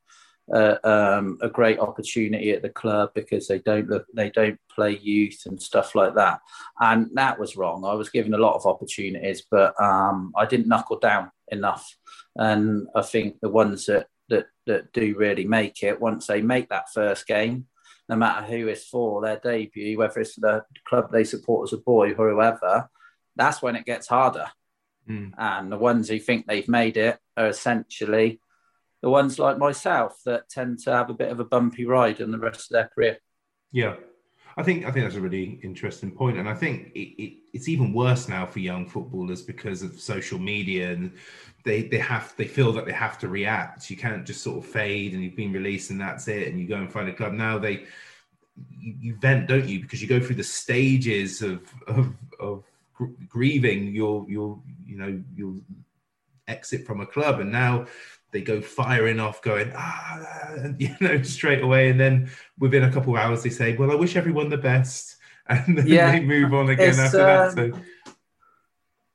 uh, 0.54 0.78
um, 0.84 1.38
a 1.42 1.50
great 1.50 1.80
opportunity 1.80 2.52
at 2.52 2.62
the 2.62 2.70
club 2.70 3.12
because 3.14 3.48
they 3.48 3.60
don't 3.60 3.90
look, 3.90 4.06
they 4.14 4.30
don't 4.30 4.60
play 4.74 4.98
youth 4.98 5.44
and 5.46 5.62
stuff 5.62 5.96
like 5.96 6.16
that. 6.16 6.40
And 6.80 7.10
that 7.14 7.40
was 7.40 7.56
wrong. 7.56 7.86
I 7.86 7.94
was 7.94 8.10
given 8.10 8.34
a 8.34 8.38
lot 8.38 8.56
of 8.56 8.66
opportunities, 8.66 9.44
but 9.50 9.80
um, 9.82 10.34
I 10.36 10.46
didn't 10.46 10.68
knuckle 10.68 11.00
down 11.00 11.32
enough. 11.50 11.96
And 12.36 12.88
I 12.96 13.02
think 13.02 13.40
the 13.42 13.50
ones 13.50 13.86
that, 13.86 14.08
that 14.30 14.48
that 14.66 14.94
do 14.94 15.16
really 15.18 15.46
make 15.46 15.84
it, 15.84 16.00
once 16.00 16.28
they 16.28 16.42
make 16.42 16.70
that 16.70 16.94
first 16.94 17.28
game, 17.28 17.66
no 18.08 18.16
matter 18.16 18.46
who 18.46 18.68
it's 18.68 18.88
for, 18.88 19.22
their 19.22 19.40
debut, 19.40 19.98
whether 19.98 20.20
it's 20.20 20.36
the 20.36 20.64
club 20.88 21.12
they 21.12 21.24
support 21.24 21.70
as 21.70 21.74
a 21.74 21.78
boy 21.78 22.14
or 22.14 22.32
whoever, 22.32 22.90
that's 23.36 23.62
when 23.62 23.76
it 23.76 23.86
gets 23.86 24.08
harder. 24.08 24.48
Mm. 25.08 25.34
And 25.38 25.72
the 25.72 25.78
ones 25.78 26.10
who 26.10 26.20
think 26.20 26.46
they've 26.46 26.68
made 26.68 26.98
it 26.98 27.20
are 27.38 27.48
essentially 27.48 28.40
the 29.02 29.10
ones 29.10 29.40
like 29.40 29.58
myself 29.58 30.20
that 30.26 30.50
tend 30.50 30.80
to 30.80 30.92
have 30.92 31.10
a 31.10 31.14
bit 31.14 31.32
of 31.32 31.40
a 31.40 31.46
bumpy 31.46 31.86
ride 31.86 32.20
in 32.20 32.32
the 32.32 32.40
rest 32.40 32.70
of 32.70 32.74
their 32.74 32.90
career. 32.94 33.18
Yeah, 33.72 33.96
I 34.58 34.64
think 34.64 34.86
I 34.86 34.92
think 34.92 35.06
that's 35.06 35.16
a 35.16 35.22
really 35.22 35.60
interesting 35.64 36.12
point, 36.12 36.38
and 36.38 36.50
I 36.50 36.54
think 36.54 36.92
it, 36.96 37.22
it, 37.22 37.34
it's 37.54 37.70
even 37.70 37.94
worse 37.94 38.28
now 38.28 38.46
for 38.46 38.60
young 38.60 38.88
footballers 38.88 39.42
because 39.42 39.82
of 39.84 40.00
social 40.00 40.40
media, 40.40 40.92
and 40.92 41.14
they 41.64 41.84
they 41.84 42.00
have 42.00 42.34
they 42.36 42.48
feel 42.48 42.74
that 42.74 42.86
they 42.86 42.92
have 42.92 43.18
to 43.20 43.28
react. 43.30 43.90
You 43.90 43.98
can't 43.98 44.26
just 44.26 44.42
sort 44.42 44.58
of 44.58 44.70
fade, 44.70 45.14
and 45.14 45.24
you've 45.24 45.36
been 45.36 45.54
released, 45.54 45.92
and 45.92 46.02
that's 46.02 46.28
it, 46.28 46.48
and 46.48 46.60
you 46.60 46.68
go 46.68 46.76
and 46.76 46.92
find 46.92 47.08
a 47.08 47.14
club. 47.14 47.34
Now 47.34 47.58
they 47.58 47.86
you, 48.80 49.16
vent, 49.16 49.48
don't 49.48 49.68
you? 49.68 49.80
Because 49.80 50.02
you 50.02 50.08
go 50.08 50.20
through 50.20 50.36
the 50.36 50.44
stages 50.44 51.42
of 51.42 51.62
of, 51.88 52.14
of 52.40 52.64
grieving 53.28 53.94
your 53.94 54.26
your 54.30 54.60
you 54.86 54.98
know 54.98 55.24
your 55.36 55.56
exit 56.48 56.86
from 56.86 57.02
a 57.02 57.06
club, 57.06 57.40
and 57.40 57.52
now 57.52 57.86
they 58.32 58.42
go 58.42 58.62
firing 58.62 59.20
off, 59.20 59.42
going 59.42 59.72
ah, 59.76 60.56
you 60.78 60.96
know, 61.02 61.22
straight 61.24 61.64
away, 61.64 61.90
and 61.90 62.00
then 62.00 62.30
within 62.58 62.84
a 62.84 62.92
couple 62.92 63.16
of 63.16 63.22
hours 63.22 63.44
they 63.44 63.50
say, 63.50 63.76
"Well, 63.76 63.92
I 63.92 63.96
wish 63.96 64.16
everyone 64.16 64.50
the 64.50 64.58
best," 64.58 65.18
and 65.48 65.78
then 65.78 65.88
yeah. 65.88 66.12
they 66.12 66.22
move 66.22 66.54
on 66.54 66.70
again 66.70 66.90
it's, 66.90 67.00
after 67.00 67.22
um, 67.22 67.56
that. 67.56 67.74
So 67.74 67.82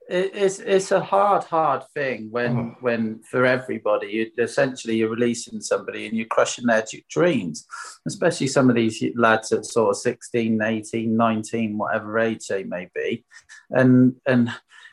it's 0.07 0.59
it's 0.59 0.93
a 0.93 1.01
hard, 1.01 1.45
hard 1.45 1.83
thing 1.95 2.31
when 2.31 2.57
oh. 2.57 2.77
when 2.81 3.21
for 3.23 3.47
everybody, 3.47 4.09
you 4.09 4.31
essentially 4.39 4.97
you're 4.97 5.09
releasing 5.09 5.61
somebody 5.61 6.07
and 6.07 6.17
you're 6.17 6.27
crushing 6.27 6.67
their 6.67 6.85
dreams, 7.09 7.67
especially 8.07 8.49
some 8.49 8.69
of 8.69 8.77
these 8.77 9.03
lads 9.17 9.51
at 9.53 9.65
sort 9.65 9.91
of 9.91 9.97
16, 9.97 10.61
18, 10.61 11.17
19, 11.17 11.79
whatever 11.79 12.19
age 12.19 12.47
they 12.49 12.65
may 12.65 12.89
be, 12.95 13.25
and 13.71 14.15
and 14.27 14.51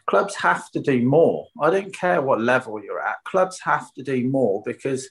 clubs 0.08 0.36
have 0.36 0.70
to 0.72 0.80
do 0.80 1.02
more. 1.02 1.48
I 1.62 1.70
don't 1.70 1.94
care 1.94 2.22
what 2.22 2.42
level 2.42 2.84
you're 2.84 3.02
at. 3.02 3.24
Clubs 3.26 3.60
have 3.64 3.94
to 3.94 4.04
do 4.04 4.28
more 4.30 4.62
because 4.66 5.10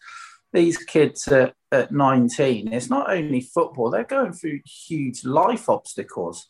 these 0.53 0.79
kids 0.79 1.29
at, 1.29 1.55
at 1.73 1.93
19, 1.93 2.73
it's 2.73 2.91
not 2.91 3.11
only 3.11 3.41
football, 3.41 3.91
they're 3.91 4.05
going 4.05 4.33
through 4.33 4.61
huge 4.65 5.25
life 5.25 5.69
obstacles, 5.69 6.47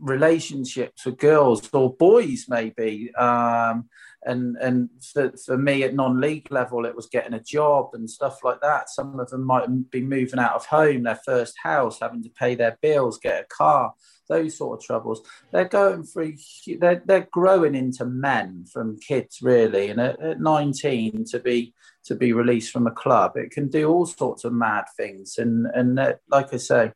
relationships 0.00 1.04
with 1.04 1.18
girls 1.18 1.68
or 1.72 1.94
boys, 1.94 2.46
maybe. 2.48 3.14
Um, 3.14 3.88
and 4.24 4.56
and 4.56 4.88
for, 5.00 5.32
for 5.44 5.56
me 5.56 5.84
at 5.84 5.94
non-league 5.94 6.50
level 6.50 6.84
it 6.84 6.94
was 6.94 7.06
getting 7.06 7.34
a 7.34 7.42
job 7.42 7.90
and 7.92 8.10
stuff 8.10 8.42
like 8.42 8.60
that 8.60 8.90
some 8.90 9.18
of 9.20 9.28
them 9.30 9.44
might 9.44 9.68
be 9.90 10.02
moving 10.02 10.38
out 10.38 10.54
of 10.54 10.66
home 10.66 11.04
their 11.04 11.20
first 11.24 11.54
house 11.62 12.00
having 12.00 12.22
to 12.22 12.30
pay 12.30 12.54
their 12.54 12.76
bills 12.82 13.18
get 13.18 13.42
a 13.42 13.46
car 13.46 13.94
those 14.28 14.56
sort 14.56 14.78
of 14.78 14.84
troubles. 14.84 15.22
They're 15.52 15.68
going 15.68 16.04
through, 16.04 16.34
they're, 16.78 17.02
they're 17.04 17.28
growing 17.30 17.74
into 17.74 18.04
men 18.04 18.66
from 18.72 18.98
kids 18.98 19.40
really. 19.42 19.90
And 19.90 20.00
at, 20.00 20.20
at 20.20 20.40
19 20.40 21.24
to 21.30 21.38
be, 21.38 21.74
to 22.04 22.14
be 22.14 22.32
released 22.32 22.72
from 22.72 22.86
a 22.86 22.92
club, 22.92 23.36
it 23.36 23.50
can 23.50 23.68
do 23.68 23.88
all 23.88 24.06
sorts 24.06 24.44
of 24.44 24.52
mad 24.52 24.84
things. 24.96 25.38
And, 25.38 25.66
and 25.74 26.16
like 26.30 26.52
I 26.52 26.56
say, 26.58 26.92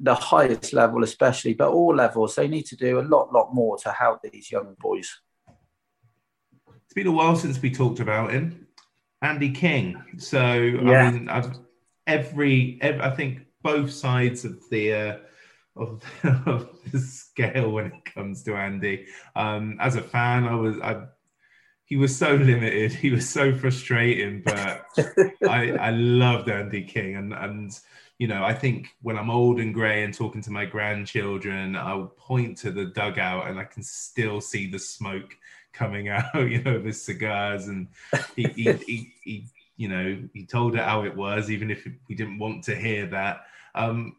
the 0.00 0.14
highest 0.14 0.72
level 0.72 1.02
especially, 1.02 1.54
but 1.54 1.70
all 1.70 1.94
levels, 1.94 2.34
they 2.34 2.48
need 2.48 2.66
to 2.66 2.76
do 2.76 3.00
a 3.00 3.02
lot, 3.02 3.32
lot 3.32 3.54
more 3.54 3.78
to 3.78 3.90
help 3.90 4.20
these 4.22 4.50
young 4.50 4.76
boys. 4.78 5.20
It's 6.84 6.94
been 6.94 7.06
a 7.06 7.12
while 7.12 7.36
since 7.36 7.60
we 7.60 7.70
talked 7.70 8.00
about 8.00 8.32
him. 8.32 8.66
Andy 9.22 9.50
King. 9.50 10.02
So 10.18 10.54
yeah. 10.54 10.90
I 10.90 11.10
mean, 11.10 11.28
I've, 11.28 11.58
every, 12.06 12.78
every, 12.82 13.00
I 13.00 13.10
think 13.10 13.46
both 13.62 13.90
sides 13.90 14.44
of 14.44 14.58
the 14.70 14.92
uh, 14.92 15.16
of, 15.76 16.02
of 16.46 16.68
the 16.92 16.98
scale 16.98 17.70
when 17.70 17.86
it 17.86 18.04
comes 18.04 18.42
to 18.44 18.54
Andy. 18.54 19.06
Um, 19.34 19.78
as 19.80 19.96
a 19.96 20.02
fan, 20.02 20.44
I 20.44 20.54
was 20.54 20.78
I 20.80 21.06
he 21.86 21.96
was 21.96 22.16
so 22.16 22.34
limited. 22.34 22.92
He 23.04 23.10
was 23.10 23.28
so 23.28 23.54
frustrating, 23.54 24.42
but 24.42 24.86
I, 25.48 25.72
I 25.72 25.90
loved 25.90 26.48
Andy 26.48 26.82
King. 26.82 27.16
And, 27.16 27.32
and, 27.32 27.78
you 28.18 28.26
know, 28.26 28.42
I 28.42 28.54
think 28.54 28.88
when 29.02 29.18
I'm 29.18 29.30
old 29.30 29.60
and 29.60 29.74
grey 29.74 30.04
and 30.04 30.14
talking 30.14 30.40
to 30.42 30.50
my 30.50 30.64
grandchildren, 30.64 31.76
I'll 31.76 32.06
point 32.16 32.58
to 32.58 32.70
the 32.70 32.86
dugout 32.86 33.48
and 33.48 33.58
I 33.58 33.64
can 33.64 33.82
still 33.82 34.40
see 34.40 34.70
the 34.70 34.78
smoke 34.78 35.36
coming 35.72 36.08
out, 36.08 36.34
you 36.34 36.62
know, 36.62 36.76
of 36.76 36.84
his 36.84 37.02
cigars. 37.02 37.68
And 37.68 37.88
he, 38.34 38.44
he, 38.44 38.72
he, 38.72 39.14
he, 39.22 39.46
you 39.76 39.88
know, 39.88 40.22
he 40.32 40.46
told 40.46 40.74
it 40.74 40.80
how 40.80 41.04
it 41.04 41.14
was, 41.14 41.50
even 41.50 41.70
if 41.70 41.86
we 42.08 42.14
didn't 42.14 42.38
want 42.38 42.64
to 42.64 42.74
hear 42.74 43.06
that. 43.08 43.42
Um, 43.74 44.16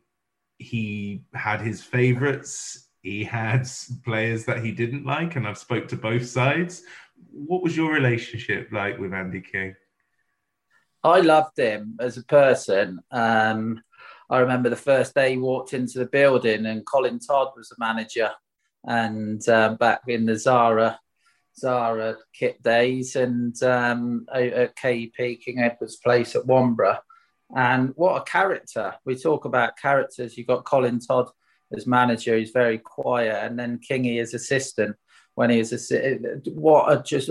he 0.57 1.23
had 1.33 1.61
his 1.61 1.81
favorites. 1.81 2.89
He 3.01 3.23
had 3.23 3.67
players 4.03 4.45
that 4.45 4.63
he 4.63 4.71
didn't 4.71 5.05
like, 5.05 5.35
and 5.35 5.47
I've 5.47 5.57
spoke 5.57 5.87
to 5.89 5.95
both 5.95 6.25
sides 6.25 6.83
what 7.31 7.63
was 7.63 7.75
your 7.75 7.91
relationship 7.91 8.69
like 8.71 8.97
with 8.97 9.13
Andy 9.13 9.41
King? 9.41 9.75
I 11.03 11.19
loved 11.19 11.57
him 11.57 11.97
as 11.99 12.17
a 12.17 12.23
person. 12.23 12.99
Um, 13.11 13.81
I 14.29 14.39
remember 14.39 14.69
the 14.69 14.75
first 14.75 15.13
day 15.13 15.31
he 15.31 15.37
walked 15.37 15.73
into 15.73 15.99
the 15.99 16.07
building 16.07 16.65
and 16.65 16.85
Colin 16.85 17.19
Todd 17.19 17.49
was 17.55 17.69
the 17.69 17.75
manager, 17.77 18.31
and 18.85 19.47
uh, 19.47 19.75
back 19.75 20.01
in 20.07 20.25
the 20.25 20.37
Zara 20.37 20.99
Zara 21.57 22.17
kit 22.33 22.61
days, 22.63 23.15
and 23.15 23.61
um, 23.63 24.25
at 24.33 24.75
KEP 24.75 25.39
King 25.41 25.59
Edward's 25.59 25.97
Place 25.97 26.35
at 26.35 26.45
Wanborough. 26.45 26.99
And 27.55 27.91
what 27.95 28.21
a 28.21 28.23
character! 28.23 28.95
We 29.05 29.15
talk 29.15 29.45
about 29.45 29.77
characters. 29.77 30.37
You've 30.37 30.47
got 30.47 30.65
Colin 30.65 30.99
Todd 30.99 31.29
as 31.75 31.85
manager; 31.85 32.37
he's 32.37 32.51
very 32.51 32.79
quiet, 32.79 33.43
and 33.43 33.57
then 33.57 33.79
Kingy 33.79 34.21
as 34.21 34.33
assistant 34.33 34.95
when 35.35 35.49
he 35.49 35.57
was 35.57 35.91
a 35.91 36.17
what 36.53 36.91
a 36.91 37.03
just 37.03 37.29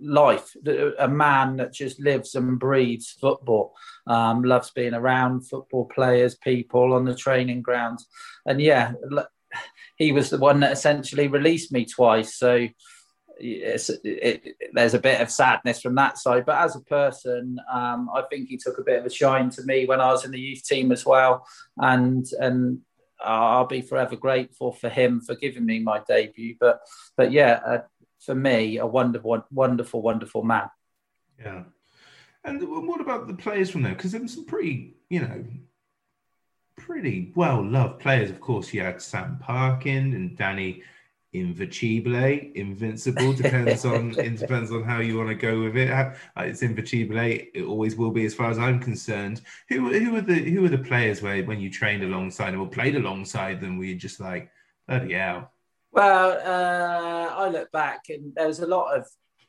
life. 0.00 0.56
A 0.98 1.06
man 1.06 1.56
that 1.56 1.74
just 1.74 2.00
lives 2.00 2.34
and 2.34 2.58
breathes 2.58 3.16
football. 3.20 3.74
Um, 4.06 4.42
loves 4.42 4.70
being 4.70 4.94
around 4.94 5.46
football 5.46 5.84
players 5.86 6.36
people 6.36 6.94
on 6.94 7.04
the 7.04 7.14
training 7.14 7.62
grounds. 7.62 8.06
And 8.46 8.60
yeah 8.60 8.92
he 9.96 10.12
was 10.12 10.30
the 10.30 10.38
one 10.38 10.60
that 10.60 10.72
essentially 10.72 11.28
released 11.28 11.72
me 11.72 11.84
twice. 11.84 12.36
So 12.36 12.68
it, 13.38 13.90
it, 14.04 14.56
there's 14.72 14.94
a 14.94 14.98
bit 14.98 15.20
of 15.20 15.30
sadness 15.30 15.80
from 15.80 15.94
that 15.94 16.18
side 16.18 16.44
but 16.46 16.60
as 16.60 16.76
a 16.76 16.80
person 16.80 17.58
um, 17.72 18.08
i 18.14 18.22
think 18.30 18.48
he 18.48 18.56
took 18.56 18.78
a 18.78 18.84
bit 18.84 18.98
of 18.98 19.06
a 19.06 19.10
shine 19.10 19.50
to 19.50 19.62
me 19.64 19.86
when 19.86 20.00
i 20.00 20.10
was 20.10 20.24
in 20.24 20.30
the 20.30 20.40
youth 20.40 20.64
team 20.64 20.92
as 20.92 21.04
well 21.04 21.46
and 21.78 22.26
and 22.40 22.80
I'll 23.24 23.66
be 23.66 23.80
forever 23.80 24.16
grateful 24.16 24.72
for 24.72 24.88
him 24.88 25.20
for 25.20 25.34
giving 25.34 25.64
me 25.64 25.78
my 25.78 26.00
debut. 26.06 26.56
But 26.60 26.80
but 27.16 27.32
yeah, 27.32 27.60
uh, 27.64 27.82
for 28.20 28.34
me, 28.34 28.78
a 28.78 28.86
wonderful, 28.86 29.44
wonderful, 29.50 30.02
wonderful 30.02 30.42
man. 30.42 30.68
Yeah. 31.38 31.64
And 32.44 32.62
what 32.86 33.00
about 33.00 33.26
the 33.26 33.34
players 33.34 33.70
from 33.70 33.82
there? 33.82 33.94
Because 33.94 34.12
there 34.12 34.20
were 34.20 34.28
some 34.28 34.44
pretty, 34.44 34.96
you 35.08 35.20
know, 35.20 35.44
pretty 36.76 37.32
well 37.34 37.64
loved 37.64 38.00
players. 38.00 38.30
Of 38.30 38.40
course, 38.40 38.72
you 38.72 38.82
had 38.82 39.00
Sam 39.00 39.38
Parkin 39.40 40.12
and 40.12 40.36
Danny 40.36 40.82
Invincible, 41.34 42.14
invincible 42.54 43.32
depends 43.42 43.84
on 43.84 44.16
it 44.20 44.36
depends 44.38 44.70
on 44.70 44.84
how 44.84 45.00
you 45.00 45.18
want 45.18 45.30
to 45.30 45.34
go 45.34 45.64
with 45.64 45.76
it. 45.76 45.90
It's 46.36 46.62
invincible. 46.62 47.18
It 47.18 47.64
always 47.64 47.96
will 47.96 48.12
be, 48.12 48.24
as 48.24 48.34
far 48.34 48.50
as 48.50 48.58
I'm 48.58 48.78
concerned. 48.78 49.40
Who 49.68 49.92
who 49.92 50.16
are 50.16 50.20
the 50.20 50.34
who 50.34 50.64
are 50.64 50.68
the 50.68 50.78
players 50.78 51.22
where 51.22 51.42
when 51.42 51.58
you 51.58 51.70
trained 51.70 52.04
alongside 52.04 52.52
them 52.52 52.60
or 52.60 52.68
played 52.68 52.94
alongside 52.94 53.60
them, 53.60 53.78
were 53.78 53.84
you 53.84 53.96
just 53.96 54.20
like 54.20 54.48
bloody 54.86 55.14
hell? 55.14 55.50
Well, 55.90 56.38
uh, 56.38 57.34
I 57.34 57.48
look 57.48 57.72
back 57.72 58.04
and 58.10 58.32
there 58.36 58.46
was 58.46 58.60
a 58.60 58.66
lot 58.68 58.96
of 58.96 59.04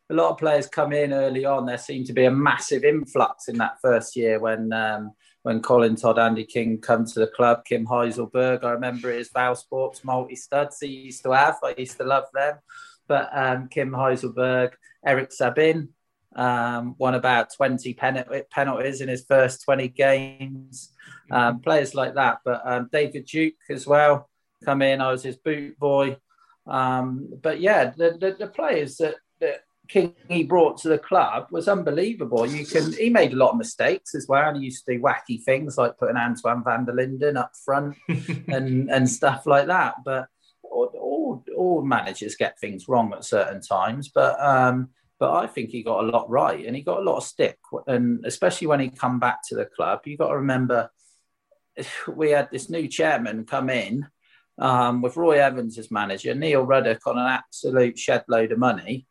a 0.09 0.15
lot 0.15 0.31
of 0.31 0.39
players 0.39 0.65
come 0.65 0.91
in 0.91 1.13
early 1.13 1.45
on. 1.45 1.67
There 1.67 1.77
seemed 1.77 2.07
to 2.07 2.13
be 2.13 2.25
a 2.25 2.31
massive 2.31 2.83
influx 2.83 3.47
in 3.47 3.59
that 3.59 3.79
first 3.79 4.15
year 4.15 4.39
when. 4.39 4.73
Um, 4.73 5.11
when 5.45 5.61
Colin 5.61 5.95
Todd, 5.95 6.17
Andy 6.17 6.43
King 6.43 6.79
come 6.79 7.05
to 7.05 7.19
the 7.19 7.27
club, 7.27 7.65
Kim 7.65 7.85
Heiselberg, 7.85 8.63
I 8.63 8.71
remember 8.71 9.11
his 9.11 9.29
Val 9.29 9.53
Sports 9.53 10.03
multi 10.03 10.35
studs 10.35 10.79
he 10.81 10.87
used 10.87 11.21
to 11.21 11.33
have. 11.33 11.59
I 11.63 11.75
used 11.77 11.97
to 11.97 12.03
love 12.03 12.23
them. 12.33 12.57
But 13.07 13.29
um, 13.31 13.67
Kim 13.67 13.91
Heiselberg, 13.91 14.71
Eric 15.05 15.31
Sabin, 15.31 15.89
um, 16.35 16.95
won 16.97 17.13
about 17.13 17.53
20 17.53 17.93
penalties 18.49 19.01
in 19.01 19.07
his 19.07 19.23
first 19.25 19.63
20 19.65 19.89
games. 19.89 20.91
Um, 21.29 21.59
players 21.59 21.93
like 21.93 22.15
that. 22.15 22.39
But 22.43 22.63
um, 22.65 22.89
David 22.91 23.25
Duke 23.25 23.53
as 23.69 23.85
well 23.85 24.27
come 24.63 24.81
in. 24.81 24.99
I 24.99 25.11
was 25.11 25.21
his 25.21 25.37
boot 25.37 25.77
boy. 25.77 26.17
Um, 26.65 27.29
but 27.39 27.61
yeah, 27.61 27.93
the, 27.95 28.17
the, 28.19 28.35
the 28.39 28.47
players 28.47 28.97
that 28.97 29.17
King 29.87 30.15
he 30.29 30.43
brought 30.43 30.77
to 30.79 30.89
the 30.89 30.97
club 30.97 31.47
was 31.51 31.67
unbelievable. 31.67 32.45
You 32.45 32.65
can 32.65 32.93
he 32.93 33.09
made 33.09 33.33
a 33.33 33.37
lot 33.37 33.51
of 33.51 33.57
mistakes 33.57 34.15
as 34.15 34.27
well, 34.27 34.53
he 34.53 34.65
used 34.65 34.85
to 34.85 34.93
do 34.93 35.01
wacky 35.01 35.43
things 35.43 35.77
like 35.77 35.97
putting 35.97 36.17
Antoine 36.17 36.63
van 36.63 36.85
der 36.85 36.93
Linden 36.93 37.37
up 37.37 37.51
front 37.63 37.95
and 38.47 38.89
and 38.89 39.09
stuff 39.09 39.45
like 39.45 39.67
that. 39.67 39.95
But 40.03 40.27
all, 40.63 40.91
all, 40.99 41.43
all 41.55 41.81
managers 41.83 42.35
get 42.35 42.59
things 42.59 42.87
wrong 42.87 43.13
at 43.13 43.23
certain 43.23 43.61
times, 43.61 44.09
but 44.13 44.39
um, 44.39 44.89
but 45.19 45.33
I 45.33 45.47
think 45.47 45.69
he 45.69 45.83
got 45.83 46.03
a 46.03 46.07
lot 46.07 46.29
right, 46.29 46.65
and 46.65 46.75
he 46.75 46.81
got 46.81 46.99
a 46.99 47.03
lot 47.03 47.17
of 47.17 47.23
stick, 47.23 47.57
and 47.87 48.25
especially 48.25 48.67
when 48.67 48.79
he 48.79 48.89
come 48.89 49.19
back 49.19 49.39
to 49.47 49.55
the 49.55 49.65
club, 49.65 50.01
you 50.05 50.17
got 50.17 50.29
to 50.29 50.37
remember 50.37 50.89
we 52.07 52.31
had 52.31 52.49
this 52.51 52.69
new 52.69 52.87
chairman 52.87 53.45
come 53.45 53.69
in 53.69 54.07
um, 54.57 55.01
with 55.01 55.17
Roy 55.17 55.41
Evans 55.41 55.77
as 55.77 55.91
manager, 55.91 56.33
Neil 56.33 56.63
Ruddock 56.63 57.05
on 57.05 57.17
an 57.17 57.27
absolute 57.27 57.97
shed 57.97 58.23
load 58.27 58.51
of 58.51 58.59
money 58.59 59.07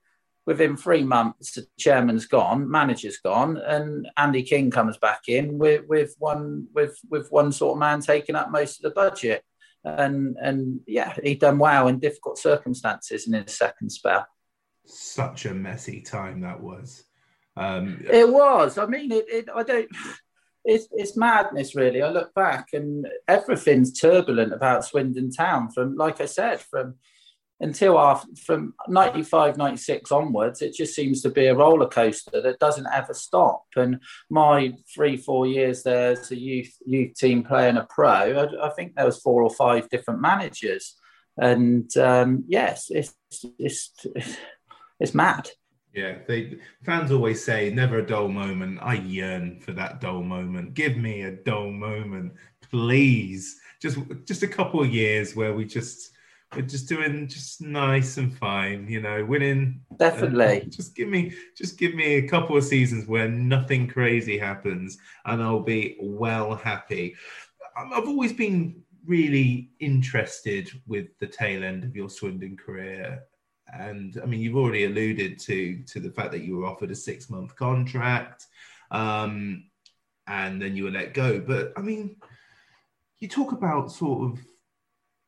within 0.46 0.76
three 0.76 1.02
months, 1.02 1.52
the 1.52 1.66
chairman's 1.78 2.26
gone, 2.26 2.70
manager's 2.70 3.18
gone, 3.18 3.56
and 3.56 4.08
Andy 4.16 4.42
King 4.42 4.70
comes 4.70 4.98
back 4.98 5.22
in 5.28 5.58
with, 5.58 5.86
with 5.88 6.14
one 6.18 6.68
with 6.74 6.98
with 7.08 7.30
one 7.30 7.52
sort 7.52 7.76
of 7.76 7.80
man 7.80 8.00
taking 8.00 8.36
up 8.36 8.50
most 8.50 8.78
of 8.78 8.82
the 8.82 9.00
budget. 9.00 9.42
And 9.84 10.36
and 10.40 10.80
yeah, 10.86 11.14
he 11.22 11.34
done 11.34 11.58
well 11.58 11.88
in 11.88 11.98
difficult 11.98 12.38
circumstances 12.38 13.26
in 13.26 13.34
his 13.34 13.56
second 13.56 13.90
spell. 13.90 14.26
Such 14.86 15.46
a 15.46 15.54
messy 15.54 16.00
time 16.00 16.40
that 16.40 16.60
was. 16.60 17.04
Um, 17.56 18.04
it 18.10 18.28
was. 18.28 18.78
I 18.78 18.86
mean, 18.86 19.12
it, 19.12 19.26
it. 19.28 19.48
I 19.54 19.62
don't. 19.62 19.88
It's 20.64 20.88
it's 20.92 21.16
madness, 21.16 21.74
really. 21.74 22.02
I 22.02 22.08
look 22.08 22.32
back 22.34 22.68
and 22.72 23.06
everything's 23.28 23.98
turbulent 23.98 24.52
about 24.52 24.84
Swindon 24.84 25.30
Town. 25.30 25.70
From 25.70 25.96
like 25.96 26.20
I 26.20 26.26
said, 26.26 26.60
from 26.60 26.94
until 27.64 27.98
after 27.98 28.28
from 28.36 28.74
95 28.88 29.56
96 29.56 30.12
onwards 30.12 30.60
it 30.60 30.74
just 30.74 30.94
seems 30.94 31.22
to 31.22 31.30
be 31.30 31.46
a 31.46 31.54
roller 31.54 31.88
coaster 31.88 32.42
that 32.42 32.58
doesn't 32.58 32.86
ever 32.92 33.14
stop 33.14 33.64
and 33.76 34.00
my 34.30 34.72
three 34.94 35.16
four 35.16 35.46
years 35.46 35.82
there 35.82 36.12
as 36.12 36.30
a 36.30 36.38
youth 36.38 36.76
youth 36.84 37.14
team 37.14 37.42
playing 37.42 37.78
a 37.78 37.86
pro 37.88 38.10
i, 38.10 38.66
I 38.66 38.70
think 38.70 38.94
there 38.94 39.06
was 39.06 39.20
four 39.20 39.42
or 39.42 39.50
five 39.50 39.88
different 39.88 40.20
managers 40.20 40.94
and 41.38 41.90
um, 41.96 42.44
yes 42.46 42.90
it's 42.90 43.14
it's 43.58 43.92
it's 45.00 45.14
mad 45.14 45.48
yeah, 45.94 46.18
they 46.26 46.58
fans 46.82 47.12
always 47.12 47.44
say 47.44 47.70
never 47.70 47.98
a 47.98 48.06
dull 48.06 48.26
moment. 48.26 48.80
I 48.82 48.94
yearn 48.94 49.60
for 49.60 49.70
that 49.74 50.00
dull 50.00 50.24
moment. 50.24 50.74
Give 50.74 50.96
me 50.96 51.22
a 51.22 51.30
dull 51.30 51.70
moment, 51.70 52.32
please. 52.68 53.60
Just 53.80 53.98
just 54.24 54.42
a 54.42 54.48
couple 54.48 54.80
of 54.82 54.92
years 54.92 55.36
where 55.36 55.54
we 55.54 55.64
just 55.64 56.10
we're 56.54 56.62
just 56.62 56.88
doing 56.88 57.26
just 57.26 57.60
nice 57.60 58.16
and 58.16 58.36
fine, 58.36 58.86
you 58.88 59.00
know, 59.00 59.24
winning. 59.24 59.80
Definitely. 59.98 60.66
just 60.68 60.94
give 60.94 61.08
me, 61.08 61.34
just 61.56 61.78
give 61.78 61.94
me 61.94 62.14
a 62.14 62.28
couple 62.28 62.56
of 62.56 62.64
seasons 62.64 63.06
where 63.06 63.28
nothing 63.28 63.88
crazy 63.88 64.38
happens, 64.38 64.98
and 65.26 65.42
I'll 65.42 65.60
be 65.60 65.96
well 66.00 66.54
happy. 66.54 67.14
I've 67.76 68.08
always 68.08 68.32
been 68.32 68.82
really 69.06 69.70
interested 69.80 70.70
with 70.86 71.08
the 71.18 71.26
tail 71.26 71.64
end 71.64 71.84
of 71.84 71.96
your 71.96 72.08
Swindon 72.08 72.56
career, 72.56 73.24
and 73.72 74.18
I 74.22 74.26
mean, 74.26 74.40
you've 74.40 74.56
already 74.56 74.84
alluded 74.84 75.38
to 75.40 75.82
to 75.82 76.00
the 76.00 76.10
fact 76.10 76.32
that 76.32 76.42
you 76.42 76.56
were 76.56 76.66
offered 76.66 76.90
a 76.90 76.96
six 76.96 77.28
month 77.30 77.56
contract, 77.56 78.46
um, 78.90 79.64
and 80.26 80.62
then 80.62 80.76
you 80.76 80.84
were 80.84 80.90
let 80.90 81.14
go. 81.14 81.40
But 81.40 81.72
I 81.76 81.80
mean, 81.80 82.16
you 83.18 83.28
talk 83.28 83.52
about 83.52 83.90
sort 83.90 84.30
of 84.32 84.44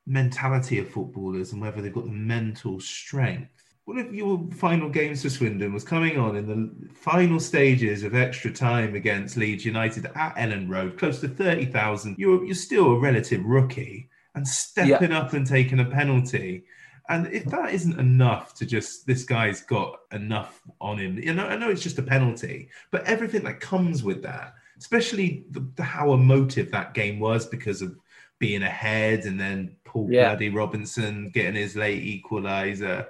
mentality 0.06 0.78
of 0.78 0.88
footballers 0.88 1.52
and 1.52 1.60
whether 1.60 1.82
they've 1.82 1.92
got 1.92 2.04
the 2.04 2.10
mental 2.10 2.80
strength. 2.80 3.50
What 3.84 3.98
if 3.98 4.12
your 4.12 4.48
final 4.52 4.88
games 4.88 5.22
for 5.22 5.30
Swindon 5.30 5.72
was 5.72 5.84
coming 5.84 6.18
on 6.18 6.36
in 6.36 6.46
the 6.46 6.88
final 6.94 7.38
stages 7.38 8.02
of 8.02 8.16
extra 8.16 8.52
time 8.52 8.96
against 8.96 9.36
Leeds 9.36 9.64
United 9.64 10.06
at 10.06 10.34
Elland 10.36 10.68
Road, 10.68 10.98
close 10.98 11.20
to 11.20 11.28
30,000? 11.28 12.16
You're, 12.18 12.44
you're 12.44 12.54
still 12.54 12.92
a 12.92 12.98
relative 12.98 13.44
rookie 13.44 14.08
and 14.34 14.46
stepping 14.46 15.10
yeah. 15.10 15.20
up 15.20 15.32
and 15.34 15.46
taking 15.46 15.78
a 15.78 15.84
penalty. 15.84 16.64
And 17.08 17.28
if 17.28 17.44
that 17.46 17.72
isn't 17.74 18.00
enough 18.00 18.54
to 18.54 18.66
just, 18.66 19.06
this 19.06 19.22
guy's 19.22 19.60
got 19.62 20.00
enough 20.12 20.60
on 20.80 20.98
him, 20.98 21.18
you 21.18 21.32
know, 21.32 21.46
I 21.46 21.56
know 21.56 21.70
it's 21.70 21.82
just 21.82 21.98
a 21.98 22.02
penalty, 22.02 22.68
but 22.90 23.04
everything 23.04 23.44
that 23.44 23.60
comes 23.60 24.02
with 24.02 24.22
that, 24.22 24.54
especially 24.78 25.44
the, 25.52 25.60
the, 25.76 25.84
how 25.84 26.12
emotive 26.12 26.72
that 26.72 26.92
game 26.92 27.20
was 27.20 27.46
because 27.46 27.82
of 27.82 27.96
being 28.38 28.62
ahead 28.62 29.24
and 29.24 29.40
then 29.40 29.76
Paul 29.84 30.08
Yeah. 30.10 30.30
Bloody 30.30 30.50
Robinson 30.50 31.30
getting 31.30 31.54
his 31.54 31.76
late 31.76 32.02
equalizer. 32.02 33.08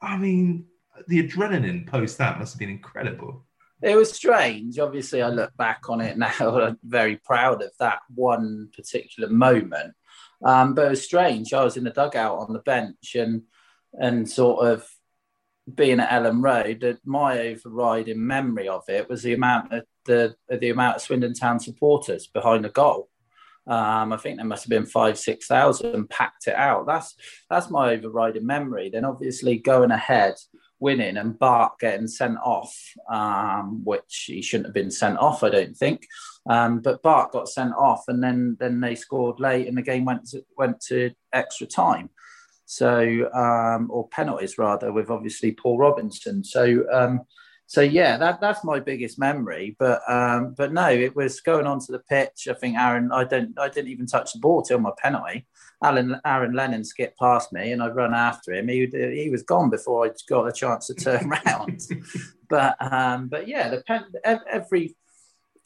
I 0.00 0.16
mean, 0.16 0.66
the 1.08 1.26
adrenaline 1.26 1.86
post 1.86 2.18
that 2.18 2.38
must 2.38 2.54
have 2.54 2.58
been 2.58 2.70
incredible. 2.70 3.44
It 3.82 3.94
was 3.96 4.10
strange. 4.12 4.78
Obviously, 4.78 5.20
I 5.20 5.28
look 5.28 5.54
back 5.56 5.90
on 5.90 6.00
it 6.00 6.16
now. 6.18 6.30
I'm 6.60 6.78
very 6.82 7.16
proud 7.16 7.62
of 7.62 7.70
that 7.78 8.00
one 8.14 8.70
particular 8.74 9.28
moment. 9.28 9.94
Um, 10.42 10.74
but 10.74 10.86
it 10.86 10.90
was 10.90 11.04
strange. 11.04 11.52
I 11.52 11.64
was 11.64 11.76
in 11.76 11.84
the 11.84 11.90
dugout 11.90 12.38
on 12.38 12.52
the 12.52 12.58
bench 12.60 13.14
and 13.14 13.42
and 13.98 14.28
sort 14.28 14.66
of 14.66 14.86
being 15.74 16.00
at 16.00 16.10
Elland 16.10 16.42
Road. 16.42 16.80
That 16.80 16.98
my 17.06 17.38
overriding 17.48 18.26
memory 18.26 18.68
of 18.68 18.84
it 18.88 19.08
was 19.08 19.22
the 19.22 19.34
amount 19.34 19.72
of 19.72 19.84
the 20.04 20.34
the 20.48 20.70
amount 20.70 20.96
of 20.96 21.02
Swindon 21.02 21.34
Town 21.34 21.58
supporters 21.60 22.26
behind 22.26 22.64
the 22.64 22.68
goal. 22.70 23.08
Um, 23.66 24.12
I 24.12 24.16
think 24.16 24.36
there 24.36 24.46
must 24.46 24.64
have 24.64 24.70
been 24.70 24.86
five, 24.86 25.18
six 25.18 25.46
thousand 25.46 26.08
packed 26.08 26.46
it 26.46 26.54
out. 26.54 26.86
That's 26.86 27.14
that's 27.50 27.70
my 27.70 27.94
overriding 27.94 28.46
memory. 28.46 28.90
Then 28.90 29.04
obviously 29.04 29.58
going 29.58 29.90
ahead, 29.90 30.34
winning, 30.78 31.16
and 31.16 31.38
Bart 31.38 31.72
getting 31.80 32.06
sent 32.06 32.38
off, 32.38 32.74
um, 33.10 33.84
which 33.84 34.24
he 34.28 34.42
shouldn't 34.42 34.66
have 34.66 34.74
been 34.74 34.90
sent 34.90 35.18
off, 35.18 35.42
I 35.42 35.50
don't 35.50 35.76
think. 35.76 36.06
Um, 36.48 36.80
but 36.80 37.02
Bart 37.02 37.32
got 37.32 37.48
sent 37.48 37.74
off, 37.74 38.04
and 38.08 38.22
then 38.22 38.56
then 38.60 38.80
they 38.80 38.94
scored 38.94 39.40
late, 39.40 39.66
and 39.66 39.76
the 39.76 39.82
game 39.82 40.04
went 40.04 40.26
to, 40.28 40.44
went 40.56 40.80
to 40.88 41.10
extra 41.32 41.66
time. 41.66 42.10
So 42.66 43.30
um, 43.32 43.88
or 43.90 44.08
penalties 44.08 44.58
rather, 44.58 44.92
with 44.92 45.10
obviously 45.10 45.52
Paul 45.52 45.78
Robinson. 45.78 46.44
So 46.44 46.84
um, 46.92 47.22
so 47.68 47.80
yeah, 47.80 48.16
that 48.16 48.40
that's 48.40 48.62
my 48.62 48.78
biggest 48.78 49.18
memory. 49.18 49.74
But 49.78 50.00
um, 50.08 50.54
but 50.56 50.72
no, 50.72 50.88
it 50.88 51.16
was 51.16 51.40
going 51.40 51.66
onto 51.66 51.92
the 51.92 51.98
pitch. 51.98 52.46
I 52.48 52.54
think 52.54 52.76
Aaron, 52.78 53.10
I 53.12 53.24
don't, 53.24 53.58
I 53.58 53.68
didn't 53.68 53.90
even 53.90 54.06
touch 54.06 54.32
the 54.32 54.38
ball 54.38 54.62
till 54.62 54.78
my 54.78 54.92
penalty. 54.98 55.46
Alan 55.82 56.20
Aaron 56.24 56.54
Lennon 56.54 56.84
skipped 56.84 57.18
past 57.18 57.52
me, 57.52 57.72
and 57.72 57.82
I 57.82 57.88
run 57.88 58.14
after 58.14 58.52
him. 58.52 58.68
He 58.68 58.86
he 58.86 59.30
was 59.30 59.42
gone 59.42 59.68
before 59.68 60.06
I 60.06 60.10
got 60.28 60.46
a 60.46 60.52
chance 60.52 60.86
to 60.86 60.94
turn 60.94 61.32
around. 61.46 61.80
but 62.48 62.76
um, 62.80 63.26
but 63.28 63.48
yeah, 63.48 63.68
the 63.68 63.82
pen, 63.82 64.04
every 64.24 64.94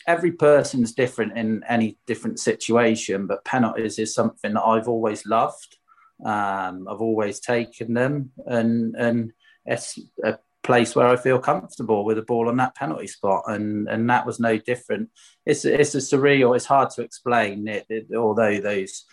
every 0.06 0.32
person's 0.32 0.94
different 0.94 1.36
in 1.36 1.62
any 1.68 1.98
different 2.06 2.40
situation. 2.40 3.26
But 3.26 3.44
penalties 3.44 3.98
is 3.98 4.14
something 4.14 4.54
that 4.54 4.62
I've 4.62 4.88
always 4.88 5.26
loved. 5.26 5.76
Um, 6.24 6.88
I've 6.88 7.02
always 7.02 7.40
taken 7.40 7.92
them, 7.92 8.32
and 8.46 8.96
and 8.96 9.32
it's 9.66 9.98
a 10.24 10.38
place 10.70 10.94
where 10.94 11.08
I 11.08 11.16
feel 11.16 11.40
comfortable 11.40 12.04
with 12.04 12.16
the 12.16 12.22
ball 12.22 12.48
on 12.48 12.56
that 12.58 12.76
penalty 12.76 13.08
spot, 13.08 13.42
and 13.48 13.88
and 13.88 14.08
that 14.08 14.24
was 14.24 14.38
no 14.38 14.56
different. 14.56 15.10
It's 15.44 15.64
it's 15.64 15.96
a 15.96 15.98
surreal. 15.98 16.54
It's 16.54 16.66
hard 16.66 16.90
to 16.90 17.02
explain 17.02 17.66
it, 17.66 17.86
it 17.88 18.06
although 18.16 18.60
those 18.60 19.04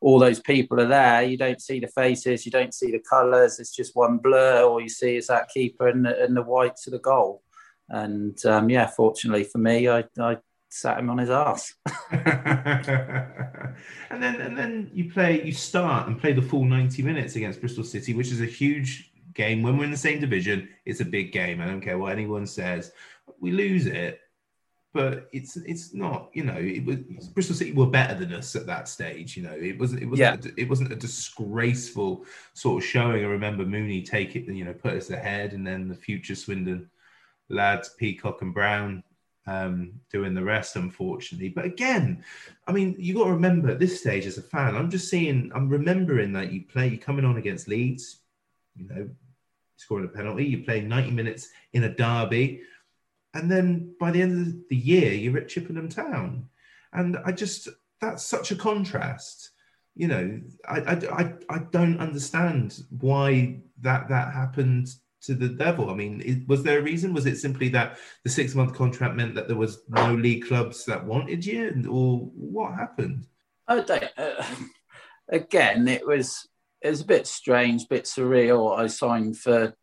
all 0.00 0.18
those 0.18 0.40
people 0.40 0.80
are 0.80 0.86
there. 0.86 1.22
You 1.22 1.36
don't 1.36 1.60
see 1.60 1.80
the 1.80 1.88
faces, 1.88 2.44
you 2.44 2.52
don't 2.52 2.74
see 2.74 2.92
the 2.92 3.02
colours. 3.08 3.58
It's 3.58 3.74
just 3.74 3.96
one 3.96 4.18
blur. 4.18 4.64
All 4.64 4.80
you 4.80 4.88
see 4.88 5.16
is 5.16 5.28
that 5.28 5.48
keeper 5.48 5.88
and 5.88 6.04
the, 6.04 6.22
and 6.22 6.36
the 6.36 6.42
whites 6.42 6.86
of 6.86 6.92
the 6.92 6.98
goal. 6.98 7.42
And 7.88 8.38
um, 8.46 8.70
yeah, 8.70 8.86
fortunately 8.86 9.44
for 9.44 9.58
me, 9.58 9.88
I, 9.88 10.04
I 10.18 10.38
sat 10.68 10.98
him 10.98 11.10
on 11.10 11.18
his 11.18 11.30
ass. 11.30 11.74
and 12.10 12.24
then 14.22 14.40
and 14.40 14.56
then 14.56 14.90
you 14.92 15.10
play 15.10 15.42
you 15.42 15.52
start 15.52 16.08
and 16.08 16.20
play 16.20 16.32
the 16.32 16.42
full 16.42 16.64
90 16.64 17.02
minutes 17.02 17.36
against 17.36 17.60
Bristol 17.60 17.84
City, 17.84 18.14
which 18.14 18.32
is 18.32 18.40
a 18.40 18.46
huge 18.46 19.11
game. 19.34 19.62
When 19.62 19.76
we're 19.76 19.84
in 19.84 19.90
the 19.90 19.96
same 19.96 20.20
division, 20.20 20.68
it's 20.84 21.00
a 21.00 21.04
big 21.04 21.32
game. 21.32 21.60
I 21.60 21.66
don't 21.66 21.80
care 21.80 21.98
what 21.98 22.12
anyone 22.12 22.46
says. 22.46 22.92
We 23.40 23.50
lose 23.50 23.86
it, 23.86 24.20
but 24.92 25.28
it's 25.32 25.56
it's 25.56 25.94
not. 25.94 26.30
You 26.32 26.44
know, 26.44 26.56
it 26.58 26.84
was 26.84 27.28
Bristol 27.28 27.56
City 27.56 27.72
were 27.72 27.86
better 27.86 28.14
than 28.14 28.32
us 28.32 28.54
at 28.56 28.66
that 28.66 28.88
stage. 28.88 29.36
You 29.36 29.44
know, 29.44 29.52
it 29.52 29.78
wasn't 29.78 30.02
it 30.02 30.06
wasn't 30.06 30.46
it 30.56 30.68
wasn't 30.68 30.92
a 30.92 30.96
disgraceful 30.96 32.24
sort 32.54 32.82
of 32.82 32.88
showing. 32.88 33.24
I 33.24 33.28
remember 33.28 33.64
Mooney 33.64 34.02
take 34.02 34.36
it, 34.36 34.46
you 34.46 34.64
know, 34.64 34.74
put 34.74 34.94
us 34.94 35.10
ahead, 35.10 35.52
and 35.52 35.66
then 35.66 35.88
the 35.88 35.94
future 35.94 36.34
Swindon 36.34 36.90
lads, 37.48 37.90
Peacock 37.98 38.42
and 38.42 38.54
Brown, 38.54 39.02
um, 39.46 39.92
doing 40.10 40.34
the 40.34 40.44
rest, 40.44 40.76
unfortunately. 40.76 41.48
But 41.48 41.64
again, 41.64 42.24
I 42.66 42.72
mean, 42.72 42.96
you 42.98 43.14
got 43.14 43.24
to 43.24 43.32
remember 43.32 43.70
at 43.70 43.78
this 43.78 44.00
stage 44.00 44.26
as 44.26 44.38
a 44.38 44.42
fan, 44.42 44.76
I'm 44.76 44.90
just 44.90 45.08
seeing, 45.08 45.50
I'm 45.54 45.68
remembering 45.68 46.32
that 46.32 46.52
you 46.52 46.62
play, 46.62 46.88
you're 46.88 46.98
coming 46.98 47.24
on 47.24 47.36
against 47.36 47.68
Leeds, 47.68 48.20
you 48.76 48.88
know, 48.88 49.08
scoring 49.76 50.06
a 50.06 50.08
penalty, 50.08 50.44
you 50.44 50.64
play 50.64 50.80
90 50.80 51.10
minutes 51.10 51.48
in 51.72 51.84
a 51.84 51.94
derby, 51.94 52.62
and 53.34 53.50
then 53.50 53.94
by 53.98 54.10
the 54.10 54.22
end 54.22 54.46
of 54.46 54.54
the 54.68 54.76
year, 54.76 55.12
you're 55.12 55.38
at 55.38 55.48
Chippenham 55.48 55.88
Town. 55.88 56.48
And 56.92 57.16
I 57.24 57.32
just, 57.32 57.68
that's 58.00 58.24
such 58.24 58.50
a 58.50 58.56
contrast. 58.56 59.50
You 59.94 60.08
know, 60.08 60.40
I, 60.68 60.80
I, 60.80 60.92
I, 60.92 61.32
I 61.48 61.58
don't 61.70 61.98
understand 61.98 62.78
why 62.90 63.60
that 63.80 64.08
that 64.08 64.32
happened 64.32 64.88
to 65.22 65.34
the 65.34 65.48
devil. 65.48 65.90
I 65.90 65.94
mean, 65.94 66.22
it, 66.24 66.48
was 66.48 66.62
there 66.62 66.78
a 66.78 66.82
reason? 66.82 67.14
Was 67.14 67.26
it 67.26 67.36
simply 67.38 67.68
that 67.70 67.98
the 68.24 68.30
six 68.30 68.54
month 68.54 68.74
contract 68.74 69.16
meant 69.16 69.34
that 69.34 69.48
there 69.48 69.56
was 69.56 69.82
no 69.88 70.14
league 70.14 70.46
clubs 70.46 70.84
that 70.86 71.04
wanted 71.04 71.44
you, 71.44 71.86
or 71.90 72.18
what 72.34 72.74
happened? 72.74 73.26
I 73.68 73.80
don't. 73.80 74.04
Uh, 74.16 74.44
again, 75.28 75.88
it 75.88 76.06
was 76.06 76.48
it 76.82 76.90
was 76.90 77.00
a 77.00 77.06
bit 77.06 77.26
strange, 77.26 77.88
bit 77.88 78.04
surreal. 78.04 78.78
I 78.78 78.86
signed 78.88 79.38
for 79.38 79.74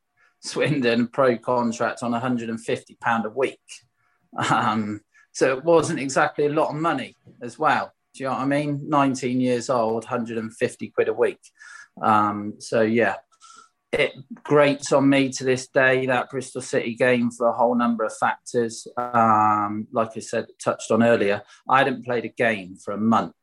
Swindon 0.41 1.07
pro 1.07 1.37
contract 1.37 2.03
on 2.03 2.11
150 2.11 2.97
pound 3.01 3.25
a 3.25 3.29
week, 3.29 3.59
um, 4.49 5.01
so 5.31 5.57
it 5.57 5.63
wasn't 5.63 5.99
exactly 5.99 6.45
a 6.45 6.53
lot 6.53 6.69
of 6.69 6.75
money 6.75 7.15
as 7.41 7.57
well. 7.57 7.93
Do 8.13 8.23
you 8.23 8.29
know 8.29 8.35
what 8.35 8.41
I 8.41 8.45
mean? 8.45 8.81
19 8.87 9.39
years 9.39 9.69
old, 9.69 10.03
150 10.03 10.89
quid 10.89 11.07
a 11.07 11.13
week. 11.13 11.39
Um, 12.01 12.55
so 12.59 12.81
yeah, 12.81 13.15
it 13.91 14.13
grates 14.43 14.91
on 14.91 15.09
me 15.09 15.29
to 15.29 15.43
this 15.43 15.67
day 15.67 16.05
that 16.05 16.29
Bristol 16.29 16.61
City 16.61 16.95
game 16.95 17.31
for 17.31 17.47
a 17.47 17.53
whole 17.53 17.75
number 17.75 18.03
of 18.03 18.15
factors. 18.15 18.87
Um, 18.97 19.87
like 19.91 20.11
I 20.15 20.19
said, 20.19 20.47
touched 20.63 20.91
on 20.91 21.03
earlier, 21.03 21.43
I 21.67 21.79
hadn't 21.79 22.05
played 22.05 22.25
a 22.25 22.29
game 22.29 22.75
for 22.75 22.93
a 22.93 22.97
month. 22.97 23.35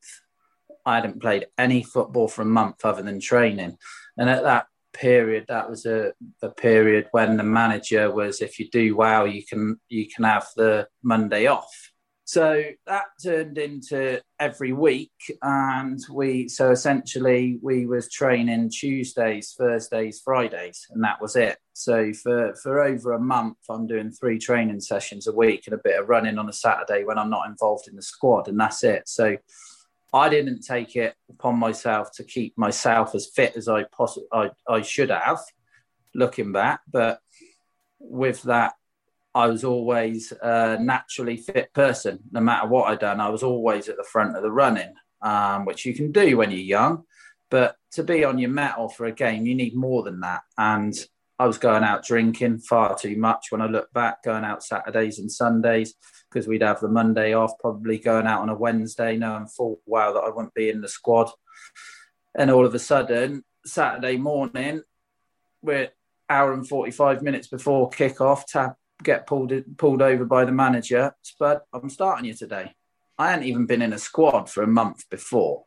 I 0.87 0.95
hadn't 0.95 1.20
played 1.20 1.47
any 1.59 1.82
football 1.82 2.28
for 2.28 2.43
a 2.43 2.47
month 2.47 2.84
other 2.84 3.03
than 3.03 3.20
training. 3.20 3.76
And 4.16 4.30
at 4.30 4.45
that 4.45 4.66
period, 4.93 5.47
that 5.49 5.68
was 5.68 5.84
a, 5.84 6.12
a 6.43 6.49
period 6.49 7.09
when 7.11 7.37
the 7.37 7.43
manager 7.43 8.11
was, 8.11 8.41
if 8.41 8.59
you 8.59 8.70
do 8.70 8.97
well, 8.97 9.26
you 9.26 9.45
can 9.45 9.78
you 9.89 10.09
can 10.09 10.24
have 10.24 10.47
the 10.57 10.89
Monday 11.03 11.47
off. 11.47 11.93
So 12.28 12.64
that 12.89 13.05
turned 13.22 13.57
into 13.57 14.20
every 14.41 14.72
week, 14.72 15.12
and 15.43 16.01
we 16.11 16.49
so 16.49 16.72
essentially 16.72 17.59
we 17.62 17.87
was 17.87 18.11
training 18.11 18.70
Tuesdays, 18.70 19.55
Thursdays, 19.57 20.22
Fridays, 20.24 20.87
and 20.91 21.05
that 21.05 21.20
was 21.20 21.37
it. 21.37 21.59
So 21.72 22.12
for 22.12 22.55
for 22.62 22.82
over 22.82 23.12
a 23.12 23.20
month, 23.20 23.59
I'm 23.70 23.87
doing 23.87 24.11
three 24.11 24.39
training 24.39 24.80
sessions 24.80 25.28
a 25.28 25.32
week 25.32 25.64
and 25.66 25.74
a 25.74 25.82
bit 25.82 26.01
of 26.01 26.09
running 26.09 26.39
on 26.39 26.49
a 26.49 26.53
Saturday 26.53 27.05
when 27.05 27.18
I'm 27.18 27.30
not 27.30 27.49
involved 27.49 27.87
in 27.87 27.95
the 27.95 28.03
squad, 28.03 28.49
and 28.49 28.59
that's 28.59 28.82
it. 28.82 29.09
So 29.09 29.37
I 30.17 30.29
didn't 30.31 30.62
take 30.62 30.97
it 30.97 31.14
upon 31.29 31.59
myself 31.59 32.11
to 32.17 32.25
keep 32.25 32.57
myself 32.57 33.14
as 33.14 33.27
fit 33.27 33.57
as 33.57 33.69
I 33.69 33.85
possibly 33.85 34.29
I, 34.33 34.51
I 34.67 34.83
should 34.83 35.11
have, 35.11 35.41
looking 36.14 36.53
back, 36.53 36.81
but 36.91 37.21
with 37.99 38.43
that 38.45 38.73
I 39.35 39.49
was 39.49 39.64
always 39.64 40.33
a 40.41 40.79
naturally 40.81 41.37
fit 41.37 41.73
person. 41.75 42.21
No 42.33 42.41
matter 42.41 42.67
what 42.67 42.89
I'd 42.89 43.01
done, 43.01 43.21
I 43.21 43.29
was 43.29 43.43
always 43.43 43.91
at 43.91 43.99
the 43.99 44.05
front 44.11 44.35
of 44.35 44.43
the 44.43 44.51
running, 44.51 44.95
um, 45.21 45.67
which 45.67 45.85
you 45.85 45.93
can 45.93 46.11
do 46.11 46.39
when 46.39 46.51
you're 46.51 46.61
young. 46.61 47.05
But 47.51 47.77
to 47.93 48.03
be 48.03 48.25
on 48.25 48.39
your 48.39 48.51
metal 48.51 48.89
for 48.89 49.05
a 49.05 49.12
game, 49.12 49.45
you 49.45 49.55
need 49.55 49.77
more 49.77 50.03
than 50.03 50.21
that. 50.21 50.41
And 50.57 50.95
I 51.39 51.47
was 51.47 51.59
going 51.59 51.84
out 51.84 52.05
drinking 52.05 52.61
far 52.61 52.97
too 52.97 53.16
much 53.16 53.47
when 53.51 53.61
I 53.61 53.66
look 53.66 53.93
back, 53.93 54.22
going 54.22 54.45
out 54.45 54.64
Saturdays 54.64 55.18
and 55.18 55.30
Sundays 55.30 55.95
because 56.30 56.49
we'd 56.49 56.62
have 56.62 56.80
the 56.80 56.89
Monday 56.89 57.34
off, 57.34 57.59
probably 57.59 57.99
going 57.99 58.26
out 58.26 58.41
on 58.41 58.49
a 58.49 58.55
Wednesday, 58.55 59.16
knowing 59.16 59.47
full 59.47 59.80
well 59.87 60.14
that 60.14 60.20
I 60.20 60.30
wouldn't 60.30 60.55
be 60.55 60.70
in 60.70 60.80
the 60.80 60.89
squad. 60.89 61.30
And 62.34 62.51
all 62.51 62.66
of 62.66 62.74
a 62.74 62.78
sudden, 62.78 63.45
Saturday 63.64 64.16
morning, 64.16 64.82
we're 65.62 65.91
hour 66.28 66.53
and 66.53 66.66
45 66.66 67.22
minutes 67.22 67.49
before 67.49 67.91
kick-off, 67.91 68.47
tap, 68.47 68.76
get 69.03 69.26
pulled 69.26 69.53
pulled 69.76 70.03
over 70.03 70.24
by 70.24 70.45
the 70.45 70.53
manager. 70.53 71.14
Spud, 71.22 71.61
I'm 71.72 71.91
starting 71.91 72.24
you 72.24 72.34
today. 72.34 72.72
I 73.18 73.30
hadn't 73.30 73.47
even 73.47 73.66
been 73.66 73.82
in 73.82 73.93
a 73.93 73.99
squad 73.99 74.51
for 74.51 74.62
a 74.62 74.66
month 74.68 75.09
before. 75.11 75.64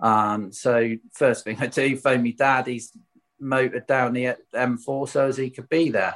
Um, 0.00 0.52
so 0.52 0.92
first 1.12 1.44
thing 1.44 1.56
I 1.60 1.66
do, 1.66 1.96
phone 1.96 2.22
me 2.22 2.32
dad. 2.32 2.66
He's 2.66 2.92
motored 3.40 3.86
down 3.86 4.12
the 4.12 4.36
M4 4.54 5.08
so 5.08 5.26
as 5.26 5.36
he 5.36 5.50
could 5.50 5.68
be 5.68 5.90
there. 5.90 6.14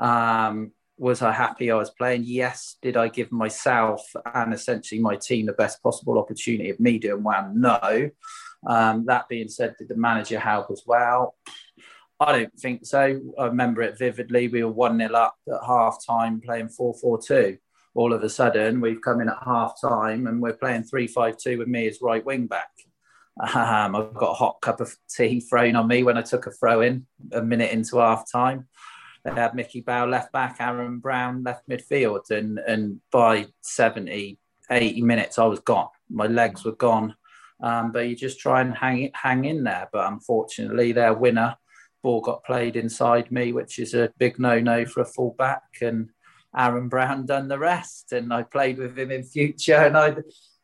Um, 0.00 0.72
was 0.96 1.22
I 1.22 1.32
happy 1.32 1.70
I 1.70 1.76
was 1.76 1.90
playing? 1.90 2.22
Yes. 2.24 2.76
Did 2.80 2.96
I 2.96 3.08
give 3.08 3.32
myself 3.32 4.02
and 4.34 4.54
essentially 4.54 5.00
my 5.00 5.16
team 5.16 5.46
the 5.46 5.52
best 5.52 5.82
possible 5.82 6.18
opportunity 6.18 6.70
of 6.70 6.78
me 6.78 6.98
doing 6.98 7.22
well? 7.22 7.50
No. 7.52 8.10
Um, 8.66 9.04
that 9.06 9.28
being 9.28 9.48
said, 9.48 9.74
did 9.78 9.88
the 9.88 9.96
manager 9.96 10.38
help 10.38 10.70
as 10.70 10.82
well? 10.86 11.34
I 12.20 12.32
don't 12.32 12.58
think 12.58 12.86
so. 12.86 13.20
I 13.38 13.46
remember 13.46 13.82
it 13.82 13.98
vividly. 13.98 14.48
We 14.48 14.62
were 14.62 14.70
1 14.70 14.98
0 14.98 15.12
up 15.14 15.36
at 15.48 15.66
half 15.66 15.98
time 16.06 16.40
playing 16.40 16.68
4 16.68 16.94
4 16.94 17.20
2. 17.20 17.58
All 17.96 18.12
of 18.12 18.22
a 18.22 18.28
sudden, 18.28 18.80
we've 18.80 19.00
come 19.00 19.20
in 19.20 19.28
at 19.28 19.38
half 19.44 19.80
time 19.80 20.26
and 20.26 20.40
we're 20.40 20.54
playing 20.54 20.84
3 20.84 21.08
5 21.08 21.36
2 21.36 21.58
with 21.58 21.68
me 21.68 21.88
as 21.88 21.98
right 22.00 22.24
wing 22.24 22.46
back. 22.46 22.70
Um, 23.40 23.96
I 23.96 24.06
got 24.14 24.30
a 24.30 24.34
hot 24.34 24.60
cup 24.60 24.80
of 24.80 24.94
tea 25.08 25.40
thrown 25.40 25.76
on 25.76 25.88
me 25.88 26.02
when 26.02 26.16
I 26.16 26.22
took 26.22 26.46
a 26.46 26.52
throw 26.52 26.82
in 26.82 27.06
a 27.32 27.42
minute 27.42 27.72
into 27.72 27.98
half 27.98 28.30
time. 28.30 28.68
They 29.24 29.32
had 29.32 29.54
Mickey 29.54 29.80
Bell 29.80 30.06
left 30.06 30.32
back, 30.32 30.56
Aaron 30.60 30.98
Brown 30.98 31.42
left 31.42 31.68
midfield, 31.68 32.30
and 32.30 32.58
and 32.58 33.00
by 33.10 33.46
70, 33.62 34.38
80 34.70 35.02
minutes, 35.02 35.38
I 35.38 35.46
was 35.46 35.60
gone. 35.60 35.88
My 36.10 36.26
legs 36.26 36.64
were 36.64 36.76
gone. 36.76 37.14
Um, 37.60 37.92
but 37.92 38.08
you 38.08 38.16
just 38.16 38.38
try 38.38 38.60
and 38.60 38.76
hang 38.76 39.10
hang 39.14 39.46
in 39.46 39.64
there. 39.64 39.88
But 39.92 40.12
unfortunately, 40.12 40.92
their 40.92 41.14
winner 41.14 41.56
ball 42.02 42.20
got 42.20 42.44
played 42.44 42.76
inside 42.76 43.32
me, 43.32 43.52
which 43.52 43.78
is 43.78 43.94
a 43.94 44.12
big 44.18 44.38
no 44.38 44.60
no 44.60 44.84
for 44.84 45.00
a 45.00 45.06
full 45.06 45.34
back. 45.38 45.62
And 45.80 46.10
Aaron 46.56 46.88
Brown 46.88 47.26
done 47.26 47.48
the 47.48 47.58
rest. 47.58 48.12
And 48.12 48.32
I 48.32 48.42
played 48.42 48.78
with 48.78 48.98
him 48.98 49.10
in 49.10 49.22
future. 49.22 49.76
And 49.76 49.96
I 49.96 50.16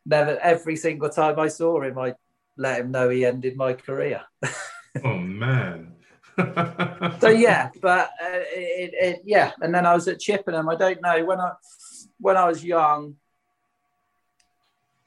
never, 0.05 0.39
every 0.41 0.77
single 0.77 1.09
time 1.09 1.39
I 1.39 1.49
saw 1.49 1.81
him, 1.81 1.99
I 1.99 2.15
let 2.61 2.81
him 2.81 2.91
know 2.91 3.09
he 3.09 3.25
ended 3.25 3.57
my 3.57 3.73
career. 3.73 4.21
oh, 5.05 5.17
man. 5.17 5.95
so 7.21 7.29
yeah, 7.29 7.71
but 7.81 8.11
uh, 8.23 8.45
it, 8.53 8.91
it, 8.95 9.23
yeah, 9.25 9.53
and 9.61 9.75
then 9.75 9.87
I 9.87 9.95
was 9.95 10.07
at 10.09 10.21
Chippenham. 10.21 10.69
I 10.69 10.77
don't 10.77 11.03
know 11.03 11.25
when 11.25 11.41
I 11.41 11.53
when 12.19 12.37
I 12.37 12.47
was 12.47 12.65
young. 12.65 13.17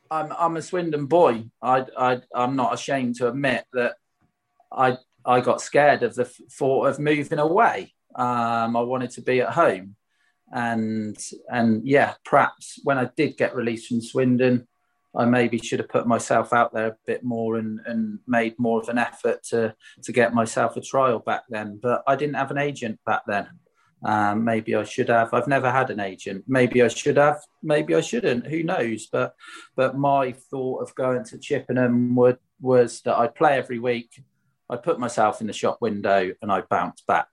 I'm 0.10 0.34
I'm 0.38 0.58
a 0.58 0.62
Swindon 0.62 1.06
boy. 1.06 1.46
I 1.62 1.86
I 1.98 2.22
I'm 2.36 2.56
not 2.56 2.74
ashamed 2.74 3.16
to 3.18 3.30
admit 3.30 3.66
that 3.74 3.96
I 4.72 4.98
I 5.26 5.42
got 5.42 5.62
scared 5.62 6.04
of 6.04 6.16
the 6.16 6.26
thought 6.26 6.88
of 6.88 7.00
moving 7.00 7.40
away. 7.40 7.94
Um, 8.16 8.76
I 8.76 8.82
wanted 8.82 9.12
to 9.12 9.22
be 9.22 9.42
at 9.42 9.54
home, 9.54 9.96
and 10.52 11.18
and 11.50 11.88
yeah, 11.88 12.16
perhaps 12.26 12.80
when 12.84 12.98
I 12.98 13.10
did 13.16 13.38
get 13.38 13.56
released 13.56 13.88
from 13.88 14.02
Swindon, 14.02 14.68
I 15.16 15.26
maybe 15.26 15.60
should 15.60 15.80
have 15.80 15.90
put 15.90 16.08
myself 16.08 16.54
out 16.54 16.74
there 16.74 16.88
a 16.88 16.98
bit 17.06 17.24
more 17.24 17.58
and, 17.58 17.80
and 17.86 18.20
made 18.28 18.58
more 18.58 18.82
of 18.82 18.90
an 18.90 18.98
effort 18.98 19.44
to 19.50 19.76
to 20.04 20.12
get 20.12 20.34
myself 20.34 20.76
a 20.76 20.82
trial 20.82 21.20
back 21.20 21.44
then. 21.50 21.80
But 21.82 22.04
I 22.08 22.16
didn't 22.16 22.36
have 22.36 22.52
an 22.52 22.58
agent 22.58 23.00
back 23.06 23.22
then. 23.28 23.48
Um, 24.06 24.44
maybe 24.44 24.76
I 24.76 24.84
should 24.84 25.10
have. 25.10 25.34
I've 25.34 25.48
never 25.48 25.72
had 25.72 25.90
an 25.90 26.00
agent. 26.00 26.44
Maybe 26.48 26.82
I 26.82 26.90
should 26.90 27.18
have. 27.18 27.42
Maybe 27.62 27.96
I 27.96 28.02
shouldn't. 28.02 28.48
Who 28.48 28.64
knows? 28.64 29.08
But 29.08 29.36
but 29.76 29.98
my 29.98 30.34
thought 30.34 30.82
of 30.82 30.96
going 30.96 31.24
to 31.26 31.38
Chippenham 31.38 32.16
would, 32.16 32.38
was 32.60 33.02
that 33.02 33.18
I'd 33.18 33.36
play 33.36 33.58
every 33.58 33.80
week. 33.80 34.22
I 34.70 34.78
put 34.78 35.00
myself 35.00 35.42
in 35.42 35.48
the 35.48 35.54
shop 35.54 35.78
window 35.80 36.32
and 36.42 36.52
I 36.52 36.62
bounce 36.62 37.02
back. 37.02 37.30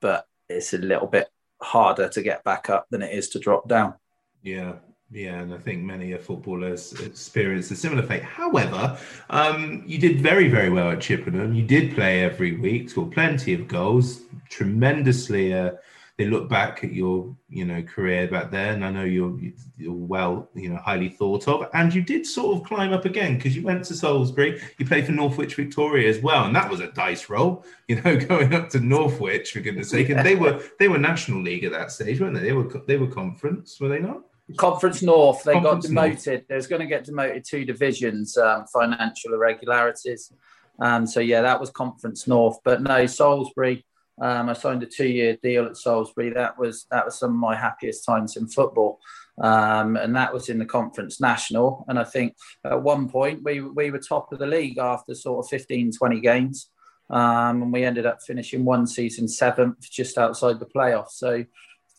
But 0.00 0.26
it's 0.48 0.74
a 0.74 0.78
little 0.78 1.08
bit 1.08 1.28
harder 1.60 2.08
to 2.08 2.22
get 2.22 2.44
back 2.44 2.70
up 2.70 2.86
than 2.90 3.02
it 3.02 3.16
is 3.16 3.28
to 3.30 3.38
drop 3.38 3.68
down. 3.68 3.94
Yeah, 4.42 4.74
yeah, 5.12 5.40
and 5.40 5.52
I 5.52 5.58
think 5.58 5.82
many 5.82 6.16
footballers 6.16 6.98
experience 7.00 7.70
a 7.70 7.76
similar 7.76 8.02
fate. 8.02 8.22
However, 8.22 8.98
um, 9.28 9.82
you 9.86 9.98
did 9.98 10.22
very, 10.22 10.48
very 10.48 10.70
well 10.70 10.90
at 10.90 11.02
Chippenham. 11.02 11.52
You 11.52 11.64
did 11.64 11.94
play 11.94 12.24
every 12.24 12.56
week, 12.56 12.88
scored 12.88 13.12
plenty 13.12 13.52
of 13.52 13.68
goals, 13.68 14.22
tremendously. 14.48 15.52
Uh, 15.52 15.72
they 16.16 16.26
look 16.26 16.48
back 16.48 16.82
at 16.82 16.92
your, 16.92 17.34
you 17.50 17.66
know, 17.66 17.82
career 17.82 18.26
back 18.26 18.50
there, 18.50 18.72
and 18.72 18.84
I 18.84 18.90
know 18.90 19.04
you're, 19.04 19.38
you're 19.76 19.92
well, 19.92 20.48
you 20.54 20.70
know, 20.70 20.76
highly 20.76 21.10
thought 21.10 21.46
of. 21.46 21.68
And 21.74 21.92
you 21.92 22.02
did 22.02 22.24
sort 22.24 22.56
of 22.56 22.66
climb 22.66 22.94
up 22.94 23.04
again 23.04 23.36
because 23.36 23.54
you 23.54 23.62
went 23.62 23.84
to 23.86 23.94
Salisbury. 23.94 24.62
You 24.78 24.86
played 24.86 25.04
for 25.04 25.12
Northwich 25.12 25.56
Victoria 25.56 26.08
as 26.08 26.20
well, 26.20 26.46
and 26.46 26.56
that 26.56 26.70
was 26.70 26.80
a 26.80 26.90
dice 26.92 27.28
roll, 27.28 27.66
you 27.88 28.00
know, 28.00 28.16
going 28.16 28.54
up 28.54 28.70
to 28.70 28.80
Northwich 28.80 29.52
for 29.52 29.60
goodness' 29.60 29.90
sake. 29.90 30.08
And 30.08 30.24
they 30.24 30.36
were 30.36 30.62
they 30.78 30.88
were 30.88 30.98
National 30.98 31.42
League 31.42 31.64
at 31.64 31.72
that 31.72 31.92
stage, 31.92 32.18
weren't 32.18 32.34
they? 32.34 32.42
They 32.42 32.52
were 32.52 32.82
they 32.86 32.96
were 32.96 33.08
conference, 33.08 33.78
were 33.78 33.88
they 33.88 33.98
not? 33.98 34.22
Conference 34.56 35.02
North, 35.02 35.44
they 35.44 35.54
Conference 35.54 35.86
got 35.86 35.88
demoted. 35.88 36.44
They 36.48 36.56
was 36.56 36.66
going 36.66 36.80
to 36.80 36.86
get 36.86 37.04
demoted 37.04 37.44
two 37.48 37.64
divisions, 37.64 38.36
um, 38.36 38.66
financial 38.72 39.34
irregularities. 39.34 40.32
Um, 40.80 41.06
so 41.06 41.20
yeah, 41.20 41.42
that 41.42 41.60
was 41.60 41.70
Conference 41.70 42.26
North. 42.26 42.58
But 42.64 42.82
no, 42.82 43.06
Salisbury. 43.06 43.84
Um, 44.20 44.50
I 44.50 44.52
signed 44.52 44.82
a 44.82 44.86
two-year 44.86 45.38
deal 45.42 45.64
at 45.64 45.76
Salisbury. 45.76 46.30
That 46.30 46.58
was 46.58 46.86
that 46.90 47.04
was 47.04 47.18
some 47.18 47.30
of 47.30 47.36
my 47.36 47.56
happiest 47.56 48.04
times 48.04 48.36
in 48.36 48.46
football, 48.46 49.00
um, 49.40 49.96
and 49.96 50.14
that 50.16 50.32
was 50.34 50.48
in 50.48 50.58
the 50.58 50.66
Conference 50.66 51.20
National. 51.20 51.84
And 51.88 51.98
I 51.98 52.04
think 52.04 52.36
at 52.64 52.82
one 52.82 53.08
point 53.08 53.42
we 53.42 53.60
we 53.60 53.90
were 53.90 53.98
top 53.98 54.32
of 54.32 54.38
the 54.38 54.46
league 54.46 54.78
after 54.78 55.14
sort 55.14 55.44
of 55.44 55.50
15, 55.50 55.92
20 55.92 56.20
games, 56.20 56.68
um, 57.10 57.62
and 57.62 57.72
we 57.72 57.84
ended 57.84 58.04
up 58.04 58.22
finishing 58.22 58.64
one 58.64 58.86
season 58.86 59.28
seventh, 59.28 59.90
just 59.90 60.18
outside 60.18 60.60
the 60.60 60.66
playoffs. 60.66 61.12
So 61.12 61.44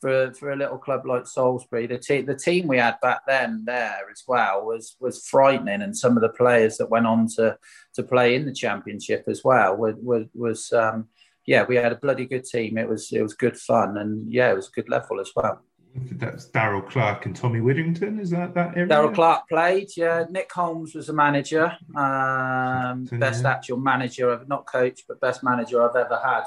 for 0.04 0.34
for 0.34 0.51
a 0.51 0.56
little 0.58 0.78
club 0.78 1.06
like 1.06 1.26
Salisbury, 1.26 1.88
the 1.88 1.97
team 1.97 2.26
the 2.26 2.36
team 2.36 2.68
we 2.68 2.78
had 2.78 2.99
back 3.01 3.22
then 3.26 3.64
there 3.66 4.01
as 4.12 4.24
well 4.28 4.66
was 4.66 4.97
was 4.99 5.26
frightening, 5.26 5.82
and 5.82 5.97
some 5.97 6.18
of 6.18 6.22
the 6.22 6.38
players 6.41 6.78
that 6.78 6.89
went 6.89 7.08
on 7.08 7.28
to 7.38 7.58
to 7.95 8.04
play 8.04 8.36
in 8.36 8.45
the 8.45 8.54
championship 8.54 9.24
as 9.28 9.41
well 9.45 9.78
was 9.78 9.95
was, 10.01 10.26
was 10.36 10.74
um, 10.74 11.08
yeah, 11.45 11.64
we 11.64 11.78
had 11.78 11.93
a 11.93 12.04
bloody 12.04 12.26
good 12.26 12.43
team. 12.43 12.78
It 12.78 12.89
was 12.89 13.14
it 13.14 13.22
was 13.22 13.34
good 13.34 13.58
fun, 13.58 13.97
and 13.97 14.32
yeah, 14.32 14.51
it 14.51 14.56
was 14.56 14.68
a 14.68 14.72
good 14.72 14.89
level 14.89 15.22
as 15.22 15.32
well. 15.36 15.62
That's 15.95 16.45
Darrell 16.45 16.82
Clarke 16.82 17.28
and 17.28 17.36
Tommy 17.36 17.62
Widdrington. 17.62 18.20
Is 18.20 18.32
that 18.32 18.54
that 18.56 18.76
area? 18.76 18.88
Darrell 18.88 19.12
Clarke 19.12 19.47
played. 19.47 19.89
Yeah, 19.95 20.26
Nick 20.30 20.51
Holmes 20.51 20.95
was 20.95 21.08
the 21.08 21.14
manager. 21.14 21.78
Um, 21.95 23.06
best 23.06 23.45
actual 23.45 23.78
manager, 23.78 24.30
of 24.32 24.49
not 24.49 24.66
coach, 24.66 25.04
but 25.08 25.22
best 25.22 25.43
manager 25.43 25.82
I've 25.82 25.95
ever 25.95 26.20
had 26.22 26.43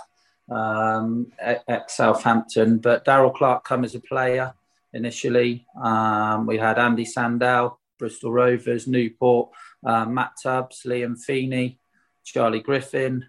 um, 0.50 1.32
at, 1.38 1.64
at 1.68 1.90
Southampton. 1.90 2.78
But 2.78 3.04
Darrell 3.04 3.30
Clarke 3.30 3.64
come 3.64 3.84
as 3.84 3.94
a 3.94 4.00
player 4.00 4.54
initially. 4.92 5.66
Um, 5.80 6.46
we 6.46 6.58
had 6.58 6.78
Andy 6.78 7.04
Sandell, 7.04 7.76
Bristol 7.98 8.32
Rovers, 8.32 8.86
Newport, 8.86 9.50
uh, 9.84 10.04
Matt 10.06 10.32
Tubbs, 10.42 10.82
Liam 10.84 11.18
Feeney, 11.18 11.78
Charlie 12.24 12.60
Griffin. 12.60 13.24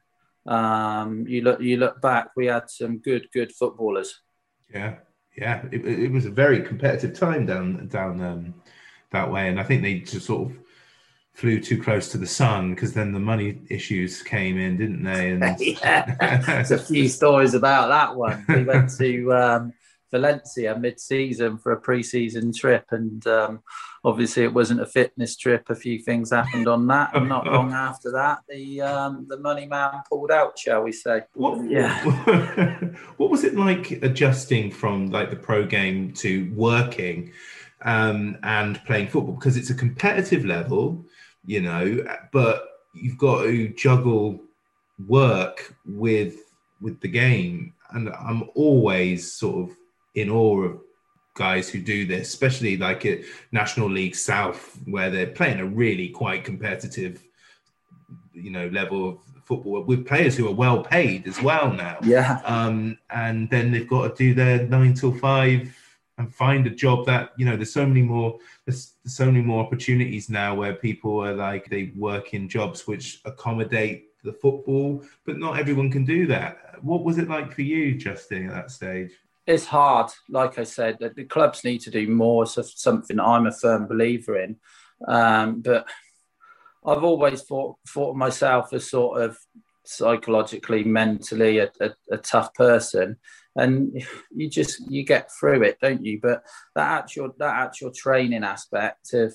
Um, 0.45 1.28
you 1.28 1.41
look, 1.41 1.61
you 1.61 1.78
look 1.78 2.01
back. 2.01 2.30
We 2.36 2.47
had 2.47 2.70
some 2.70 2.99
good, 2.99 3.28
good 3.34 3.51
footballers. 3.51 4.22
Yeah, 4.74 4.95
yeah. 5.38 5.63
It, 5.72 5.86
it 5.86 6.11
was 6.11 6.26
a 6.26 6.32
very 6.32 6.61
competitive 6.61 7.18
time 7.18 7.45
down 7.45 7.88
down 7.88 8.22
um, 8.22 8.53
that 9.11 9.30
way, 9.32 9.49
and 9.49 9.59
I 9.59 9.63
think 9.63 9.82
they 9.82 9.99
just 9.99 10.26
sort 10.26 10.51
of 10.51 10.57
flew 11.38 11.59
too 11.59 11.79
close 11.79 12.09
to 12.09 12.17
the 12.17 12.25
sun 12.25 12.73
because 12.73 12.93
then 12.93 13.11
the 13.11 13.19
money 13.19 13.61
issues 13.69 14.23
came 14.23 14.57
in, 14.57 14.75
didn't 14.75 15.03
they? 15.03 15.29
And 15.29 15.59
yeah, 15.59 16.39
there's 16.47 16.71
a 16.71 16.79
few 16.79 17.07
stories 17.19 17.53
about 17.53 17.89
that 17.89 18.15
one. 18.15 18.43
We 18.49 18.63
went 18.63 18.89
to 18.97 19.33
um, 19.33 19.73
Valencia 20.09 20.75
mid-season 20.79 21.59
for 21.59 21.73
a 21.73 21.79
pre-season 21.79 22.51
trip, 22.53 22.85
and 22.89 23.25
um, 23.27 23.59
obviously 24.03 24.45
it 24.45 24.53
wasn't 24.53 24.81
a 24.81 24.88
fitness 24.88 25.38
trip. 25.38 25.69
A 25.69 25.75
few 25.75 25.99
things 25.99 26.31
happened 26.31 26.67
on 26.67 26.88
that, 26.88 27.15
and 27.15 27.29
not 27.29 27.45
long 27.45 27.71
after 27.88 28.11
that, 28.13 28.39
the 28.49 28.81
um, 28.81 29.27
the 29.29 29.38
money 29.38 29.67
man 29.67 29.91
pulled 30.09 30.31
out, 30.31 30.57
shall 30.57 30.81
we 30.81 30.91
say? 30.91 31.21
What, 31.35 31.69
yeah. 31.69 32.03
what 33.17 33.29
was 33.29 33.43
it 33.43 33.55
like 33.55 33.91
adjusting 34.01 34.71
from 34.71 35.11
like 35.11 35.29
the 35.29 35.35
pro 35.35 35.67
game 35.67 36.13
to 36.13 36.51
working 36.55 37.31
um, 37.83 38.39
and 38.41 38.83
playing 38.85 39.09
football? 39.09 39.35
Because 39.35 39.55
it's 39.55 39.69
a 39.69 39.75
competitive 39.75 40.43
level 40.43 41.05
you 41.47 41.61
know, 41.61 42.05
but 42.31 42.81
you've 42.93 43.17
got 43.17 43.43
to 43.43 43.69
juggle 43.69 44.39
work 45.07 45.73
with 45.85 46.35
with 46.79 46.99
the 47.01 47.07
game. 47.07 47.73
And 47.91 48.09
I'm 48.09 48.49
always 48.53 49.31
sort 49.31 49.69
of 49.69 49.77
in 50.13 50.29
awe 50.29 50.63
of 50.63 50.81
guys 51.33 51.69
who 51.69 51.79
do 51.79 52.05
this, 52.05 52.27
especially 52.27 52.77
like 52.77 53.05
at 53.05 53.19
National 53.51 53.89
League 53.89 54.15
South, 54.15 54.77
where 54.85 55.09
they're 55.09 55.27
playing 55.27 55.59
a 55.59 55.65
really 55.65 56.09
quite 56.09 56.43
competitive, 56.43 57.23
you 58.33 58.51
know, 58.51 58.67
level 58.67 59.09
of 59.09 59.19
football 59.45 59.81
with 59.83 60.05
players 60.05 60.35
who 60.35 60.47
are 60.47 60.53
well 60.53 60.83
paid 60.83 61.27
as 61.27 61.41
well 61.41 61.71
now. 61.71 61.97
Yeah. 62.03 62.41
Um, 62.43 62.97
and 63.09 63.49
then 63.49 63.71
they've 63.71 63.87
got 63.87 64.09
to 64.09 64.23
do 64.23 64.33
their 64.33 64.67
nine 64.67 64.93
till 64.93 65.13
five 65.13 65.73
and 66.18 66.34
find 66.34 66.65
a 66.65 66.72
job 66.72 67.05
that 67.05 67.32
you 67.38 67.45
know 67.45 67.55
there's 67.55 67.74
so 67.74 67.86
many 67.86 68.01
more 68.01 68.38
there's, 68.65 68.93
there's 69.03 69.15
so 69.15 69.26
many 69.26 69.41
more 69.41 69.63
opportunities 69.63 70.30
now 70.30 70.55
where 70.55 70.74
people 70.74 71.24
are 71.24 71.34
like 71.34 71.70
they 71.70 71.91
work 71.95 72.34
in 72.34 72.49
jobs 72.49 72.88
which 72.88 73.22
accommodate 73.26 74.09
the 74.24 74.34
football 74.34 75.03
but 75.26 75.38
not 75.38 75.59
everyone 75.59 75.91
can 75.91 76.05
do 76.05 76.28
that. 76.28 76.57
What 76.82 77.03
was 77.03 77.18
it 77.18 77.30
like 77.30 77.53
for 77.53 77.61
you 77.61 77.95
justin 77.95 78.49
at 78.49 78.53
that 78.53 78.72
stage? 78.72 79.11
It's 79.45 79.65
hard. 79.65 80.11
Like 80.30 80.59
i 80.59 80.63
said 80.63 80.97
the 80.99 81.24
clubs 81.24 81.63
need 81.63 81.80
to 81.82 81.91
do 81.91 82.07
more 82.07 82.45
so 82.45 82.61
something 82.61 83.20
i'm 83.20 83.47
a 83.47 83.51
firm 83.51 83.88
believer 83.88 84.39
in. 84.39 84.57
Um, 85.07 85.61
but 85.61 85.88
i've 86.86 87.03
always 87.03 87.43
thought 87.43 87.76
thought 87.88 88.11
of 88.11 88.18
myself 88.18 88.74
as 88.74 88.89
sort 88.89 89.22
of 89.22 89.38
psychologically 89.84 90.84
mentally 90.84 91.59
a, 91.59 91.72
a, 91.80 91.91
a 92.11 92.18
tough 92.18 92.53
person 92.53 93.15
and 93.58 94.05
you 94.36 94.49
just 94.49 94.89
you 94.89 95.03
get 95.03 95.30
through 95.32 95.64
it 95.64 95.78
don't 95.82 96.05
you 96.05 96.20
but 96.22 96.43
that 96.76 96.91
actual 96.91 97.34
that 97.38 97.55
actual 97.55 97.91
training 97.91 98.43
aspect 98.43 99.14
of 99.14 99.34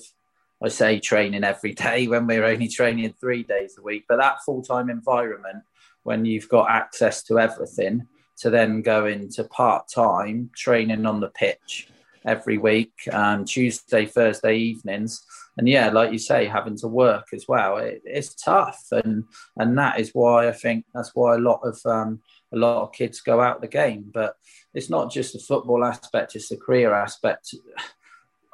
i 0.63 0.67
say 0.67 0.99
training 0.99 1.43
every 1.43 1.73
day 1.87 2.07
when 2.07 2.25
we're 2.25 2.45
only 2.45 2.67
training 2.67 3.13
three 3.19 3.43
days 3.43 3.75
a 3.77 3.81
week 3.81 4.05
but 4.09 4.17
that 4.17 4.43
full-time 4.45 4.89
environment 4.89 5.63
when 6.03 6.25
you've 6.25 6.49
got 6.49 6.69
access 6.69 7.23
to 7.23 7.39
everything 7.39 8.05
to 8.37 8.49
then 8.49 8.81
go 8.81 9.05
into 9.05 9.43
part-time 9.45 10.49
training 10.55 11.05
on 11.05 11.19
the 11.19 11.29
pitch 11.29 11.87
every 12.25 12.57
week, 12.57 12.93
um, 13.11 13.45
Tuesday, 13.45 14.05
Thursday 14.05 14.57
evenings, 14.57 15.25
and 15.57 15.69
yeah, 15.69 15.89
like 15.89 16.11
you 16.11 16.17
say, 16.17 16.45
having 16.45 16.77
to 16.77 16.87
work 16.87 17.27
as 17.33 17.47
well. 17.47 17.77
It, 17.77 18.01
it's 18.05 18.33
tough, 18.33 18.85
and 18.91 19.25
and 19.57 19.77
that 19.77 19.99
is 19.99 20.11
why 20.13 20.47
I 20.47 20.51
think 20.51 20.85
that's 20.93 21.11
why 21.13 21.35
a 21.35 21.39
lot 21.39 21.61
of 21.63 21.79
um, 21.85 22.21
a 22.53 22.57
lot 22.57 22.83
of 22.83 22.93
kids 22.93 23.21
go 23.21 23.41
out 23.41 23.61
the 23.61 23.67
game. 23.67 24.11
But 24.13 24.35
it's 24.73 24.89
not 24.89 25.11
just 25.11 25.33
the 25.33 25.39
football 25.39 25.83
aspect; 25.83 26.35
it's 26.35 26.49
the 26.49 26.57
career 26.57 26.93
aspect. 26.93 27.55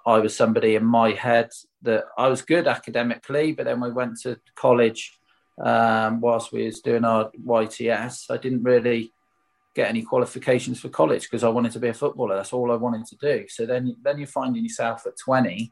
I 0.06 0.20
was 0.20 0.36
somebody 0.36 0.76
in 0.76 0.86
my 0.86 1.12
head 1.12 1.50
that 1.84 2.06
I 2.18 2.28
was 2.30 2.42
good 2.42 2.68
academically, 2.68 3.52
but 3.52 3.66
then 3.66 3.82
we 3.82 3.92
went 3.92 4.20
to 4.22 4.40
college 4.56 5.20
um, 5.62 6.22
whilst 6.22 6.52
we 6.52 6.66
was 6.66 6.80
doing 6.80 7.06
our 7.06 7.32
YTS. 7.46 8.32
I 8.32 8.38
didn't 8.38 8.64
really 8.64 9.14
get 9.76 9.90
any 9.90 10.02
qualifications 10.02 10.80
for 10.80 10.90
college 10.90 11.24
because 11.24 11.44
I 11.44 11.50
wanted 11.50 11.74
to 11.74 11.80
be 11.80 11.90
a 11.90 11.94
footballer. 11.94 12.36
That's 12.36 12.54
all 12.54 12.72
I 12.72 12.76
wanted 12.76 13.06
to 13.08 13.16
do. 13.18 13.46
So 13.48 13.66
then, 13.66 13.96
then 14.04 14.18
you're 14.18 14.28
finding 14.28 14.64
yourself 14.64 15.06
at 15.06 15.18
20 15.18 15.72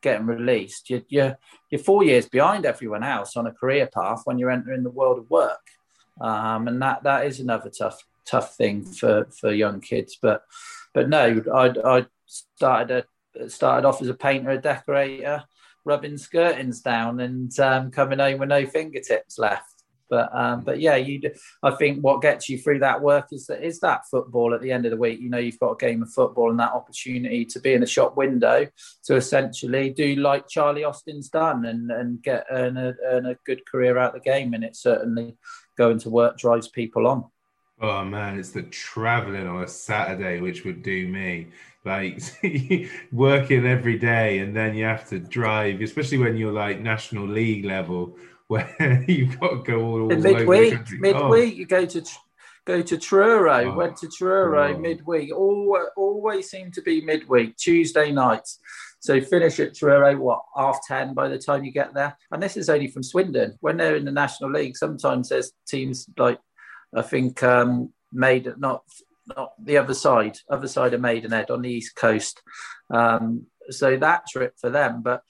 getting 0.00 0.26
released. 0.26 0.90
You're, 0.90 1.02
you're, 1.08 1.38
you're 1.70 1.80
four 1.80 2.04
years 2.04 2.28
behind 2.28 2.66
everyone 2.66 3.04
else 3.04 3.36
on 3.36 3.46
a 3.46 3.52
career 3.52 3.88
path 3.92 4.22
when 4.24 4.38
you're 4.38 4.50
entering 4.50 4.82
the 4.82 4.90
world 4.90 5.18
of 5.18 5.30
work. 5.30 5.60
Um, 6.20 6.68
and 6.68 6.80
that, 6.82 7.02
that 7.04 7.26
is 7.26 7.40
another 7.40 7.70
tough, 7.70 8.04
tough 8.26 8.56
thing 8.56 8.84
for, 8.84 9.26
for 9.38 9.52
young 9.52 9.80
kids. 9.80 10.18
But, 10.20 10.42
but 10.94 11.08
no, 11.08 11.42
I, 11.54 11.74
I 11.84 12.06
started 12.26 13.04
a, 13.36 13.48
started 13.48 13.86
off 13.86 14.02
as 14.02 14.08
a 14.08 14.14
painter, 14.14 14.50
a 14.50 14.58
decorator, 14.58 15.44
rubbing 15.84 16.14
skirtings 16.14 16.82
down 16.82 17.20
and 17.20 17.58
um, 17.60 17.90
coming 17.90 18.18
home 18.18 18.38
with 18.38 18.48
no 18.48 18.66
fingertips 18.66 19.38
left. 19.38 19.78
But 20.10 20.34
um, 20.34 20.62
but 20.62 20.80
yeah, 20.80 20.96
you. 20.96 21.20
I 21.62 21.72
think 21.72 22.00
what 22.00 22.22
gets 22.22 22.48
you 22.48 22.58
through 22.58 22.78
that 22.78 23.02
work 23.02 23.26
is 23.30 23.46
that 23.46 23.62
is 23.62 23.80
that 23.80 24.08
football 24.10 24.54
at 24.54 24.62
the 24.62 24.72
end 24.72 24.86
of 24.86 24.90
the 24.90 24.96
week. 24.96 25.20
You 25.20 25.28
know, 25.28 25.38
you've 25.38 25.58
got 25.58 25.72
a 25.72 25.86
game 25.86 26.02
of 26.02 26.10
football 26.10 26.50
and 26.50 26.58
that 26.60 26.72
opportunity 26.72 27.44
to 27.44 27.60
be 27.60 27.74
in 27.74 27.82
a 27.82 27.86
shop 27.86 28.16
window 28.16 28.66
to 29.04 29.16
essentially 29.16 29.90
do 29.90 30.16
like 30.16 30.48
Charlie 30.48 30.84
Austin's 30.84 31.28
done 31.28 31.66
and 31.66 31.90
and 31.90 32.22
get 32.22 32.46
earn 32.50 32.76
a, 32.78 32.94
earn 33.04 33.26
a 33.26 33.36
good 33.44 33.66
career 33.66 33.98
out 33.98 34.14
of 34.16 34.22
the 34.22 34.30
game. 34.30 34.54
And 34.54 34.64
it 34.64 34.76
certainly 34.76 35.36
going 35.78 35.98
to 36.00 36.10
work 36.10 36.36
drives 36.36 36.68
people 36.68 37.06
on. 37.06 37.24
Oh 37.80 38.04
man, 38.04 38.38
it's 38.38 38.50
the 38.50 38.64
traveling 38.64 39.46
on 39.46 39.62
a 39.62 39.68
Saturday 39.68 40.40
which 40.40 40.64
would 40.64 40.82
do 40.82 41.08
me. 41.08 41.46
Like 41.84 42.20
working 43.12 43.64
every 43.64 43.98
day 43.98 44.40
and 44.40 44.54
then 44.54 44.74
you 44.74 44.84
have 44.84 45.08
to 45.08 45.18
drive, 45.18 45.80
especially 45.80 46.18
when 46.18 46.36
you're 46.36 46.52
like 46.52 46.80
national 46.80 47.26
league 47.26 47.64
level 47.64 48.16
where 48.48 49.04
you've 49.06 49.38
got 49.38 49.50
to 49.50 49.62
go 49.62 49.80
all, 49.80 50.02
all 50.02 50.08
midweek. 50.08 50.74
Oh. 50.74 50.84
Midweek, 50.98 51.54
oh. 51.54 51.56
you 51.56 51.66
go 51.66 51.86
to 51.86 52.04
go 52.64 52.82
to 52.82 52.98
Truro. 52.98 53.72
Oh. 53.72 53.74
Went 53.74 53.96
to 53.98 54.08
Truro 54.08 54.74
oh. 54.74 54.78
midweek. 54.78 55.34
Always, 55.34 55.86
always 55.96 56.50
seem 56.50 56.72
to 56.72 56.82
be 56.82 57.00
midweek, 57.00 57.56
Tuesday 57.56 58.10
nights. 58.10 58.58
So 59.00 59.20
finish 59.20 59.60
at 59.60 59.74
Truro, 59.74 60.16
what 60.16 60.42
half 60.56 60.78
ten 60.86 61.14
by 61.14 61.28
the 61.28 61.38
time 61.38 61.64
you 61.64 61.72
get 61.72 61.94
there. 61.94 62.16
And 62.30 62.42
this 62.42 62.56
is 62.56 62.68
only 62.68 62.88
from 62.88 63.02
Swindon. 63.02 63.56
When 63.60 63.76
they're 63.76 63.96
in 63.96 64.04
the 64.04 64.12
National 64.12 64.50
League, 64.50 64.76
sometimes 64.76 65.28
there's 65.28 65.52
teams 65.66 66.08
like 66.16 66.40
I 66.94 67.02
think 67.02 67.42
um, 67.42 67.92
made 68.12 68.52
not 68.58 68.82
not 69.36 69.52
the 69.62 69.76
other 69.76 69.94
side, 69.94 70.38
other 70.50 70.68
side 70.68 70.94
of 70.94 71.00
Maidenhead 71.00 71.50
on 71.50 71.62
the 71.62 71.70
east 71.70 71.94
coast. 71.94 72.40
Um, 72.90 73.46
so 73.70 73.96
that 73.96 74.26
trip 74.26 74.54
for 74.58 74.70
them, 74.70 75.02
but 75.02 75.22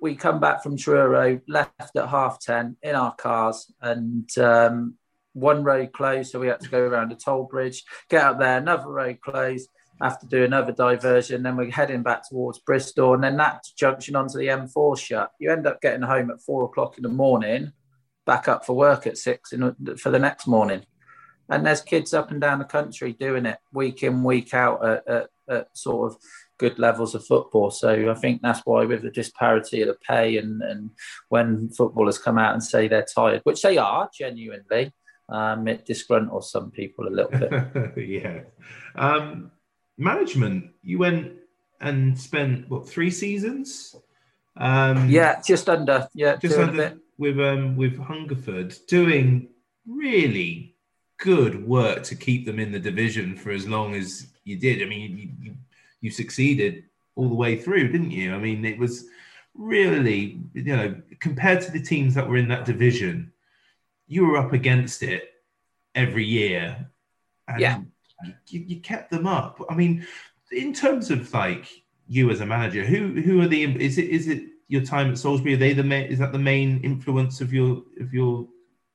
we 0.00 0.16
come 0.16 0.40
back 0.40 0.62
from 0.62 0.76
Truro, 0.76 1.40
left 1.48 1.96
at 1.96 2.08
half 2.08 2.40
ten 2.40 2.76
in 2.82 2.94
our 2.94 3.14
cars, 3.14 3.72
and 3.80 4.28
um, 4.38 4.94
one 5.32 5.62
road 5.62 5.92
closed, 5.92 6.30
so 6.30 6.40
we 6.40 6.48
had 6.48 6.60
to 6.60 6.68
go 6.68 6.80
around 6.80 7.12
a 7.12 7.16
toll 7.16 7.44
bridge, 7.44 7.84
get 8.08 8.24
up 8.24 8.38
there, 8.38 8.58
another 8.58 8.88
road 8.88 9.20
closed, 9.20 9.68
have 10.00 10.18
to 10.20 10.26
do 10.26 10.44
another 10.44 10.72
diversion. 10.72 11.42
Then 11.42 11.56
we're 11.56 11.70
heading 11.70 12.02
back 12.02 12.28
towards 12.28 12.58
Bristol, 12.60 13.14
and 13.14 13.22
then 13.22 13.36
that 13.36 13.64
junction 13.76 14.16
onto 14.16 14.38
the 14.38 14.46
M4 14.46 14.98
shut. 14.98 15.32
You 15.38 15.50
end 15.50 15.66
up 15.66 15.80
getting 15.80 16.02
home 16.02 16.30
at 16.30 16.40
four 16.40 16.64
o'clock 16.64 16.96
in 16.96 17.02
the 17.02 17.08
morning, 17.08 17.72
back 18.26 18.48
up 18.48 18.64
for 18.64 18.74
work 18.74 19.06
at 19.06 19.18
six 19.18 19.52
in, 19.52 19.74
for 19.96 20.10
the 20.10 20.18
next 20.18 20.46
morning. 20.46 20.82
And 21.50 21.64
there's 21.64 21.80
kids 21.80 22.12
up 22.12 22.30
and 22.30 22.40
down 22.40 22.58
the 22.58 22.64
country 22.64 23.14
doing 23.14 23.46
it 23.46 23.58
week 23.72 24.02
in, 24.02 24.22
week 24.22 24.52
out 24.52 24.84
at, 24.84 25.08
at, 25.08 25.26
at 25.48 25.76
sort 25.76 26.12
of 26.12 26.18
good 26.58 26.78
levels 26.78 27.14
of 27.14 27.24
football. 27.24 27.70
So 27.70 28.10
I 28.10 28.14
think 28.14 28.42
that's 28.42 28.60
why 28.64 28.84
with 28.84 29.02
the 29.02 29.10
disparity 29.10 29.80
of 29.80 29.88
the 29.88 29.96
pay 30.06 30.36
and, 30.36 30.60
and 30.62 30.90
when 31.30 31.70
footballers 31.70 32.18
come 32.18 32.36
out 32.36 32.52
and 32.52 32.62
say 32.62 32.86
they're 32.86 33.06
tired, 33.14 33.40
which 33.44 33.62
they 33.62 33.78
are 33.78 34.10
genuinely, 34.16 34.92
um, 35.30 35.66
it 35.68 35.86
disgruntles 35.86 36.44
some 36.44 36.70
people 36.70 37.06
a 37.08 37.10
little 37.10 37.30
bit. 37.30 37.96
yeah. 38.08 38.40
Um, 38.94 39.52
management, 39.98 40.70
you 40.82 40.98
went 40.98 41.32
and 41.80 42.18
spent 42.18 42.68
what 42.70 42.88
three 42.88 43.10
seasons? 43.10 43.94
Um, 44.56 45.08
yeah, 45.08 45.40
just 45.44 45.68
under. 45.68 46.08
Yeah, 46.14 46.36
just 46.36 46.58
under 46.58 46.98
with 47.18 47.38
um 47.40 47.76
with 47.76 47.98
Hungerford 47.98 48.74
doing 48.86 49.48
really 49.86 50.74
good 51.18 51.66
work 51.66 52.04
to 52.04 52.14
keep 52.14 52.46
them 52.46 52.60
in 52.60 52.70
the 52.72 52.78
division 52.78 53.36
for 53.36 53.50
as 53.50 53.66
long 53.66 53.94
as 53.94 54.28
you 54.44 54.56
did. 54.56 54.82
I 54.82 54.86
mean, 54.86 55.36
you, 55.42 55.54
you 56.00 56.10
succeeded 56.10 56.84
all 57.16 57.28
the 57.28 57.34
way 57.34 57.56
through, 57.56 57.88
didn't 57.88 58.12
you? 58.12 58.32
I 58.34 58.38
mean, 58.38 58.64
it 58.64 58.78
was 58.78 59.06
really, 59.54 60.40
you 60.54 60.76
know, 60.76 60.94
compared 61.18 61.60
to 61.62 61.72
the 61.72 61.82
teams 61.82 62.14
that 62.14 62.28
were 62.28 62.36
in 62.36 62.48
that 62.48 62.64
division, 62.64 63.32
you 64.06 64.24
were 64.26 64.36
up 64.36 64.52
against 64.52 65.02
it 65.02 65.28
every 65.94 66.24
year. 66.24 66.88
And 67.48 67.60
yeah. 67.60 67.80
You, 68.48 68.64
you 68.66 68.80
kept 68.80 69.10
them 69.10 69.26
up. 69.26 69.60
I 69.70 69.74
mean, 69.74 70.06
in 70.50 70.72
terms 70.72 71.10
of 71.10 71.32
like 71.32 71.68
you 72.08 72.30
as 72.30 72.40
a 72.40 72.46
manager, 72.46 72.84
who 72.84 73.20
who 73.20 73.40
are 73.40 73.48
the 73.48 73.62
is 73.64 73.98
it 73.98 74.08
is 74.08 74.28
it 74.28 74.42
your 74.68 74.82
time 74.82 75.10
at 75.10 75.18
Salisbury? 75.18 75.54
Are 75.54 75.58
they 75.58 75.72
the 75.72 75.82
main, 75.82 76.06
is 76.06 76.18
that 76.18 76.32
the 76.32 76.38
main 76.38 76.80
influence 76.82 77.40
of 77.40 77.52
your 77.52 77.82
of 78.00 78.12
your 78.12 78.46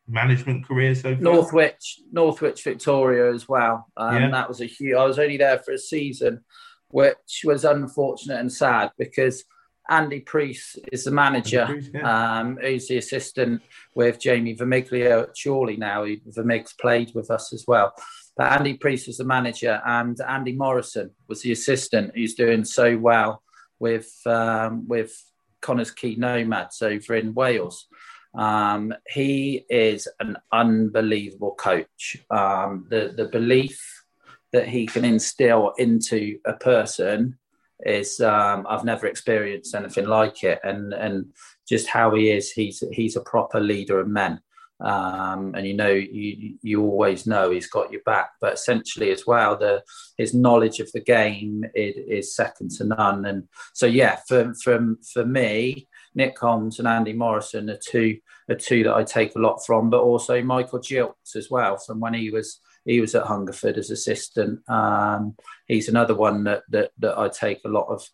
management 0.08 0.66
career 0.68 0.94
so 0.96 1.16
far? 1.16 1.24
Northwich, 1.24 2.02
Northwich 2.12 2.64
Victoria 2.64 3.34
as 3.34 3.48
well. 3.48 3.88
Um, 3.98 4.16
yeah. 4.16 4.32
That 4.32 4.48
was 4.48 4.62
a 4.62 4.66
huge. 4.66 4.96
I 4.96 5.06
was 5.06 5.20
only 5.20 5.38
there 5.38 5.60
for 5.60 5.72
a 5.72 5.80
season, 5.80 6.44
which 6.90 7.42
was 7.44 7.66
unfortunate 7.66 8.40
and 8.40 8.52
sad 8.52 8.92
because 8.98 9.46
Andy 9.90 10.22
Priest 10.22 10.80
is 10.92 11.04
the 11.04 11.12
manager, 11.12 11.66
Priest, 11.66 11.92
yeah. 11.94 12.40
um, 12.40 12.58
who's 12.62 12.88
the 12.88 12.98
assistant 12.98 13.62
with 13.96 14.20
Jamie 14.20 14.56
Vermiglio 14.56 15.24
at 15.24 15.36
Chorley 15.42 15.78
now. 15.78 16.06
Vermig's 16.28 16.74
played 16.74 17.14
with 17.14 17.30
us 17.30 17.52
as 17.52 17.66
well. 17.68 17.94
Andy 18.40 18.76
Priest 18.76 19.08
was 19.08 19.18
the 19.18 19.24
manager, 19.24 19.82
and 19.86 20.20
Andy 20.22 20.54
Morrison 20.54 21.12
was 21.28 21.42
the 21.42 21.52
assistant, 21.52 22.12
who's 22.16 22.34
doing 22.34 22.66
so 22.66 22.98
well 22.98 23.44
with 23.80 24.12
um, 24.26 24.88
with 24.88 25.14
Connah's 25.62 25.92
Quay 25.92 26.16
Nomads 26.16 26.82
over 26.82 27.16
in 27.16 27.34
Wales. 27.34 27.88
Um, 28.34 28.94
he 29.08 29.66
is 29.70 30.08
an 30.20 30.38
unbelievable 30.52 31.56
coach. 31.56 32.18
Um, 32.32 32.88
the 32.90 33.14
the 33.16 33.26
belief 33.26 34.04
that 34.52 34.68
he 34.68 34.86
can 34.86 35.06
instill 35.06 35.74
into 35.78 36.40
a 36.46 36.54
person 36.54 37.38
is 37.86 38.22
um, 38.22 38.66
I've 38.70 38.86
never 38.86 39.08
experienced 39.08 39.76
anything 39.76 40.06
like 40.06 40.44
it, 40.44 40.60
and 40.64 40.94
and 40.94 41.34
just 41.68 41.88
how 41.88 42.16
he 42.16 42.32
is, 42.32 42.52
he's 42.52 42.84
he's 42.92 43.16
a 43.16 43.22
proper 43.22 43.60
leader 43.60 44.00
of 44.00 44.08
men, 44.08 44.40
um, 44.84 45.56
and 45.56 45.66
you 45.66 45.74
know 45.74 45.90
you 45.90 46.56
you 46.62 46.82
always 46.82 47.26
know 47.26 47.50
he's 47.50 47.68
got 47.68 47.92
your 47.92 48.02
back. 48.02 48.32
But 48.42 48.54
essentially, 48.54 49.12
as 49.12 49.26
well, 49.26 49.58
the 49.58 49.82
his 50.18 50.34
knowledge 50.34 50.80
of 50.80 50.92
the 50.92 51.02
game 51.02 51.64
is, 51.74 51.96
is 52.08 52.36
second 52.36 52.72
to 52.72 52.84
none, 52.84 53.26
and 53.26 53.48
so 53.74 53.86
yeah, 53.86 54.20
for 54.28 54.54
from 54.64 54.98
for 55.14 55.26
me. 55.26 55.88
Nick 56.16 56.38
Holmes 56.38 56.78
and 56.78 56.88
Andy 56.88 57.12
Morrison 57.14 57.72
are 57.72 57.80
two 57.84 58.20
are 58.48 58.56
two 58.56 58.84
that 58.84 58.94
I 58.94 59.04
take 59.04 59.36
a 59.36 59.40
lot 59.40 59.66
from, 59.66 59.90
but 59.90 60.02
also 60.02 60.44
Michael 60.44 60.80
Gilks 60.80 61.36
as 61.36 61.50
well 61.50 61.78
from 61.78 62.00
when 62.00 62.14
he 62.14 62.30
was 62.30 62.60
he 62.86 63.00
was 63.00 63.16
at 63.16 63.26
Hungerford 63.26 63.78
as 63.78 63.90
assistant. 63.90 64.60
Um, 64.70 65.36
he's 65.68 65.90
another 65.90 66.16
one 66.16 66.44
that, 66.44 66.64
that 66.70 66.92
that 67.00 67.18
I 67.18 67.30
take 67.30 67.62
a 67.66 67.70
lot 67.70 67.88
of 67.88 68.08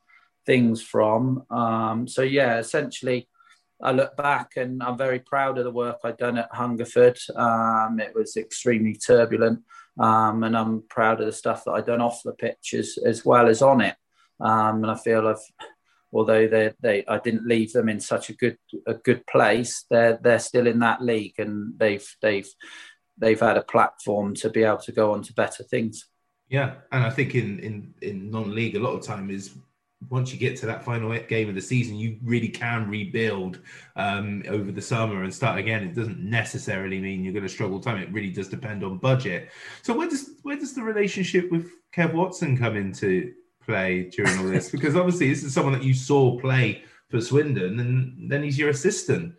things 0.45 0.81
from. 0.81 1.43
Um, 1.49 2.07
so 2.07 2.21
yeah, 2.21 2.57
essentially, 2.57 3.27
I 3.81 3.91
look 3.91 4.17
back 4.17 4.51
and 4.57 4.83
I'm 4.83 4.97
very 4.97 5.19
proud 5.19 5.57
of 5.57 5.63
the 5.63 5.71
work 5.71 5.99
I've 6.03 6.17
done 6.17 6.37
at 6.37 6.53
Hungerford. 6.53 7.17
Um, 7.35 7.99
it 7.99 8.13
was 8.13 8.35
extremely 8.35 8.95
turbulent, 8.95 9.61
um, 9.99 10.43
and 10.43 10.57
I'm 10.57 10.83
proud 10.89 11.21
of 11.21 11.25
the 11.25 11.31
stuff 11.31 11.63
that 11.65 11.71
I've 11.71 11.85
done 11.85 12.01
off 12.01 12.23
the 12.23 12.33
pitch 12.33 12.73
as, 12.73 12.97
as 13.05 13.23
well 13.23 13.47
as 13.47 13.61
on 13.61 13.81
it. 13.81 13.95
Um, 14.39 14.83
and 14.83 14.91
I 14.91 14.95
feel 14.95 15.27
I've 15.27 15.67
although 16.11 16.47
they 16.47 16.73
they 16.81 17.05
I 17.07 17.19
didn't 17.19 17.47
leave 17.47 17.71
them 17.71 17.89
in 17.89 17.99
such 17.99 18.29
a 18.29 18.33
good 18.33 18.57
a 18.87 18.95
good 18.95 19.25
place, 19.27 19.85
they're 19.89 20.19
they're 20.21 20.39
still 20.39 20.67
in 20.67 20.79
that 20.79 21.01
league 21.01 21.35
and 21.37 21.73
they've 21.77 22.07
they've 22.21 22.49
they've 23.17 23.39
had 23.39 23.57
a 23.57 23.63
platform 23.63 24.33
to 24.35 24.49
be 24.49 24.63
able 24.63 24.77
to 24.77 24.91
go 24.91 25.13
on 25.13 25.21
to 25.23 25.33
better 25.33 25.63
things. 25.63 26.07
Yeah, 26.49 26.75
and 26.91 27.03
I 27.03 27.09
think 27.11 27.35
in 27.35 27.59
in 27.59 27.93
in 28.01 28.31
non-league, 28.31 28.75
a 28.75 28.79
lot 28.79 28.95
of 28.95 29.03
time 29.03 29.29
is 29.29 29.51
once 30.07 30.31
you 30.31 30.39
get 30.39 30.55
to 30.57 30.65
that 30.65 30.83
final 30.83 31.17
game 31.27 31.49
of 31.49 31.55
the 31.55 31.61
season, 31.61 31.95
you 31.95 32.17
really 32.23 32.47
can 32.47 32.89
rebuild 32.89 33.59
um, 33.97 34.43
over 34.47 34.71
the 34.71 34.81
summer 34.81 35.23
and 35.23 35.33
start 35.33 35.59
again. 35.59 35.83
It 35.83 35.93
doesn't 35.93 36.19
necessarily 36.19 36.99
mean 36.99 37.23
you're 37.23 37.33
going 37.33 37.43
to 37.43 37.49
struggle 37.49 37.79
time. 37.79 37.97
It 37.97 38.11
really 38.11 38.31
does 38.31 38.47
depend 38.47 38.83
on 38.83 38.97
budget. 38.97 39.49
So 39.81 39.93
where 39.93 40.09
does 40.09 40.31
where 40.43 40.55
does 40.55 40.73
the 40.73 40.83
relationship 40.83 41.51
with 41.51 41.69
Kev 41.93 42.13
Watson 42.13 42.57
come 42.57 42.77
into 42.77 43.33
play 43.65 44.09
during 44.09 44.39
all 44.39 44.45
this? 44.45 44.71
Because 44.79 44.95
obviously 44.95 45.29
this 45.29 45.43
is 45.43 45.53
someone 45.53 45.73
that 45.73 45.83
you 45.83 45.93
saw 45.93 46.39
play 46.39 46.83
for 47.09 47.19
Swindon, 47.19 47.79
and 47.79 48.31
then 48.31 48.43
he's 48.43 48.57
your 48.57 48.69
assistant. 48.69 49.35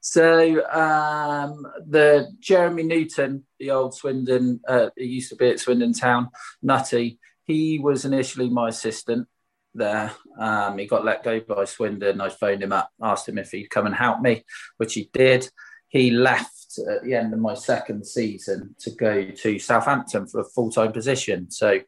So 0.00 0.64
um, 0.70 1.66
the 1.86 2.28
Jeremy 2.38 2.84
Newton, 2.84 3.44
the 3.58 3.72
old 3.72 3.94
Swindon, 3.94 4.60
uh, 4.66 4.90
he 4.96 5.04
used 5.04 5.28
to 5.30 5.36
be 5.36 5.50
at 5.50 5.60
Swindon 5.60 5.92
Town, 5.92 6.30
Nutty. 6.62 7.18
He 7.44 7.78
was 7.80 8.04
initially 8.04 8.48
my 8.48 8.68
assistant 8.68 9.26
there. 9.74 10.12
Um, 10.38 10.78
he 10.78 10.86
got 10.86 11.04
let 11.04 11.22
go 11.22 11.40
by 11.40 11.64
Swindon. 11.64 12.20
I 12.20 12.28
phoned 12.28 12.62
him 12.62 12.72
up, 12.72 12.90
asked 13.02 13.28
him 13.28 13.38
if 13.38 13.50
he'd 13.50 13.70
come 13.70 13.86
and 13.86 13.94
help 13.94 14.20
me, 14.20 14.44
which 14.76 14.94
he 14.94 15.10
did. 15.12 15.48
He 15.88 16.10
left 16.10 16.78
at 16.88 17.02
the 17.02 17.14
end 17.14 17.32
of 17.32 17.40
my 17.40 17.54
second 17.54 18.06
season 18.06 18.74
to 18.80 18.90
go 18.92 19.30
to 19.30 19.58
Southampton 19.58 20.26
for 20.26 20.40
a 20.40 20.44
full 20.44 20.70
time 20.70 20.92
position. 20.92 21.50
So 21.50 21.80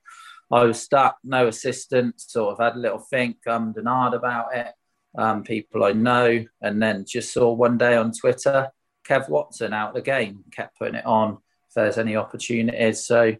I 0.51 0.65
was 0.65 0.81
stuck, 0.81 1.19
no 1.25 1.47
assistant, 1.47 2.21
sort 2.21 2.53
of 2.53 2.65
had 2.65 2.77
a 2.77 2.81
little 2.81 2.99
think, 2.99 3.39
ummed 3.47 3.77
and 3.77 3.87
ahed 3.87 4.15
about 4.15 4.55
it 4.55 4.73
um, 5.17 5.43
people 5.43 5.85
I 5.85 5.93
know, 5.93 6.45
and 6.61 6.83
then 6.83 7.05
just 7.07 7.33
saw 7.33 7.53
one 7.53 7.79
day 7.79 7.97
on 7.97 8.13
Twitter 8.13 8.69
Kev 9.07 9.29
Watson 9.29 9.73
out 9.73 9.95
the 9.95 10.01
game, 10.01 10.45
kept 10.53 10.79
putting 10.79 10.95
it 10.95 11.07
on 11.07 11.33
if 11.69 11.75
there's 11.75 11.99
any 11.99 12.17
opportunities. 12.17 13.05
So 13.05 13.35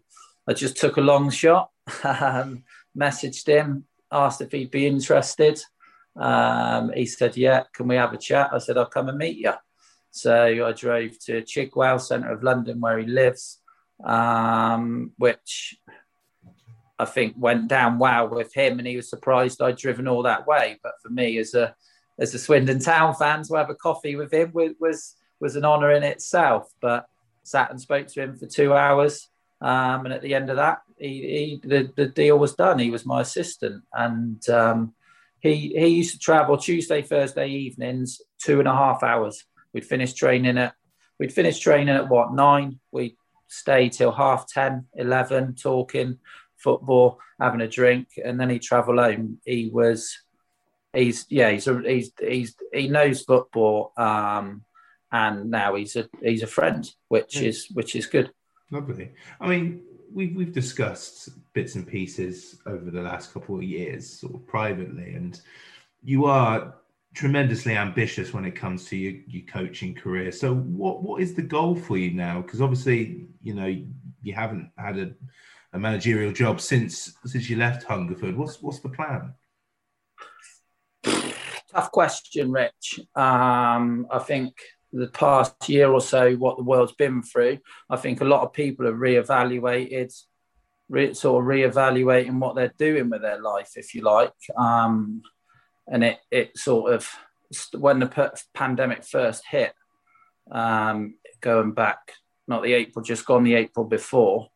I 0.47 0.53
just 0.53 0.77
took 0.77 0.97
a 0.97 1.01
long 1.01 1.29
shot, 1.29 1.69
um, 2.03 2.63
messaged 2.97 3.47
him, 3.47 3.85
asked 4.13 4.41
if 4.41 4.51
he'd 4.51 4.71
be 4.71 4.87
interested. 4.87 5.59
Um, 6.15 6.91
he 6.93 7.05
said, 7.05 7.35
Yeah, 7.35 7.63
can 7.73 7.87
we 7.87 7.95
have 7.95 8.13
a 8.13 8.17
chat? 8.17 8.51
I 8.53 8.59
said, 8.59 8.77
I'll 8.77 8.85
come 8.85 9.09
and 9.09 9.17
meet 9.17 9.37
you. 9.37 9.53
So 10.11 10.67
I 10.67 10.71
drove 10.73 11.17
to 11.25 11.41
Chigwell, 11.41 11.99
centre 11.99 12.31
of 12.31 12.43
London, 12.43 12.79
where 12.79 12.99
he 12.99 13.07
lives, 13.07 13.59
um, 14.03 15.11
which 15.17 15.75
I 16.99 17.05
think 17.05 17.33
went 17.37 17.67
down 17.67 17.97
well 17.97 18.29
with 18.29 18.53
him, 18.53 18.77
and 18.77 18.87
he 18.87 18.95
was 18.95 19.09
surprised 19.09 19.61
I'd 19.61 19.77
driven 19.77 20.07
all 20.07 20.23
that 20.23 20.45
way. 20.45 20.79
But 20.83 20.93
for 21.01 21.09
me, 21.09 21.39
as 21.39 21.55
a 21.55 21.75
as 22.19 22.33
a 22.35 22.39
Swindon 22.39 22.79
Town 22.79 23.15
fan, 23.15 23.41
to 23.43 23.55
have 23.55 23.71
a 23.71 23.75
coffee 23.75 24.15
with 24.15 24.31
him 24.31 24.51
was 24.53 24.73
was, 24.79 25.15
was 25.39 25.55
an 25.55 25.65
honour 25.65 25.91
in 25.91 26.03
itself. 26.03 26.71
But 26.79 27.07
sat 27.41 27.71
and 27.71 27.81
spoke 27.81 28.07
to 28.07 28.21
him 28.21 28.37
for 28.37 28.45
two 28.45 28.73
hours, 28.73 29.27
um, 29.61 30.05
and 30.05 30.13
at 30.13 30.21
the 30.21 30.35
end 30.35 30.51
of 30.51 30.57
that, 30.57 30.83
he, 31.03 31.59
he 31.61 31.67
the, 31.67 31.91
the 31.95 32.05
deal 32.05 32.39
was 32.39 32.55
done. 32.55 32.79
He 32.79 32.89
was 32.89 33.05
my 33.05 33.21
assistant, 33.21 33.83
and 33.91 34.47
um, 34.49 34.93
he 35.39 35.73
he 35.75 35.87
used 35.87 36.13
to 36.13 36.19
travel 36.19 36.57
Tuesday, 36.57 37.01
Thursday 37.01 37.49
evenings, 37.49 38.21
two 38.39 38.59
and 38.59 38.67
a 38.67 38.75
half 38.75 39.03
hours. 39.03 39.43
We'd 39.73 39.85
finish 39.85 40.13
training 40.13 40.57
at 40.57 40.75
we'd 41.19 41.33
finish 41.33 41.59
training 41.59 41.95
at 41.95 42.09
what 42.09 42.33
nine. 42.33 42.79
We'd 42.91 43.17
stay 43.49 43.89
till 43.89 44.11
half 44.11 44.47
10, 44.47 44.87
11, 44.95 45.55
talking 45.55 46.17
football, 46.57 47.19
having 47.39 47.61
a 47.61 47.67
drink, 47.67 48.07
and 48.23 48.39
then 48.39 48.49
he'd 48.49 48.61
travel 48.61 48.97
home. 48.97 49.39
He 49.45 49.69
was, 49.71 50.17
he's 50.93 51.25
yeah, 51.29 51.51
he's 51.51 51.67
a, 51.67 51.81
he's 51.81 52.11
he's 52.17 52.55
he 52.71 52.87
knows 52.87 53.23
football, 53.23 53.91
um, 53.97 54.63
and 55.11 55.51
now 55.51 55.75
he's 55.75 55.97
a 55.97 56.07
he's 56.21 56.43
a 56.43 56.47
friend, 56.47 56.89
which 57.09 57.41
yeah. 57.41 57.49
is 57.49 57.67
which 57.73 57.93
is 57.93 58.05
good. 58.05 58.31
Lovely. 58.71 59.11
I 59.41 59.47
mean, 59.49 59.83
we've 60.13 60.35
we've 60.35 60.53
discussed 60.53 61.29
bits 61.53 61.75
and 61.75 61.87
pieces 61.87 62.59
over 62.65 62.91
the 62.91 63.01
last 63.01 63.33
couple 63.33 63.55
of 63.55 63.63
years, 63.63 64.19
sort 64.19 64.35
of 64.35 64.47
privately, 64.47 65.13
and 65.13 65.41
you 66.03 66.25
are 66.25 66.75
tremendously 67.13 67.77
ambitious 67.77 68.33
when 68.33 68.43
it 68.43 68.55
comes 68.55 68.85
to 68.85 68.97
your, 68.97 69.21
your 69.27 69.43
coaching 69.47 69.93
career. 69.93 70.31
So, 70.31 70.53
what 70.53 71.03
what 71.03 71.21
is 71.21 71.33
the 71.33 71.41
goal 71.41 71.75
for 71.75 71.97
you 71.97 72.11
now? 72.11 72.41
Because 72.41 72.61
obviously, 72.61 73.27
you 73.41 73.53
know, 73.53 73.75
you 74.21 74.33
haven't 74.33 74.71
had 74.77 74.97
a 74.97 75.13
a 75.73 75.79
managerial 75.79 76.31
job 76.31 76.61
since 76.61 77.13
since 77.25 77.49
you 77.49 77.57
left 77.57 77.83
Hungerford. 77.83 78.37
What's 78.37 78.61
what's 78.61 78.79
the 78.79 78.89
plan? 78.89 79.33
Tough 81.03 81.91
question, 81.91 82.51
Rich. 82.51 82.99
Um, 83.15 84.05
I 84.11 84.19
think 84.19 84.53
the 84.93 85.07
past 85.07 85.67
year 85.67 85.91
or 85.91 86.01
so, 86.01 86.33
what 86.35 86.57
the 86.57 86.63
world's 86.63 86.93
been 86.93 87.23
through, 87.23 87.57
I 87.89 87.97
think 87.97 88.21
a 88.21 88.25
lot 88.25 88.43
of 88.43 88.53
people 88.53 88.85
have 88.85 88.95
reevaluated, 88.95 90.13
re- 90.87 91.13
sort 91.13 91.43
of 91.43 91.47
reevaluating 91.47 92.39
what 92.39 92.55
they're 92.55 92.73
doing 92.77 93.09
with 93.09 93.21
their 93.21 93.41
life, 93.41 93.71
if 93.75 93.95
you 93.95 94.01
like. 94.01 94.33
Um, 94.57 95.23
and 95.87 96.03
it 96.03 96.19
it 96.31 96.57
sort 96.57 96.93
of 96.93 97.09
when 97.73 97.99
the 97.99 98.31
pandemic 98.53 99.03
first 99.03 99.43
hit, 99.49 99.73
um, 100.51 101.15
going 101.41 101.73
back 101.73 102.13
not 102.47 102.63
the 102.63 102.73
April 102.73 103.03
just 103.03 103.25
gone, 103.25 103.43
the 103.43 103.55
April 103.55 103.85
before. 103.85 104.49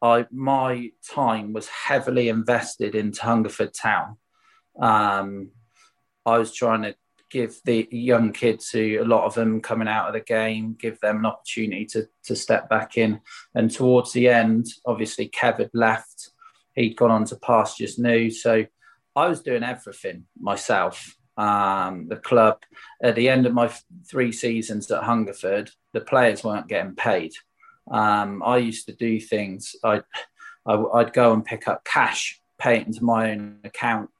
I 0.00 0.26
my 0.32 0.90
time 1.08 1.52
was 1.52 1.68
heavily 1.68 2.28
invested 2.28 2.94
into 2.94 3.22
Hungerford 3.22 3.72
Town. 3.74 4.16
Um, 4.80 5.50
I 6.26 6.38
was 6.38 6.54
trying 6.54 6.82
to 6.82 6.94
give 7.32 7.58
the 7.64 7.88
young 7.90 8.32
kids 8.32 8.70
who 8.70 9.02
a 9.02 9.04
lot 9.04 9.24
of 9.24 9.34
them 9.34 9.62
coming 9.62 9.88
out 9.88 10.06
of 10.06 10.12
the 10.12 10.20
game, 10.20 10.76
give 10.78 11.00
them 11.00 11.16
an 11.16 11.26
opportunity 11.26 11.86
to 11.86 12.06
to 12.24 12.36
step 12.36 12.68
back 12.68 12.98
in. 12.98 13.20
And 13.54 13.70
towards 13.70 14.12
the 14.12 14.28
end, 14.28 14.66
obviously 14.84 15.30
Kev 15.30 15.58
had 15.58 15.70
left. 15.72 16.30
He'd 16.74 16.96
gone 16.96 17.10
on 17.10 17.24
to 17.26 17.36
pastures 17.36 17.98
new. 17.98 18.30
So 18.30 18.66
I 19.16 19.28
was 19.28 19.42
doing 19.42 19.62
everything 19.62 20.26
myself. 20.38 21.16
Um, 21.38 22.08
the 22.08 22.16
club 22.16 22.58
at 23.02 23.14
the 23.14 23.30
end 23.30 23.46
of 23.46 23.54
my 23.54 23.72
three 24.06 24.32
seasons 24.32 24.90
at 24.90 25.02
Hungerford, 25.02 25.70
the 25.94 26.02
players 26.02 26.44
weren't 26.44 26.68
getting 26.68 26.94
paid. 26.94 27.32
Um, 27.90 28.42
I 28.44 28.58
used 28.58 28.86
to 28.86 28.92
do 28.94 29.18
things. 29.18 29.74
I'd, 29.82 30.04
I, 30.66 30.74
i 30.74 31.02
would 31.02 31.14
go 31.14 31.32
and 31.32 31.44
pick 31.44 31.66
up 31.66 31.84
cash, 31.84 32.40
pay 32.58 32.76
it 32.76 32.86
into 32.86 33.02
my 33.02 33.32
own 33.32 33.60
account, 33.64 34.10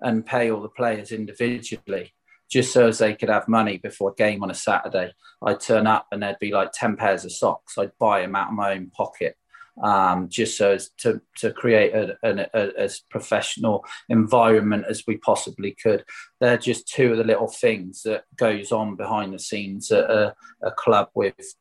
and 0.00 0.24
pay 0.24 0.50
all 0.50 0.62
the 0.62 0.68
players 0.70 1.12
individually, 1.12 2.14
just 2.48 2.72
so 2.72 2.88
as 2.88 2.98
they 2.98 3.14
could 3.14 3.28
have 3.28 3.48
money 3.48 3.78
before 3.78 4.10
a 4.10 4.14
game 4.14 4.42
on 4.42 4.50
a 4.50 4.54
Saturday. 4.54 5.12
I'd 5.42 5.60
turn 5.60 5.86
up 5.86 6.06
and 6.10 6.22
there'd 6.22 6.38
be 6.38 6.52
like 6.52 6.70
ten 6.72 6.96
pairs 6.96 7.24
of 7.24 7.32
socks. 7.32 7.78
I'd 7.78 7.98
buy 7.98 8.22
them 8.22 8.36
out 8.36 8.48
of 8.48 8.54
my 8.54 8.72
own 8.72 8.90
pocket. 8.90 9.36
Um, 9.80 10.28
just 10.28 10.58
so 10.58 10.72
as 10.72 10.90
to, 11.02 11.20
to 11.36 11.52
create 11.52 11.94
a, 11.94 12.18
a, 12.24 12.48
a, 12.52 12.80
as 12.80 12.98
professional 12.98 13.84
environment 14.08 14.86
as 14.88 15.04
we 15.06 15.18
possibly 15.18 15.76
could. 15.80 16.04
They're 16.40 16.58
just 16.58 16.88
two 16.88 17.12
of 17.12 17.18
the 17.18 17.22
little 17.22 17.46
things 17.46 18.02
that 18.02 18.24
goes 18.34 18.72
on 18.72 18.96
behind 18.96 19.32
the 19.32 19.38
scenes 19.38 19.92
at 19.92 20.10
a, 20.10 20.34
a 20.62 20.72
club 20.72 21.10
with 21.14 21.54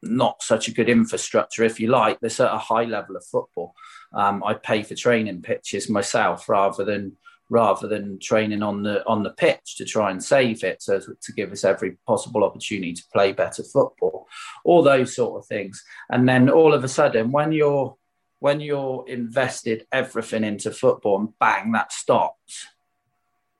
not 0.00 0.44
such 0.44 0.68
a 0.68 0.72
good 0.72 0.88
infrastructure, 0.88 1.64
if 1.64 1.80
you 1.80 1.88
like. 1.88 2.20
There's 2.20 2.38
at 2.38 2.54
a 2.54 2.58
high 2.58 2.84
level 2.84 3.16
of 3.16 3.24
football. 3.24 3.74
Um, 4.12 4.44
I 4.44 4.54
pay 4.54 4.84
for 4.84 4.94
training 4.94 5.42
pitches 5.42 5.90
myself 5.90 6.48
rather 6.48 6.84
than 6.84 7.16
rather 7.54 7.86
than 7.86 8.18
training 8.18 8.64
on 8.64 8.82
the 8.82 9.06
on 9.06 9.22
the 9.22 9.30
pitch 9.30 9.76
to 9.76 9.84
try 9.84 10.10
and 10.10 10.22
save 10.22 10.64
it, 10.64 10.82
so 10.82 10.98
to 10.98 11.32
give 11.32 11.52
us 11.52 11.62
every 11.62 11.92
possible 12.04 12.42
opportunity 12.42 12.92
to 12.92 13.04
play 13.12 13.30
better 13.32 13.62
football. 13.62 14.26
All 14.64 14.82
those 14.82 15.14
sort 15.14 15.38
of 15.38 15.46
things, 15.46 15.82
and 16.10 16.28
then 16.28 16.50
all 16.50 16.74
of 16.74 16.82
a 16.82 16.88
sudden, 16.88 17.30
when 17.30 17.52
you're 17.52 17.96
when 18.40 18.60
you're 18.60 19.04
invested 19.08 19.86
everything 19.92 20.42
into 20.42 20.70
football 20.70 21.18
and 21.20 21.38
bang 21.38 21.72
that 21.72 21.92
stops 21.92 22.66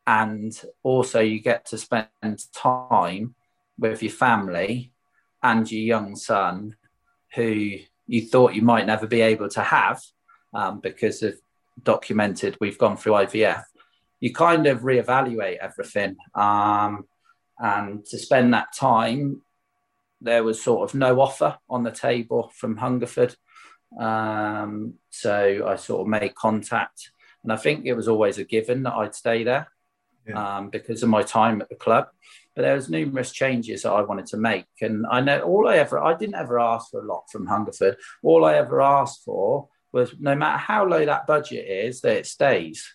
and 0.07 0.61
also 0.83 1.21
you 1.21 1.41
get 1.41 1.65
to 1.65 1.79
spend 1.79 2.39
time 2.53 3.35
with 3.79 4.03
your 4.03 4.13
family 4.13 4.93
and 5.43 5.71
your 5.73 5.81
young 5.81 6.17
son 6.17 6.77
who 7.35 7.77
you 8.07 8.21
thought 8.27 8.55
you 8.55 8.61
might 8.61 8.87
never 8.87 9.07
be 9.07 9.23
able 9.23 9.49
to 9.49 9.63
have 9.63 10.03
um, 10.53 10.81
because 10.81 11.23
of 11.23 11.35
documented 11.83 12.57
we've 12.61 12.79
gone 12.79 12.97
through 12.97 13.13
IVF, 13.13 13.65
you 14.25 14.33
kind 14.33 14.67
of 14.67 14.81
reevaluate 14.81 15.59
everything. 15.59 16.17
Um, 16.35 17.05
and 17.59 18.07
to 18.07 18.19
spend 18.19 18.55
that 18.55 18.75
time, 18.75 19.43
there 20.23 20.43
was 20.43 20.63
sort 20.63 20.89
of 20.89 20.95
no 20.95 21.21
offer 21.21 21.59
on 21.69 21.83
the 21.83 21.91
table 21.91 22.51
from 22.57 22.79
Hungerford. 22.79 23.37
Um, 24.01 24.95
so 25.11 25.67
I 25.69 25.77
sort 25.77 26.01
of 26.01 26.07
made 26.07 26.35
contact, 26.37 27.11
and 27.43 27.53
I 27.53 27.57
think 27.57 27.85
it 27.85 27.93
was 27.93 28.09
always 28.09 28.39
a 28.39 28.45
given 28.45 28.85
that 28.85 28.95
I'd 28.95 29.15
stay 29.15 29.45
there 29.45 29.69
yeah. 30.27 30.57
um, 30.57 30.71
because 30.71 31.03
of 31.03 31.11
my 31.11 31.23
time 31.23 31.61
at 31.61 31.69
the 31.69 31.75
club. 31.75 32.07
But 32.57 32.63
there 32.63 32.77
was 32.77 32.89
numerous 32.89 33.31
changes 33.31 33.83
that 33.83 33.93
I 33.93 34.01
wanted 34.01 34.29
to 34.29 34.39
make, 34.39 34.65
and 34.81 35.05
I 35.05 35.21
know 35.21 35.41
all 35.43 35.69
I 35.69 35.77
ever 35.77 36.03
I 36.03 36.17
didn't 36.17 36.37
ever 36.37 36.59
ask 36.59 36.91
for 36.91 37.03
a 37.03 37.07
lot 37.07 37.25
from 37.31 37.47
Hungerford. 37.47 37.99
All 38.23 38.47
I 38.47 38.55
ever 38.55 38.81
asked 38.81 39.23
for 39.23 39.69
was 39.93 40.15
no 40.19 40.35
matter 40.35 40.57
how 40.57 40.89
low 40.89 41.05
that 41.05 41.27
budget 41.27 41.69
is, 41.69 42.01
that 42.01 42.17
it 42.17 42.27
stays 42.27 42.91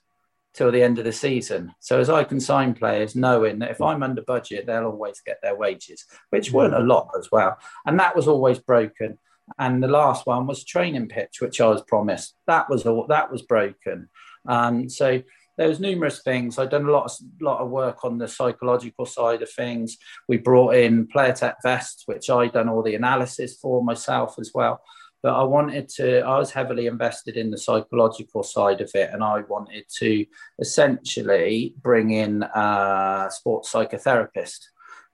till 0.54 0.72
the 0.72 0.84
end 0.84 1.00
of 1.00 1.06
the 1.06 1.12
season. 1.12 1.74
So 1.80 2.00
as 2.00 2.10
I 2.10 2.24
can 2.24 2.40
sign 2.40 2.74
players, 2.74 3.16
knowing 3.16 3.60
that 3.60 3.72
if 3.72 3.82
I'm 3.82 4.04
under 4.04 4.22
budget, 4.22 4.66
they'll 4.66 4.86
always 4.86 5.22
get 5.22 5.40
their 5.42 5.56
wages, 5.56 6.06
which 6.30 6.52
weren't 6.52 6.74
a 6.74 6.80
lot 6.80 7.10
as 7.18 7.32
well, 7.32 7.58
and 7.86 8.00
that 8.00 8.16
was 8.16 8.28
always 8.28 8.60
broken. 8.60 9.18
And 9.58 9.82
the 9.82 9.88
last 9.88 10.28
one 10.28 10.46
was 10.46 10.64
training 10.64 11.08
pitch, 11.08 11.38
which 11.42 11.60
I 11.60 11.68
was 11.68 11.82
promised. 11.82 12.36
That 12.46 12.70
was 12.70 12.86
all 12.86 13.08
that 13.08 13.32
was 13.32 13.42
broken. 13.42 14.10
Um, 14.48 14.90
so 14.90 15.22
there 15.58 15.68
was 15.68 15.82
numerous 15.82 16.22
things. 16.22 16.58
I'd 16.58 16.70
done 16.70 16.86
a 16.86 16.92
lot 16.92 17.06
of 17.06 17.12
lot 17.42 17.60
of 17.60 17.70
work 17.70 18.06
on 18.06 18.18
the 18.18 18.30
psychological 18.30 19.06
side 19.06 19.42
of 19.42 19.52
things. 19.52 19.98
We 20.28 20.38
brought 20.38 20.76
in 20.76 21.08
PlayerTek 21.08 21.56
vests, 21.62 22.04
which 22.06 22.30
I'd 22.30 22.54
done 22.54 22.70
all 22.70 22.82
the 22.82 22.96
analysis 22.96 23.58
for 23.58 23.84
myself 23.84 24.36
as 24.40 24.52
well. 24.54 24.82
But 25.22 25.34
I 25.34 25.44
wanted 25.44 25.90
to, 25.90 26.22
I 26.22 26.38
was 26.38 26.52
heavily 26.52 26.88
invested 26.88 27.36
in 27.36 27.52
the 27.52 27.58
psychological 27.58 28.44
side 28.44 28.82
of 28.82 28.92
it. 28.94 29.10
And 29.12 29.24
I 29.24 29.42
wanted 29.42 29.86
to 30.00 30.26
essentially 30.60 31.76
bring 31.82 32.12
in 32.12 32.44
a 32.44 33.28
sports 33.30 33.72
psychotherapist. 33.72 34.60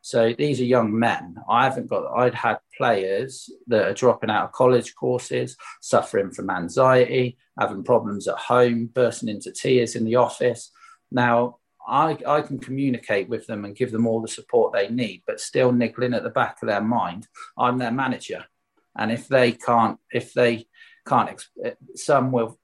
So 0.02 0.36
these 0.38 0.62
are 0.62 0.66
young 0.66 0.98
men. 0.98 1.38
I 1.50 1.64
haven't 1.64 1.90
got, 1.90 2.06
I'd 2.16 2.36
had 2.36 2.60
players 2.78 3.50
that 3.66 3.88
are 3.88 3.94
dropping 3.94 4.30
out 4.30 4.46
of 4.46 4.52
college 4.52 4.94
courses, 4.94 5.58
suffering 5.82 6.30
from 6.30 6.52
anxiety, 6.52 7.38
having 7.60 7.84
problems 7.84 8.28
at 8.28 8.38
home, 8.38 8.86
bursting 8.94 9.30
into 9.30 9.52
tears 9.52 9.96
in 9.96 10.06
the 10.06 10.18
office. 10.18 10.72
Now, 11.12 11.58
I, 11.88 12.18
I 12.28 12.42
can 12.42 12.60
communicate 12.60 13.30
with 13.30 13.48
them 13.48 13.66
and 13.66 13.76
give 13.76 13.92
them 13.92 14.06
all 14.06 14.22
the 14.22 14.28
support 14.28 14.74
they 14.74 14.90
need, 14.90 15.24
but 15.26 15.40
still 15.40 15.72
niggling 15.72 16.14
at 16.14 16.22
the 16.22 16.30
back 16.30 16.62
of 16.62 16.68
their 16.68 16.82
mind, 16.82 17.28
I'm 17.58 17.80
their 17.80 17.92
manager. 17.92 18.46
And 18.98 19.12
if 19.12 19.28
they 19.28 19.52
can't, 19.52 20.00
if 20.12 20.34
they 20.34 20.68
can't, 21.08 21.44
some 21.96 22.32
will 22.32 22.60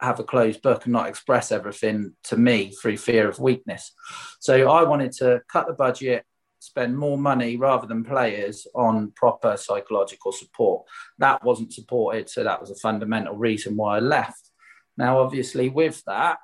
have 0.00 0.18
a 0.18 0.24
closed 0.24 0.62
book 0.62 0.84
and 0.84 0.92
not 0.92 1.08
express 1.08 1.52
everything 1.52 2.14
to 2.24 2.36
me 2.36 2.72
through 2.72 2.96
fear 2.96 3.28
of 3.28 3.38
weakness. 3.38 3.92
So 4.40 4.70
I 4.70 4.82
wanted 4.84 5.12
to 5.18 5.42
cut 5.52 5.66
the 5.66 5.74
budget, 5.74 6.24
spend 6.58 6.96
more 6.96 7.18
money 7.18 7.56
rather 7.56 7.86
than 7.86 8.04
players 8.04 8.66
on 8.74 9.12
proper 9.14 9.56
psychological 9.56 10.32
support. 10.32 10.86
That 11.18 11.44
wasn't 11.44 11.72
supported. 11.72 12.30
So 12.30 12.44
that 12.44 12.60
was 12.60 12.70
a 12.70 12.76
fundamental 12.76 13.36
reason 13.36 13.76
why 13.76 13.96
I 13.96 14.00
left. 14.00 14.50
Now, 14.96 15.20
obviously, 15.20 15.68
with 15.68 16.02
that, 16.06 16.38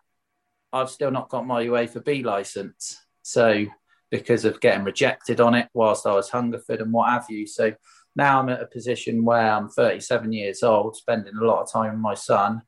I've 0.73 0.91
still 0.91 1.11
not 1.11 1.31
got 1.31 1.47
my 1.47 1.65
UEFA 1.65 2.05
B 2.05 2.23
license. 2.23 2.99
So 3.23 3.67
because 4.11 4.45
of 4.45 4.61
getting 4.61 4.85
rejected 4.85 5.41
on 5.41 5.55
it 5.55 5.69
whilst 5.75 6.07
I 6.07 6.13
was 6.13 6.31
Hungerford 6.31 6.81
and 6.81 6.93
what 6.93 7.11
have 7.11 7.27
you. 7.29 7.47
So 7.47 7.73
now 8.17 8.41
I'm 8.41 8.49
at 8.49 8.63
a 8.63 8.67
position 8.67 9.25
where 9.25 9.53
I'm 9.53 9.69
37 9.69 10.33
years 10.33 10.63
old, 10.63 10.97
spending 10.97 11.37
a 11.37 11.45
lot 11.45 11.63
of 11.63 11.71
time 11.71 11.93
with 11.93 12.01
my 12.01 12.15
son. 12.15 12.63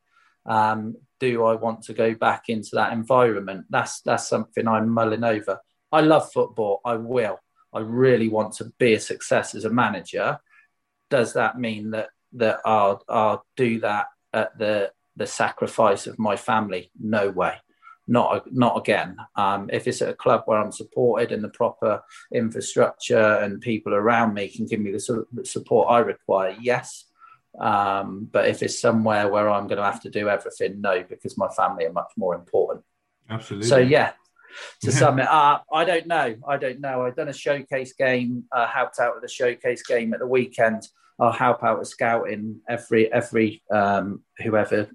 Um, 0.47 0.97
do 1.19 1.45
I 1.45 1.55
want 1.55 1.83
to 1.85 1.95
go 1.95 2.15
back 2.15 2.45
into 2.49 2.71
that 2.75 2.93
environment? 2.93 3.67
That's 3.71 4.01
that's 4.03 4.29
something 4.29 4.69
I'm 4.69 4.91
mulling 4.91 5.25
over. 5.25 5.59
I 5.91 6.03
love 6.03 6.31
football. 6.33 6.81
I 6.85 6.95
will. 6.95 7.41
I 7.73 7.81
really 7.81 8.29
want 8.29 8.55
to 8.55 8.73
be 8.79 8.95
a 8.95 9.01
success 9.01 9.55
as 9.55 9.65
a 9.65 9.71
manager. 9.71 10.39
Does 11.11 11.33
that 11.33 11.59
mean 11.59 11.91
that 11.91 12.11
that 12.35 12.61
I'll 12.65 13.03
I'll 13.09 13.45
do 13.57 13.81
that 13.81 14.07
at 14.33 14.57
the 14.59 14.93
the 15.17 15.27
sacrifice 15.27 16.07
of 16.07 16.19
my 16.19 16.37
family? 16.37 16.91
No 17.01 17.31
way 17.31 17.57
not 18.09 18.53
not 18.53 18.79
again. 18.79 19.17
Um, 19.37 19.69
if 19.73 19.87
it's 19.87 20.03
at 20.03 20.09
a 20.09 20.15
club 20.15 20.43
where 20.47 20.59
I'm 20.59 20.73
supported 20.73 21.31
and 21.31 21.45
the 21.45 21.51
proper 21.51 22.03
infrastructure 22.33 23.35
and 23.35 23.61
people 23.61 23.95
around 23.95 24.35
me 24.35 24.49
can 24.49 24.67
give 24.67 24.81
me 24.81 24.91
the, 24.91 25.01
sort 25.01 25.29
of 25.37 25.47
support 25.47 25.89
I 25.91 25.99
require, 25.99 26.57
yes. 26.61 27.05
Um, 27.61 28.29
but 28.31 28.49
if 28.49 28.63
it's 28.63 28.81
somewhere 28.81 29.29
where 29.29 29.51
I'm 29.51 29.67
going 29.67 29.79
to 29.79 29.85
have 29.85 30.03
to 30.03 30.11
do 30.11 30.29
everything, 30.29 30.81
no, 30.81 31.05
because 31.09 31.37
my 31.37 31.49
family 31.49 31.87
are 31.87 31.93
much 31.93 32.13
more 32.17 32.35
important. 32.35 32.85
Absolutely. 33.29 33.69
So 33.69 33.79
yeah, 33.79 34.13
to 34.83 34.93
sum 34.93 35.19
it 35.19 35.29
up, 35.29 35.67
I 35.73 35.85
don't 35.85 36.07
know. 36.07 36.37
I 36.47 36.57
don't 36.57 36.81
know. 36.81 37.03
I've 37.03 37.17
done 37.17 37.29
a 37.29 37.33
showcase 37.33 37.93
game, 37.93 38.45
uh, 38.53 38.67
helped 38.67 38.99
out 38.99 39.15
with 39.15 39.25
a 39.25 39.33
showcase 39.33 39.83
game 39.83 40.15
at 40.15 40.21
the 40.21 40.27
weekend. 40.27 40.89
I'll 41.21 41.33
help 41.33 41.65
out 41.65 41.81
with 41.81 41.89
scouting 41.89 42.61
every 42.69 43.13
every 43.13 43.63
um, 43.73 44.23
whoever 44.39 44.89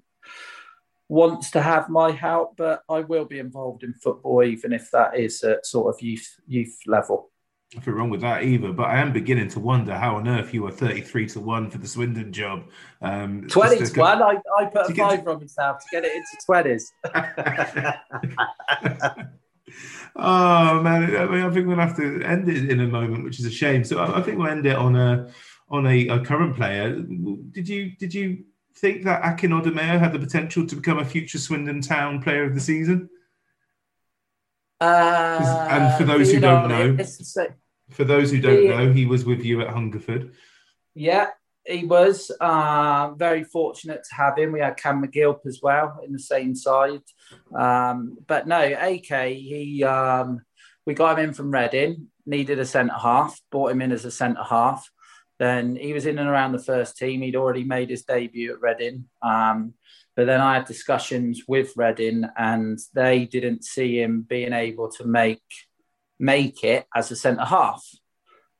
wants 1.08 1.50
to 1.52 1.60
have 1.60 1.88
my 1.88 2.10
help, 2.10 2.56
but 2.56 2.82
I 2.88 3.00
will 3.00 3.24
be 3.24 3.38
involved 3.38 3.84
in 3.84 3.94
football, 3.94 4.42
even 4.42 4.72
if 4.72 4.90
that 4.92 5.18
is 5.18 5.42
at 5.42 5.66
sort 5.66 5.94
of 5.94 6.00
youth 6.00 6.40
youth 6.46 6.78
level. 6.86 7.30
Nothing 7.74 7.94
wrong 7.94 8.10
with 8.10 8.20
that 8.20 8.44
either, 8.44 8.72
but 8.72 8.84
I 8.84 9.00
am 9.00 9.12
beginning 9.12 9.48
to 9.48 9.60
wonder 9.60 9.96
how 9.96 10.16
on 10.16 10.28
earth 10.28 10.54
you 10.54 10.62
were 10.62 10.70
33 10.70 11.26
to 11.28 11.40
1 11.40 11.70
for 11.70 11.78
the 11.78 11.88
Swindon 11.88 12.32
job. 12.32 12.68
Um, 13.02 13.48
20 13.48 13.84
to 13.84 14.00
1, 14.00 14.22
I, 14.22 14.36
I 14.58 14.66
put 14.66 14.90
a 14.90 14.94
five 14.94 15.26
on 15.26 15.40
myself 15.40 15.80
to 15.80 15.86
get 15.90 16.04
it 16.04 16.12
into 16.14 16.36
20s. 16.48 16.84
oh, 20.16 20.82
man. 20.82 21.16
I, 21.16 21.26
mean, 21.26 21.42
I 21.42 21.50
think 21.50 21.66
we'll 21.66 21.78
have 21.78 21.96
to 21.96 22.22
end 22.22 22.48
it 22.48 22.70
in 22.70 22.80
a 22.80 22.86
moment, 22.86 23.24
which 23.24 23.40
is 23.40 23.46
a 23.46 23.50
shame. 23.50 23.82
So 23.82 23.98
I, 23.98 24.18
I 24.18 24.22
think 24.22 24.38
we'll 24.38 24.46
end 24.46 24.66
it 24.66 24.76
on 24.76 24.94
a 24.94 25.32
on 25.68 25.84
a, 25.86 26.06
a 26.08 26.20
current 26.20 26.54
player. 26.54 26.94
Did 26.94 27.68
you 27.68 27.96
did 27.96 28.14
you 28.14 28.44
think 28.76 29.04
that 29.04 29.24
Akin 29.24 29.50
Odimayo 29.50 29.98
had 29.98 30.12
the 30.12 30.18
potential 30.18 30.66
to 30.66 30.76
become 30.76 30.98
a 30.98 31.04
future 31.04 31.38
Swindon 31.38 31.80
Town 31.80 32.22
Player 32.22 32.44
of 32.44 32.54
the 32.54 32.60
Season? 32.60 33.08
Uh, 34.80 35.68
and 35.70 35.96
for 35.96 36.04
those 36.04 36.30
who 36.30 36.40
don't 36.40 36.68
know, 36.68 37.04
for 37.90 38.04
those 38.04 38.30
who 38.30 38.40
don't 38.40 38.68
know, 38.68 38.92
he 38.92 39.06
was 39.06 39.24
with 39.24 39.44
you 39.44 39.60
at 39.60 39.70
Hungerford. 39.70 40.34
Yeah, 40.94 41.28
he 41.64 41.84
was. 41.84 42.30
Uh, 42.40 43.12
very 43.16 43.44
fortunate 43.44 44.02
to 44.08 44.14
have 44.14 44.36
him. 44.36 44.52
We 44.52 44.60
had 44.60 44.76
Cam 44.76 45.02
McGilp 45.02 45.46
as 45.46 45.60
well 45.62 46.00
in 46.04 46.12
the 46.12 46.18
same 46.18 46.54
side. 46.54 47.02
Um, 47.54 48.18
but 48.26 48.46
no, 48.46 48.60
AK, 48.60 49.28
he 49.28 49.84
um, 49.84 50.42
we 50.86 50.94
got 50.94 51.18
him 51.18 51.28
in 51.28 51.34
from 51.34 51.50
Reading, 51.50 52.08
needed 52.26 52.58
a 52.58 52.66
centre 52.66 52.94
half, 52.94 53.40
brought 53.50 53.70
him 53.70 53.80
in 53.80 53.92
as 53.92 54.04
a 54.04 54.10
centre 54.10 54.42
half. 54.42 54.90
Then 55.38 55.76
he 55.76 55.92
was 55.92 56.06
in 56.06 56.18
and 56.18 56.28
around 56.28 56.52
the 56.52 56.58
first 56.62 56.96
team. 56.96 57.22
He'd 57.22 57.36
already 57.36 57.64
made 57.64 57.90
his 57.90 58.04
debut 58.04 58.52
at 58.52 58.60
Reading. 58.60 59.06
Um, 59.22 59.74
but 60.16 60.26
then 60.26 60.40
I 60.40 60.54
had 60.54 60.66
discussions 60.66 61.42
with 61.48 61.72
Reading, 61.76 62.24
and 62.36 62.78
they 62.94 63.24
didn't 63.24 63.64
see 63.64 64.00
him 64.00 64.22
being 64.22 64.52
able 64.52 64.90
to 64.92 65.04
make 65.04 65.42
make 66.18 66.62
it 66.62 66.86
as 66.94 67.10
a 67.10 67.16
centre 67.16 67.44
half. 67.44 67.84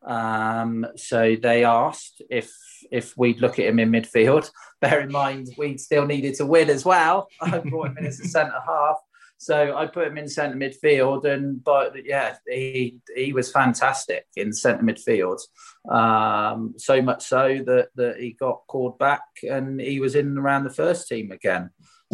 Um, 0.05 0.87
so 0.97 1.37
they 1.41 1.65
asked 1.65 2.21
if 2.29 2.53
if 2.91 3.17
we'd 3.17 3.41
look 3.41 3.59
at 3.59 3.67
him 3.67 3.79
in 3.79 3.91
midfield. 3.91 4.51
Bear 4.81 5.01
in 5.01 5.13
mind, 5.13 5.49
we 5.57 5.79
still 5.79 6.07
needed 6.07 6.35
to 6.35 6.47
win 6.47 6.69
as 6.69 6.85
well. 6.85 7.29
I 7.41 7.59
brought 7.59 7.89
him 7.89 7.99
in 7.99 8.07
as 8.07 8.21
a 8.21 8.29
centre 8.29 8.61
half, 8.67 8.97
so 9.45 9.77
I 9.77 9.87
put 9.87 10.07
him 10.07 10.17
in 10.17 10.27
centre 10.27 10.57
midfield, 10.57 11.27
and 11.27 11.63
but 11.63 11.93
yeah, 12.03 12.37
he 12.49 13.01
he 13.15 13.35
was 13.35 13.53
fantastic 13.53 14.27
in 14.37 14.55
centre 14.55 14.83
midfield. 14.83 15.41
Um, 15.87 16.75
so 16.79 17.03
much 17.03 17.25
so 17.25 17.63
that 17.67 17.89
that 17.97 18.19
he 18.19 18.33
got 18.33 18.63
called 18.67 18.99
back, 18.99 19.23
and 19.43 19.79
he 19.79 20.01
was 20.01 20.15
in 20.15 20.39
around 20.39 20.65
the 20.65 20.71
first 20.71 21.09
team 21.09 21.31
again. 21.31 21.69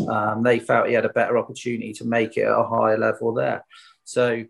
Um, 0.09 0.43
they 0.43 0.59
felt 0.59 0.89
he 0.89 0.95
had 0.95 1.05
a 1.05 1.11
better 1.11 1.39
opportunity 1.39 1.93
to 1.95 2.05
make 2.05 2.37
it 2.37 2.47
at 2.47 2.59
a 2.59 2.67
higher 2.67 2.99
level 2.99 3.33
there. 3.33 3.65
So 4.03 4.45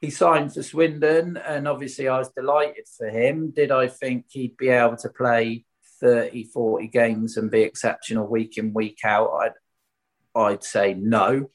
he 0.00 0.10
signed 0.10 0.54
for 0.54 0.62
Swindon, 0.62 1.38
and 1.38 1.66
obviously 1.66 2.06
I 2.06 2.18
was 2.18 2.30
delighted 2.30 2.86
for 2.96 3.08
him. 3.08 3.50
Did 3.50 3.72
I 3.72 3.88
think 3.88 4.26
he'd 4.30 4.56
be 4.56 4.68
able 4.68 4.96
to 4.98 5.08
play 5.08 5.64
30, 6.00 6.44
40 6.44 6.86
games 6.86 7.36
and 7.36 7.50
be 7.50 7.62
exceptional 7.62 8.28
week 8.28 8.58
in, 8.58 8.72
week 8.72 9.00
out? 9.04 9.30
I'd, 9.42 10.40
I'd 10.40 10.62
say 10.62 10.94
no 10.94 11.50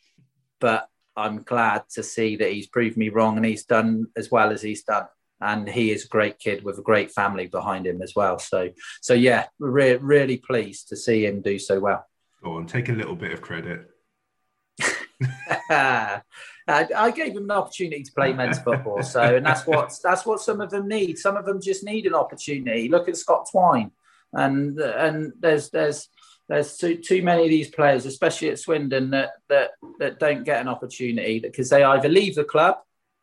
but 0.65 0.89
I'm 1.15 1.43
glad 1.43 1.83
to 1.91 2.01
see 2.01 2.37
that 2.37 2.51
he's 2.51 2.65
proved 2.65 2.97
me 2.97 3.09
wrong 3.09 3.37
and 3.37 3.45
he's 3.45 3.65
done 3.65 4.07
as 4.17 4.31
well 4.31 4.49
as 4.49 4.63
he's 4.63 4.81
done. 4.81 5.05
And 5.39 5.69
he 5.69 5.91
is 5.91 6.05
a 6.05 6.07
great 6.07 6.39
kid 6.39 6.63
with 6.63 6.79
a 6.79 6.81
great 6.81 7.11
family 7.11 7.45
behind 7.45 7.85
him 7.85 8.01
as 8.01 8.13
well. 8.15 8.39
So, 8.39 8.71
so 8.99 9.13
yeah, 9.13 9.45
re- 9.59 9.97
really 9.97 10.37
pleased 10.37 10.89
to 10.89 10.97
see 10.97 11.23
him 11.23 11.43
do 11.43 11.59
so 11.59 11.79
well. 11.79 12.03
Go 12.43 12.53
on, 12.53 12.65
take 12.65 12.89
a 12.89 12.93
little 12.93 13.15
bit 13.15 13.31
of 13.31 13.43
credit. 13.43 13.91
I, 15.69 16.21
I 16.67 17.11
gave 17.11 17.33
him 17.33 17.43
an 17.43 17.51
opportunity 17.51 18.01
to 18.01 18.11
play 18.13 18.33
men's 18.33 18.57
football, 18.57 19.03
so 19.03 19.35
and 19.35 19.45
that's 19.45 19.67
what 19.67 19.93
that's 20.03 20.25
what 20.25 20.41
some 20.41 20.61
of 20.61 20.71
them 20.71 20.87
need. 20.87 21.19
Some 21.19 21.37
of 21.37 21.45
them 21.45 21.61
just 21.61 21.83
need 21.83 22.07
an 22.07 22.15
opportunity. 22.15 22.89
Look 22.89 23.07
at 23.07 23.17
Scott 23.17 23.47
Twine, 23.51 23.91
and 24.33 24.79
and 24.79 25.31
there's 25.39 25.69
there's 25.69 26.09
there's 26.47 26.77
too 26.77 26.97
too 26.97 27.21
many 27.21 27.43
of 27.43 27.49
these 27.49 27.69
players, 27.69 28.05
especially 28.05 28.49
at 28.49 28.59
Swindon, 28.59 29.09
that 29.11 29.31
that 29.49 29.71
that 29.99 30.19
don't 30.19 30.43
get 30.43 30.61
an 30.61 30.67
opportunity 30.67 31.39
because 31.39 31.69
they 31.69 31.83
either 31.83 32.09
leave 32.09 32.35
the 32.35 32.43
club 32.43 32.77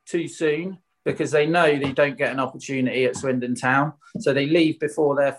too 0.06 0.26
soon 0.26 0.78
because 1.04 1.30
they 1.30 1.46
know 1.46 1.78
they 1.78 1.92
don't 1.92 2.18
get 2.18 2.32
an 2.32 2.40
opportunity 2.40 3.04
at 3.04 3.16
Swindon 3.16 3.54
Town, 3.54 3.92
so 4.18 4.32
they 4.32 4.46
leave 4.46 4.78
before 4.78 5.16
they're 5.16 5.36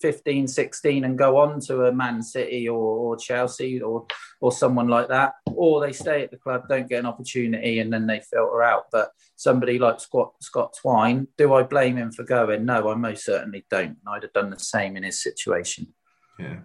15, 0.00 0.48
16 0.48 1.04
and 1.04 1.16
go 1.16 1.38
on 1.38 1.60
to 1.60 1.86
a 1.86 1.92
Man 1.92 2.22
City 2.22 2.68
or, 2.68 2.76
or 2.76 3.16
Chelsea 3.16 3.80
or 3.80 4.06
or 4.40 4.52
someone 4.52 4.88
like 4.88 5.08
that, 5.08 5.34
or 5.46 5.80
they 5.80 5.92
stay 5.92 6.22
at 6.22 6.30
the 6.30 6.36
club, 6.36 6.68
don't 6.68 6.88
get 6.88 6.98
an 6.98 7.06
opportunity, 7.06 7.78
and 7.78 7.92
then 7.92 8.06
they 8.06 8.20
filter 8.20 8.62
out. 8.62 8.84
But 8.92 9.10
somebody 9.36 9.78
like 9.78 10.00
Scott 10.00 10.34
Scott 10.40 10.76
Twine, 10.80 11.28
do 11.38 11.54
I 11.54 11.62
blame 11.62 11.96
him 11.96 12.12
for 12.12 12.24
going? 12.24 12.64
No, 12.64 12.90
I 12.90 12.94
most 12.94 13.24
certainly 13.24 13.64
don't. 13.70 13.96
I'd 14.06 14.22
have 14.22 14.32
done 14.32 14.50
the 14.50 14.58
same 14.58 14.96
in 14.96 15.02
his 15.02 15.22
situation. 15.22 15.94
Yeah. 16.38 16.58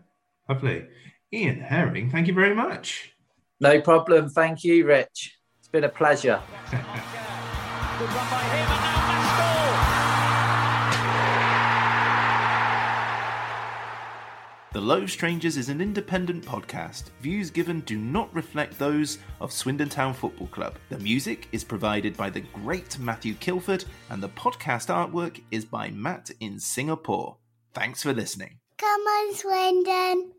Lovely. 0.50 0.88
Ian 1.32 1.60
Herring, 1.60 2.10
thank 2.10 2.28
you 2.28 2.34
very 2.34 2.56
much. 2.56 3.14
No 3.60 3.80
problem. 3.80 4.30
Thank 4.30 4.64
you, 4.64 4.86
Rich. 4.86 5.38
It's 5.60 5.68
been 5.68 5.84
a 5.84 5.90
pleasure. 5.90 6.42
The 14.72 14.80
Low 14.80 15.08
Strangers 15.08 15.58
is 15.58 15.70
an 15.70 15.82
independent 15.82 16.46
podcast. 16.46 17.06
Views 17.22 17.50
given 17.50 17.82
do 17.82 17.98
not 17.98 18.34
reflect 18.36 18.78
those 18.78 19.18
of 19.42 19.52
Swindon 19.52 19.90
Town 19.90 20.14
Football 20.14 20.46
Club. 20.48 20.76
The 20.90 21.00
music 21.00 21.48
is 21.52 21.64
provided 21.64 22.16
by 22.16 22.30
the 22.30 22.42
great 22.42 23.00
Matthew 23.00 23.34
Kilford, 23.34 23.84
and 24.12 24.22
the 24.22 24.30
podcast 24.30 24.94
artwork 24.94 25.42
is 25.50 25.66
by 25.66 25.90
Matt 25.90 26.30
in 26.40 26.60
Singapore. 26.60 27.38
Thanks 27.74 28.04
for 28.04 28.14
listening. 28.14 28.60
Come 28.78 29.02
on, 29.02 29.34
Swindon. 29.34 30.39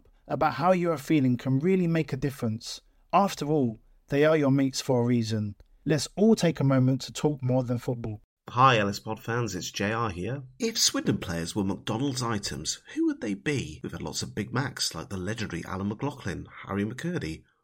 about 0.31 0.53
how 0.53 0.71
you 0.71 0.91
are 0.91 0.97
feeling 0.97 1.37
can 1.37 1.59
really 1.59 1.87
make 1.87 2.13
a 2.13 2.17
difference. 2.17 2.81
After 3.11 3.45
all, 3.45 3.79
they 4.07 4.25
are 4.25 4.37
your 4.37 4.51
mates 4.51 4.79
for 4.79 5.01
a 5.01 5.05
reason. 5.05 5.55
Let's 5.85 6.07
all 6.15 6.35
take 6.35 6.59
a 6.59 6.63
moment 6.63 7.01
to 7.01 7.13
talk 7.13 7.43
more 7.43 7.63
than 7.63 7.77
football. 7.77 8.21
Hi, 8.49 8.77
Ellis 8.79 8.99
Pod 8.99 9.19
fans, 9.19 9.55
it's 9.55 9.71
JR 9.71 10.07
here. 10.07 10.43
If 10.59 10.77
Swindon 10.77 11.17
players 11.19 11.55
were 11.55 11.63
McDonald's 11.63 12.23
items, 12.23 12.81
who 12.95 13.05
would 13.05 13.21
they 13.21 13.33
be? 13.33 13.79
We've 13.83 13.91
had 13.91 14.01
lots 14.01 14.21
of 14.21 14.35
Big 14.35 14.53
Macs 14.53 14.95
like 14.95 15.09
the 15.09 15.17
legendary 15.17 15.63
Alan 15.65 15.89
McLoughlin, 15.89 16.47
Harry 16.65 16.85
McKirdy, 16.85 17.43